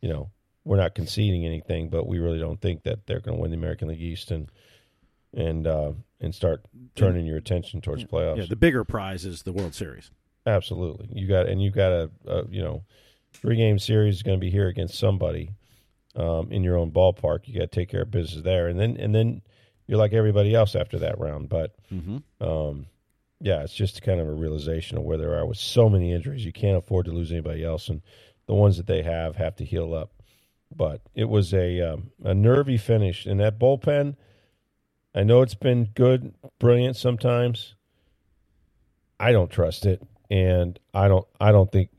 you 0.00 0.08
know, 0.08 0.30
we're 0.64 0.76
not 0.76 0.94
conceding 0.96 1.46
anything, 1.46 1.88
but 1.88 2.06
we 2.08 2.18
really 2.18 2.40
don't 2.40 2.60
think 2.60 2.82
that 2.82 3.06
they're 3.06 3.20
going 3.20 3.36
to 3.36 3.40
win 3.40 3.52
the 3.52 3.56
American 3.56 3.86
League 3.88 4.02
East 4.02 4.30
and 4.32 4.50
and 5.32 5.66
uh, 5.66 5.92
and 6.20 6.34
start 6.34 6.62
turning 6.96 7.24
your 7.26 7.36
attention 7.36 7.80
towards 7.80 8.02
playoffs. 8.04 8.38
Yeah, 8.38 8.46
the 8.48 8.56
bigger 8.56 8.82
prize 8.84 9.24
is 9.24 9.42
the 9.44 9.52
World 9.52 9.74
Series. 9.74 10.10
Absolutely, 10.46 11.08
you 11.12 11.28
got 11.28 11.46
and 11.48 11.62
you 11.62 11.70
got 11.70 11.92
a, 11.92 12.10
a 12.26 12.46
you 12.48 12.62
know 12.62 12.82
three 13.32 13.56
game 13.56 13.78
series 13.78 14.16
is 14.16 14.22
going 14.24 14.38
to 14.38 14.44
be 14.44 14.50
here 14.50 14.66
against 14.66 14.98
somebody 14.98 15.50
um, 16.16 16.50
in 16.50 16.64
your 16.64 16.76
own 16.76 16.90
ballpark. 16.90 17.40
You 17.46 17.54
got 17.60 17.70
to 17.70 17.80
take 17.80 17.88
care 17.90 18.02
of 18.02 18.10
business 18.10 18.42
there, 18.42 18.66
and 18.68 18.78
then 18.80 18.96
and 18.96 19.14
then 19.14 19.42
you're 19.86 19.98
like 19.98 20.12
everybody 20.12 20.54
else 20.54 20.74
after 20.74 20.98
that 21.00 21.18
round. 21.18 21.48
But 21.48 21.74
Mm-hmm. 21.92 22.18
um, 22.46 22.86
yeah, 23.40 23.62
it's 23.62 23.74
just 23.74 24.02
kind 24.02 24.20
of 24.20 24.28
a 24.28 24.32
realization 24.32 24.96
of 24.98 25.04
where 25.04 25.18
they 25.18 25.24
are 25.24 25.46
with 25.46 25.58
so 25.58 25.88
many 25.90 26.12
injuries. 26.12 26.44
You 26.44 26.52
can't 26.52 26.78
afford 26.78 27.06
to 27.06 27.12
lose 27.12 27.32
anybody 27.32 27.64
else, 27.64 27.88
and 27.88 28.00
the 28.46 28.54
ones 28.54 28.78
that 28.78 28.86
they 28.86 29.02
have 29.02 29.36
have 29.36 29.56
to 29.56 29.64
heal 29.64 29.94
up. 29.94 30.10
But 30.74 31.02
it 31.14 31.28
was 31.28 31.52
a 31.54 31.80
um, 31.82 32.10
a 32.24 32.34
nervy 32.34 32.78
finish, 32.78 33.26
and 33.26 33.40
that 33.40 33.58
bullpen. 33.58 34.16
I 35.14 35.22
know 35.22 35.42
it's 35.42 35.54
been 35.54 35.86
good, 35.94 36.34
brilliant 36.58 36.96
sometimes. 36.96 37.74
I 39.20 39.32
don't 39.32 39.50
trust 39.50 39.86
it, 39.86 40.02
and 40.30 40.78
I 40.94 41.08
don't. 41.08 41.26
I 41.40 41.52
don't 41.52 41.70
think. 41.70 41.90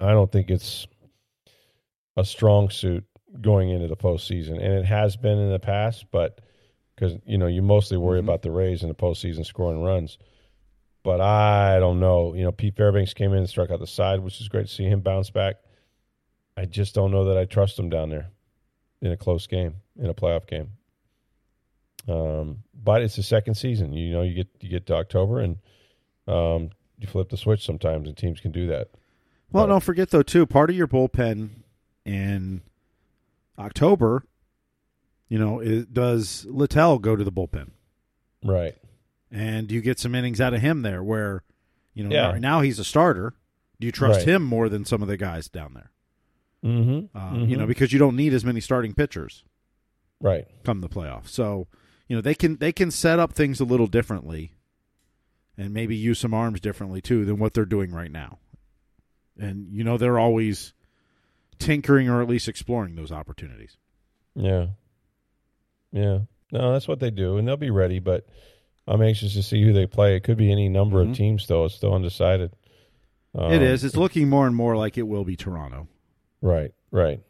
I 0.00 0.10
don't 0.12 0.30
think 0.32 0.50
it's 0.50 0.86
a 2.16 2.24
strong 2.24 2.70
suit 2.70 3.04
going 3.40 3.70
into 3.70 3.88
the 3.88 3.96
postseason, 3.96 4.54
and 4.54 4.72
it 4.74 4.84
has 4.86 5.16
been 5.16 5.38
in 5.38 5.50
the 5.52 5.58
past. 5.58 6.06
But 6.10 6.40
because 6.96 7.14
you 7.26 7.38
know 7.38 7.46
you 7.46 7.62
mostly 7.62 7.96
worry 7.96 8.18
Mm-hmm. 8.20 8.28
about 8.28 8.42
the 8.42 8.50
Rays 8.50 8.82
in 8.82 8.88
the 8.88 8.94
postseason 8.94 9.44
scoring 9.46 9.82
runs. 9.82 10.18
But 11.04 11.20
I 11.20 11.78
don't 11.78 12.00
know. 12.00 12.34
You 12.34 12.42
know, 12.42 12.50
Pete 12.52 12.74
Fairbanks 12.76 13.14
came 13.14 13.32
in 13.32 13.38
and 13.38 13.48
struck 13.48 13.70
out 13.70 13.78
the 13.78 13.86
side, 13.86 14.18
which 14.20 14.40
is 14.40 14.48
great 14.48 14.66
to 14.66 14.72
see 14.72 14.84
him 14.84 15.00
bounce 15.02 15.30
back. 15.30 15.56
I 16.56 16.64
just 16.64 16.94
don't 16.96 17.12
know 17.12 17.26
that 17.26 17.38
I 17.38 17.44
trust 17.44 17.78
him 17.78 17.90
down 17.90 18.08
there 18.08 18.28
in 19.02 19.12
a 19.12 19.16
close 19.16 19.46
game, 19.46 19.74
in 19.96 20.06
a 20.06 20.14
playoff 20.14 20.48
game. 20.48 20.70
Um, 22.08 22.62
but 22.74 23.02
it's 23.02 23.16
the 23.16 23.22
second 23.22 23.54
season. 23.54 23.92
You 23.92 24.12
know, 24.12 24.22
you 24.22 24.34
get 24.34 24.48
you 24.60 24.68
get 24.68 24.86
to 24.86 24.94
October 24.94 25.40
and 25.40 25.56
um, 26.28 26.70
you 26.98 27.06
flip 27.06 27.28
the 27.28 27.36
switch 27.36 27.64
sometimes, 27.64 28.08
and 28.08 28.16
teams 28.16 28.40
can 28.40 28.52
do 28.52 28.66
that. 28.68 28.88
Well, 29.52 29.64
But- 29.64 29.70
don't 29.72 29.82
forget 29.82 30.10
though 30.10 30.22
too. 30.22 30.46
Part 30.46 30.70
of 30.70 30.76
your 30.76 30.88
bullpen 30.88 31.50
in 32.04 32.62
October, 33.58 34.24
you 35.28 35.38
know, 35.38 35.62
does 35.92 36.44
Littell 36.46 36.98
go 36.98 37.16
to 37.16 37.24
the 37.24 37.32
bullpen, 37.32 37.70
Right. 38.44 38.74
and 39.30 39.70
you 39.72 39.80
get 39.80 39.98
some 39.98 40.14
innings 40.14 40.40
out 40.40 40.54
of 40.54 40.60
him 40.60 40.82
there? 40.82 41.02
Where, 41.02 41.42
you 41.94 42.04
know, 42.04 42.14
Yeah. 42.14 42.32
now, 42.32 42.38
now 42.38 42.60
he's 42.60 42.78
a 42.78 42.84
starter. 42.84 43.34
Do 43.80 43.86
you 43.86 43.92
trust 43.92 44.20
Right. 44.20 44.28
him 44.28 44.42
more 44.42 44.68
than 44.68 44.84
some 44.84 45.02
of 45.02 45.08
the 45.08 45.16
guys 45.16 45.48
down 45.48 45.74
there? 45.74 45.90
Mm-hmm. 46.64 47.16
Uh, 47.16 47.44
You 47.44 47.56
know, 47.56 47.66
because 47.66 47.92
you 47.92 47.98
don't 47.98 48.16
need 48.16 48.32
as 48.32 48.44
many 48.44 48.60
starting 48.60 48.94
pitchers 48.94 49.44
right. 50.20 50.46
come 50.64 50.80
the 50.80 50.88
playoffs. 50.88 51.28
So, 51.28 51.68
you 52.08 52.16
know, 52.16 52.22
they 52.22 52.34
can 52.34 52.56
they 52.56 52.72
can 52.72 52.90
set 52.90 53.18
up 53.18 53.32
things 53.32 53.60
a 53.60 53.64
little 53.64 53.86
differently, 53.86 54.52
and 55.58 55.72
maybe 55.74 55.96
use 55.96 56.18
some 56.18 56.32
arms 56.34 56.60
differently 56.60 57.00
too 57.00 57.24
than 57.24 57.38
what 57.38 57.52
they're 57.54 57.64
doing 57.64 57.90
right 57.92 58.10
now. 58.10 58.38
And 59.38 59.72
you 59.74 59.84
know, 59.84 59.98
they're 59.98 60.18
always 60.18 60.72
tinkering 61.58 62.08
or 62.08 62.22
at 62.22 62.28
least 62.28 62.48
exploring 62.48 62.94
those 62.94 63.12
opportunities. 63.12 63.76
Yeah. 64.34 64.68
Yeah. 65.96 66.18
No, 66.52 66.72
that's 66.72 66.86
what 66.86 67.00
they 67.00 67.10
do, 67.10 67.36
and 67.38 67.46
they'll 67.48 67.56
be 67.56 67.70
ready. 67.70 67.98
But 67.98 68.26
I'm 68.86 69.02
anxious 69.02 69.32
to 69.34 69.42
see 69.42 69.62
who 69.62 69.72
they 69.72 69.86
play. 69.86 70.14
It 70.16 70.20
could 70.22 70.36
be 70.36 70.52
any 70.52 70.68
number 70.68 71.04
Mhm. 71.04 71.10
of 71.10 71.16
teams, 71.16 71.46
though. 71.46 71.64
It's 71.64 71.74
still 71.74 71.94
undecided. 71.94 72.52
Um, 73.34 73.52
it 73.52 73.62
is. 73.62 73.82
It's 73.84 73.96
looking 73.96 74.28
more 74.28 74.46
and 74.46 74.54
more 74.54 74.76
like 74.76 74.96
it 74.96 75.02
will 75.02 75.24
be 75.24 75.36
Toronto. 75.36 75.88
right. 76.40 76.72
Right. 76.92 77.20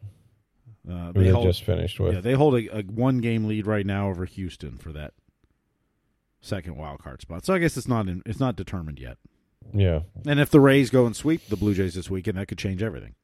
Uh, 0.89 1.11
they 1.12 1.25
they 1.25 1.31
hold, 1.31 1.47
just 1.47 1.64
finished 1.64 1.99
with. 1.99 2.14
yeah, 2.14 2.21
they 2.21 2.35
hold 2.35 2.55
a, 2.55 2.79
a 2.79 2.83
one 2.83 3.19
game 3.19 3.47
lead 3.47 3.67
right 3.67 3.85
now 3.87 4.09
over 4.09 4.25
Houston 4.25 4.77
for 4.77 4.93
that 4.93 5.14
second 6.41 6.77
wild 6.77 7.01
card 7.03 7.21
spot. 7.23 7.45
So 7.45 7.55
I 7.55 7.59
guess 7.59 7.77
it's 7.77 7.89
not 7.89 8.07
in, 8.09 8.23
it's 8.25 8.39
not 8.39 8.55
determined 8.55 9.01
yet. 9.01 9.17
yeah. 9.75 10.03
And 10.27 10.39
if 10.39 10.51
the 10.51 10.61
Rays 10.61 10.91
go 10.91 11.05
and 11.07 11.17
sweep 11.17 11.47
the 11.49 11.57
Blue 11.57 11.75
Jays 11.75 11.95
this 11.95 12.09
weekend, 12.09 12.39
that 12.39 12.47
could 12.47 12.59
change 12.59 12.83
everything. 12.85 13.14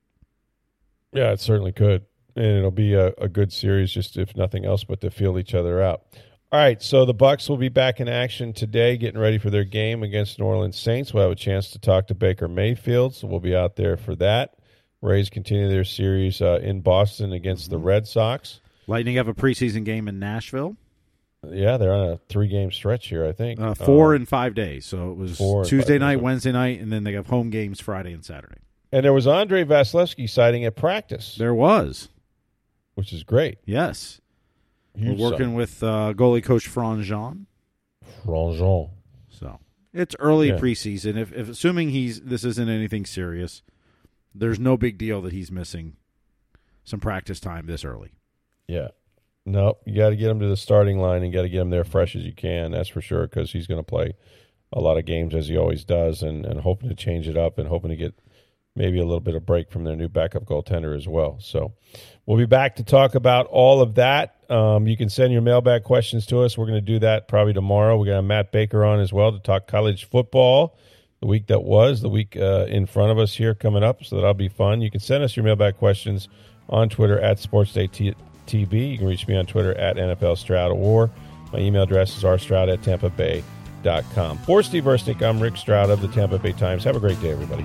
Yeah, 1.12 1.30
it 1.32 1.38
certainly 1.40 1.70
could. 1.72 2.04
And 2.34 2.58
it'll 2.58 2.70
be 2.70 2.94
a, 2.94 3.12
a 3.18 3.28
good 3.28 3.52
series, 3.52 3.90
just 3.92 4.16
if 4.16 4.34
nothing 4.36 4.64
else, 4.64 4.84
but 4.84 5.00
to 5.02 5.10
feel 5.10 5.38
each 5.38 5.54
other 5.54 5.82
out. 5.82 6.02
All 6.50 6.58
right, 6.58 6.82
so 6.82 7.04
the 7.06 7.14
Bucs 7.14 7.48
will 7.48 7.56
be 7.56 7.70
back 7.70 7.98
in 8.00 8.08
action 8.08 8.52
today, 8.52 8.96
getting 8.98 9.18
ready 9.20 9.38
for 9.38 9.48
their 9.48 9.64
game 9.64 10.02
against 10.02 10.38
New 10.38 10.44
Orleans 10.44 10.78
Saints. 10.78 11.14
We'll 11.14 11.22
have 11.22 11.32
a 11.32 11.34
chance 11.34 11.70
to 11.70 11.78
talk 11.78 12.08
to 12.08 12.14
Baker 12.14 12.46
Mayfield, 12.48 13.14
so 13.14 13.26
we'll 13.26 13.40
be 13.40 13.56
out 13.56 13.76
there 13.76 13.96
for 13.96 14.14
that. 14.16 14.54
Rays 15.00 15.30
continue 15.30 15.68
their 15.68 15.84
series 15.84 16.40
uh, 16.42 16.60
in 16.62 16.80
Boston 16.82 17.32
against 17.32 17.70
the 17.70 17.78
Red 17.78 18.06
Sox. 18.06 18.60
Lightning 18.86 19.16
have 19.16 19.28
a 19.28 19.34
preseason 19.34 19.84
game 19.84 20.08
in 20.08 20.18
Nashville. 20.18 20.76
Yeah, 21.50 21.76
they're 21.76 21.92
on 21.94 22.10
a 22.10 22.20
three-game 22.28 22.70
stretch 22.70 23.08
here, 23.08 23.26
I 23.26 23.32
think. 23.32 23.58
Uh, 23.58 23.74
four 23.74 24.14
Um, 24.14 24.20
in 24.22 24.26
five 24.26 24.54
days. 24.54 24.84
So 24.86 25.10
it 25.10 25.16
was 25.16 25.38
Tuesday 25.68 25.98
night, 25.98 26.16
days. 26.16 26.22
Wednesday 26.22 26.52
night, 26.52 26.80
and 26.80 26.92
then 26.92 27.02
they 27.02 27.14
have 27.14 27.26
home 27.28 27.50
games 27.50 27.80
Friday 27.80 28.12
and 28.12 28.24
Saturday. 28.24 28.58
and 28.92 29.04
there 29.04 29.12
was 29.12 29.26
Andrei 29.26 29.64
Vasilevskiy 29.64 30.28
sighting 30.28 30.64
at 30.66 30.76
practice, 30.76 31.34
There 31.38 31.54
was. 31.54 32.10
Which 32.94 33.12
is 33.12 33.22
great. 33.24 33.58
Yes. 33.64 34.20
Huge 34.94 35.18
We're 35.18 35.30
working 35.30 35.54
with 35.54 35.82
uh, 35.82 36.12
goalie 36.14 36.44
coach 36.44 36.66
Frantz 36.68 37.06
Jean. 37.06 37.46
Franjean. 38.24 38.90
So 39.30 39.58
it's 39.94 40.14
early 40.18 40.48
Yeah. 40.48 40.58
preseason. 40.58 41.16
If, 41.16 41.32
if 41.32 41.48
assuming 41.48 41.90
he's 41.90 42.20
this 42.20 42.44
isn't 42.44 42.68
anything 42.68 43.06
serious, 43.06 43.62
there's 44.34 44.58
no 44.60 44.76
big 44.76 44.98
deal 44.98 45.22
that 45.22 45.32
he's 45.32 45.50
missing 45.50 45.96
some 46.84 47.00
practice 47.00 47.40
time 47.40 47.66
this 47.66 47.84
early. 47.84 48.12
Yeah. 48.68 48.88
No, 49.44 49.78
you 49.86 49.96
got 49.96 50.10
to 50.10 50.16
get 50.16 50.30
him 50.30 50.38
to 50.40 50.46
the 50.48 50.56
starting 50.56 50.98
line 50.98 51.22
and 51.22 51.32
got 51.32 51.42
to 51.42 51.48
get 51.48 51.60
him 51.62 51.70
there 51.70 51.84
fresh 51.84 52.14
as 52.14 52.24
you 52.24 52.32
can. 52.34 52.70
That's 52.72 52.88
for 52.88 53.00
sure 53.00 53.26
because 53.26 53.52
he's 53.52 53.66
going 53.66 53.80
to 53.80 53.82
play 53.84 54.14
a 54.72 54.80
lot 54.80 54.98
of 54.98 55.04
games 55.04 55.34
as 55.34 55.48
he 55.48 55.56
always 55.56 55.84
does, 55.84 56.22
and, 56.22 56.46
and 56.46 56.60
hoping 56.60 56.88
to 56.88 56.94
change 56.94 57.28
it 57.28 57.36
up 57.36 57.58
and 57.58 57.68
hoping 57.68 57.90
to 57.90 57.96
get 57.96 58.14
maybe 58.74 58.98
a 58.98 59.04
little 59.04 59.20
bit 59.20 59.34
of 59.34 59.44
break 59.44 59.70
from 59.70 59.84
their 59.84 59.96
new 59.96 60.08
backup 60.08 60.44
goaltender 60.44 60.96
as 60.96 61.06
well. 61.06 61.38
So 61.40 61.72
we'll 62.26 62.38
be 62.38 62.46
back 62.46 62.76
to 62.76 62.84
talk 62.84 63.14
about 63.14 63.46
all 63.46 63.80
of 63.80 63.96
that. 63.96 64.36
Um, 64.48 64.86
you 64.86 64.96
can 64.96 65.08
send 65.08 65.32
your 65.32 65.42
mailbag 65.42 65.84
questions 65.84 66.26
to 66.26 66.40
us. 66.40 66.56
We're 66.56 66.66
going 66.66 66.74
to 66.74 66.80
do 66.80 66.98
that 67.00 67.28
probably 67.28 67.52
tomorrow. 67.52 68.02
To 68.02 68.10
have 68.14 68.24
Matt 68.24 68.52
Baker 68.52 68.84
on 68.84 69.00
as 69.00 69.12
well 69.12 69.32
to 69.32 69.38
talk 69.38 69.66
college 69.66 70.04
football. 70.04 70.76
The 71.20 71.28
week 71.28 71.46
that 71.46 71.62
was, 71.62 72.00
the 72.00 72.08
week 72.08 72.36
uh, 72.36 72.66
in 72.68 72.86
front 72.86 73.12
of 73.12 73.18
us 73.18 73.32
here 73.32 73.54
coming 73.54 73.84
up, 73.84 74.04
so 74.04 74.16
that'll 74.16 74.34
be 74.34 74.48
fun. 74.48 74.80
You 74.80 74.90
can 74.90 74.98
send 74.98 75.22
us 75.22 75.36
your 75.36 75.44
mailbag 75.44 75.76
questions 75.76 76.28
on 76.68 76.88
Twitter 76.88 77.20
at 77.20 77.38
SportsDayTB. 77.38 78.90
You 78.90 78.98
can 78.98 79.06
reach 79.06 79.28
me 79.28 79.36
on 79.36 79.46
Twitter 79.46 79.72
at 79.78 79.96
NFL 79.96 80.36
Stroud, 80.36 80.72
or 80.72 81.12
my 81.52 81.60
email 81.60 81.84
address 81.84 82.16
is 82.16 82.24
rstroud 82.24 82.72
at 82.72 82.82
tampa 82.82 83.10
bay.com. 83.10 84.38
For 84.38 84.64
Steve 84.64 84.82
Versnick, 84.82 85.22
I'm 85.22 85.38
Rick 85.38 85.58
Stroud 85.58 85.90
of 85.90 86.00
the 86.00 86.08
Tampa 86.08 86.40
Bay 86.40 86.52
Times. 86.52 86.82
Have 86.82 86.96
a 86.96 87.00
great 87.00 87.20
day, 87.20 87.30
everybody. 87.30 87.64